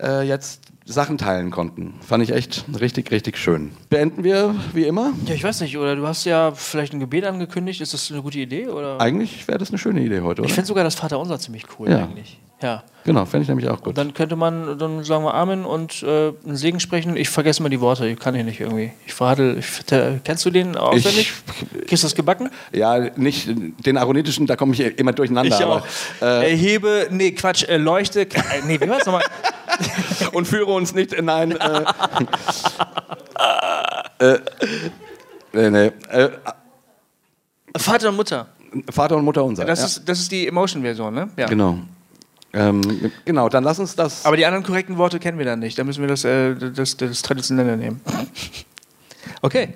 äh, 0.00 0.22
jetzt 0.26 0.60
Sachen 0.84 1.18
teilen 1.18 1.50
konnten. 1.50 1.94
Fand 2.06 2.22
ich 2.22 2.30
echt 2.32 2.64
richtig, 2.80 3.10
richtig 3.10 3.36
schön. 3.38 3.70
Beenden 3.88 4.24
wir 4.24 4.54
wie 4.72 4.84
immer? 4.84 5.12
Ja, 5.26 5.34
ich 5.34 5.44
weiß 5.44 5.60
nicht, 5.60 5.76
oder 5.78 5.96
du 5.96 6.06
hast 6.06 6.24
ja 6.24 6.52
vielleicht 6.52 6.92
ein 6.92 7.00
Gebet 7.00 7.24
angekündigt. 7.24 7.80
Ist 7.80 7.94
das 7.94 8.10
eine 8.10 8.22
gute 8.22 8.38
Idee? 8.38 8.68
Oder? 8.68 9.00
Eigentlich 9.00 9.46
wäre 9.48 9.58
das 9.58 9.70
eine 9.70 9.78
schöne 9.78 10.00
Idee 10.00 10.20
heute, 10.20 10.42
oder? 10.42 10.48
Ich 10.48 10.54
finde 10.54 10.66
sogar 10.66 10.84
das 10.84 10.94
Vaterunser 10.94 11.38
ziemlich 11.38 11.64
cool 11.78 11.90
Ja. 11.90 11.98
eigentlich. 12.04 12.38
Ja. 12.62 12.82
Genau, 13.04 13.24
fände 13.24 13.42
ich 13.42 13.48
nämlich 13.48 13.68
auch 13.68 13.82
gut. 13.82 13.96
Dann 13.96 14.12
könnte 14.12 14.36
man, 14.36 14.78
dann 14.78 15.02
sagen 15.04 15.24
wir 15.24 15.32
Amen 15.32 15.64
und 15.64 16.02
äh, 16.02 16.32
einen 16.44 16.56
Segen 16.56 16.80
sprechen. 16.80 17.16
Ich 17.16 17.30
vergesse 17.30 17.62
mal 17.62 17.70
die 17.70 17.80
Worte, 17.80 18.06
ich 18.06 18.18
kann 18.18 18.34
ich 18.34 18.44
nicht 18.44 18.60
irgendwie. 18.60 18.92
Ich 19.06 19.14
verhadel, 19.14 19.58
ich, 19.58 19.84
der, 19.86 20.20
kennst 20.22 20.44
du 20.44 20.50
den 20.50 20.76
auswendig? 20.76 21.32
Kriegst 21.86 22.04
du 22.04 22.06
das 22.06 22.14
gebacken? 22.14 22.50
Ja, 22.72 22.98
nicht 23.16 23.48
den 23.86 23.96
aronitischen, 23.96 24.46
da 24.46 24.56
komme 24.56 24.74
ich 24.74 24.80
immer 24.98 25.12
durcheinander. 25.12 25.56
Ich 25.56 25.64
aber, 25.64 25.76
auch. 25.76 25.86
Erhebe, 26.20 27.08
nee, 27.10 27.32
Quatsch, 27.32 27.64
äh, 27.64 27.78
leuchte, 27.78 28.22
äh, 28.22 28.26
nee, 28.66 28.78
wie 28.78 28.88
war 28.88 28.98
das 28.98 29.06
nochmal? 29.06 29.24
und 30.32 30.46
führe 30.46 30.72
uns 30.72 30.94
nicht 30.94 31.14
in 31.14 31.30
ein. 31.30 31.52
Äh, 31.52 31.84
äh, 34.34 34.38
nee, 35.54 35.70
nee, 35.70 35.86
äh, 36.10 36.30
Vater 37.76 38.10
und 38.10 38.16
Mutter. 38.16 38.46
Vater 38.90 39.16
und 39.16 39.24
Mutter 39.24 39.42
unser. 39.42 39.64
Das, 39.64 39.80
ja. 39.80 39.86
ist, 39.86 40.08
das 40.08 40.20
ist 40.20 40.30
die 40.30 40.46
Emotion-Version, 40.46 41.14
ne? 41.14 41.30
Ja. 41.36 41.46
Genau. 41.46 41.78
Ähm, 42.52 43.12
genau, 43.24 43.48
dann 43.48 43.62
lass 43.62 43.78
uns 43.78 43.94
das. 43.94 44.26
Aber 44.26 44.36
die 44.36 44.44
anderen 44.44 44.64
korrekten 44.64 44.98
Worte 44.98 45.20
kennen 45.20 45.38
wir 45.38 45.44
dann 45.44 45.60
nicht. 45.60 45.78
Da 45.78 45.84
müssen 45.84 46.00
wir 46.00 46.08
das, 46.08 46.24
äh, 46.24 46.54
das, 46.54 46.96
das 46.96 47.22
Traditionelle 47.22 47.76
nehmen. 47.76 48.00
Okay. 49.42 49.74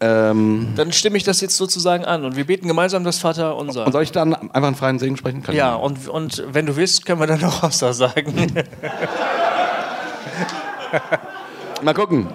Ähm, 0.00 0.72
Dann 0.76 0.92
stimme 0.92 1.16
ich 1.16 1.22
das 1.22 1.40
jetzt 1.40 1.56
sozusagen 1.56 2.04
an 2.04 2.24
und 2.24 2.36
wir 2.36 2.44
beten 2.44 2.66
gemeinsam 2.66 3.04
das 3.04 3.18
Vater 3.18 3.56
unser. 3.56 3.86
und 3.86 3.92
soll 3.92 4.02
ich 4.02 4.10
dann 4.12 4.34
einfach 4.34 4.66
einen 4.66 4.74
freien 4.74 4.98
Segen 4.98 5.16
sprechen? 5.16 5.42
Ich 5.46 5.54
Ja, 5.54 5.76
und, 5.76 6.08
und 6.08 6.42
wenn 6.48 6.66
du 6.66 6.74
willst, 6.76 7.06
können 7.06 7.20
wir 7.20 7.26
dann 7.28 7.40
noch 7.40 7.62
Hossa 7.62 7.92
sagen. 7.92 8.52
Mal 11.82 11.94
gucken. 11.94 12.28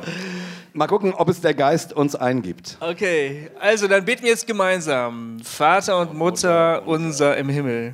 Mal 0.73 0.87
gucken, 0.87 1.13
ob 1.13 1.27
es 1.29 1.41
der 1.41 1.53
Geist 1.53 1.91
uns 1.93 2.15
eingibt. 2.15 2.77
okay, 2.79 3.49
also 3.59 3.87
dann 3.87 4.05
beten 4.05 4.23
wir 4.23 4.29
jetzt 4.29 4.47
gemeinsam. 4.47 5.39
Vater 5.43 5.99
und 5.99 6.13
Mutter 6.13 6.83
unser 6.87 7.35
im 7.37 7.49
Himmel. 7.49 7.93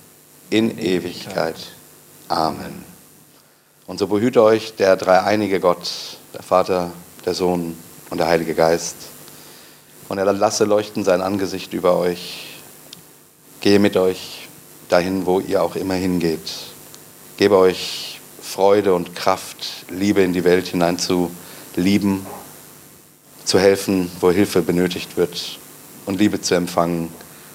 in 0.51 0.77
Ewigkeit. 0.77 1.55
Amen. 2.27 2.83
Und 3.87 3.97
so 3.97 4.07
behüte 4.07 4.43
euch 4.43 4.75
der 4.75 4.95
dreieinige 4.95 5.59
Gott, 5.59 5.89
der 6.33 6.43
Vater, 6.43 6.91
der 7.25 7.33
Sohn 7.33 7.77
und 8.09 8.19
der 8.19 8.27
Heilige 8.27 8.53
Geist. 8.53 8.95
Und 10.09 10.17
er 10.17 10.31
lasse 10.31 10.65
leuchten 10.65 11.03
sein 11.03 11.21
Angesicht 11.21 11.73
über 11.73 11.97
euch. 11.97 12.57
Gehe 13.61 13.79
mit 13.79 13.97
euch 13.97 14.49
dahin, 14.89 15.25
wo 15.25 15.39
ihr 15.39 15.63
auch 15.63 15.75
immer 15.75 15.93
hingeht. 15.95 16.51
Gebe 17.37 17.57
euch 17.57 18.19
Freude 18.41 18.93
und 18.93 19.15
Kraft, 19.15 19.85
Liebe 19.89 20.21
in 20.21 20.33
die 20.33 20.43
Welt 20.43 20.67
hinein 20.67 20.99
zu 20.99 21.31
lieben, 21.75 22.25
zu 23.45 23.57
helfen, 23.57 24.11
wo 24.19 24.31
Hilfe 24.31 24.61
benötigt 24.61 25.15
wird 25.15 25.59
und 26.05 26.19
Liebe 26.19 26.41
zu 26.41 26.55
empfangen, 26.55 27.09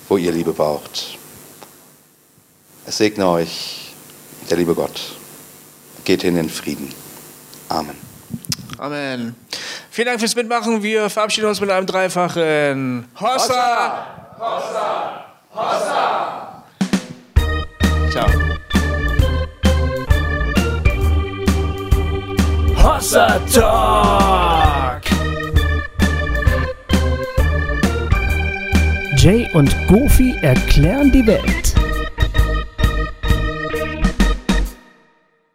wo 0.09 0.17
ihr 0.17 0.33
Liebe 0.33 0.55
braucht. 0.55 1.16
Es 2.89 2.99
segne 2.99 3.27
euch 3.27 3.95
der 4.49 4.59
liebe 4.59 4.75
Gott. 4.75 5.01
Geht 6.05 6.23
hin 6.23 6.37
in 6.37 6.49
Frieden. 6.49 6.89
Amen. 7.69 7.97
Amen. 8.79 9.35
Vielen 9.91 10.07
Dank 10.07 10.21
fürs 10.21 10.37
Mitmachen. 10.37 10.85
Wir 10.85 11.11
verabschieden 11.11 11.49
uns 11.49 11.61
mit 11.61 11.69
einem 11.69 11.85
dreifachen 11.87 13.09
Hossa! 13.19 14.07
Hossa! 14.39 15.25
Hossa! 15.53 16.65
Ciao. 18.13 18.29
Hossa 22.77 23.41
Talk. 23.53 25.03
Jay 29.17 29.49
und 29.55 29.75
Goofy 29.89 30.37
erklären 30.43 31.11
die 31.11 31.27
Welt. 31.27 31.66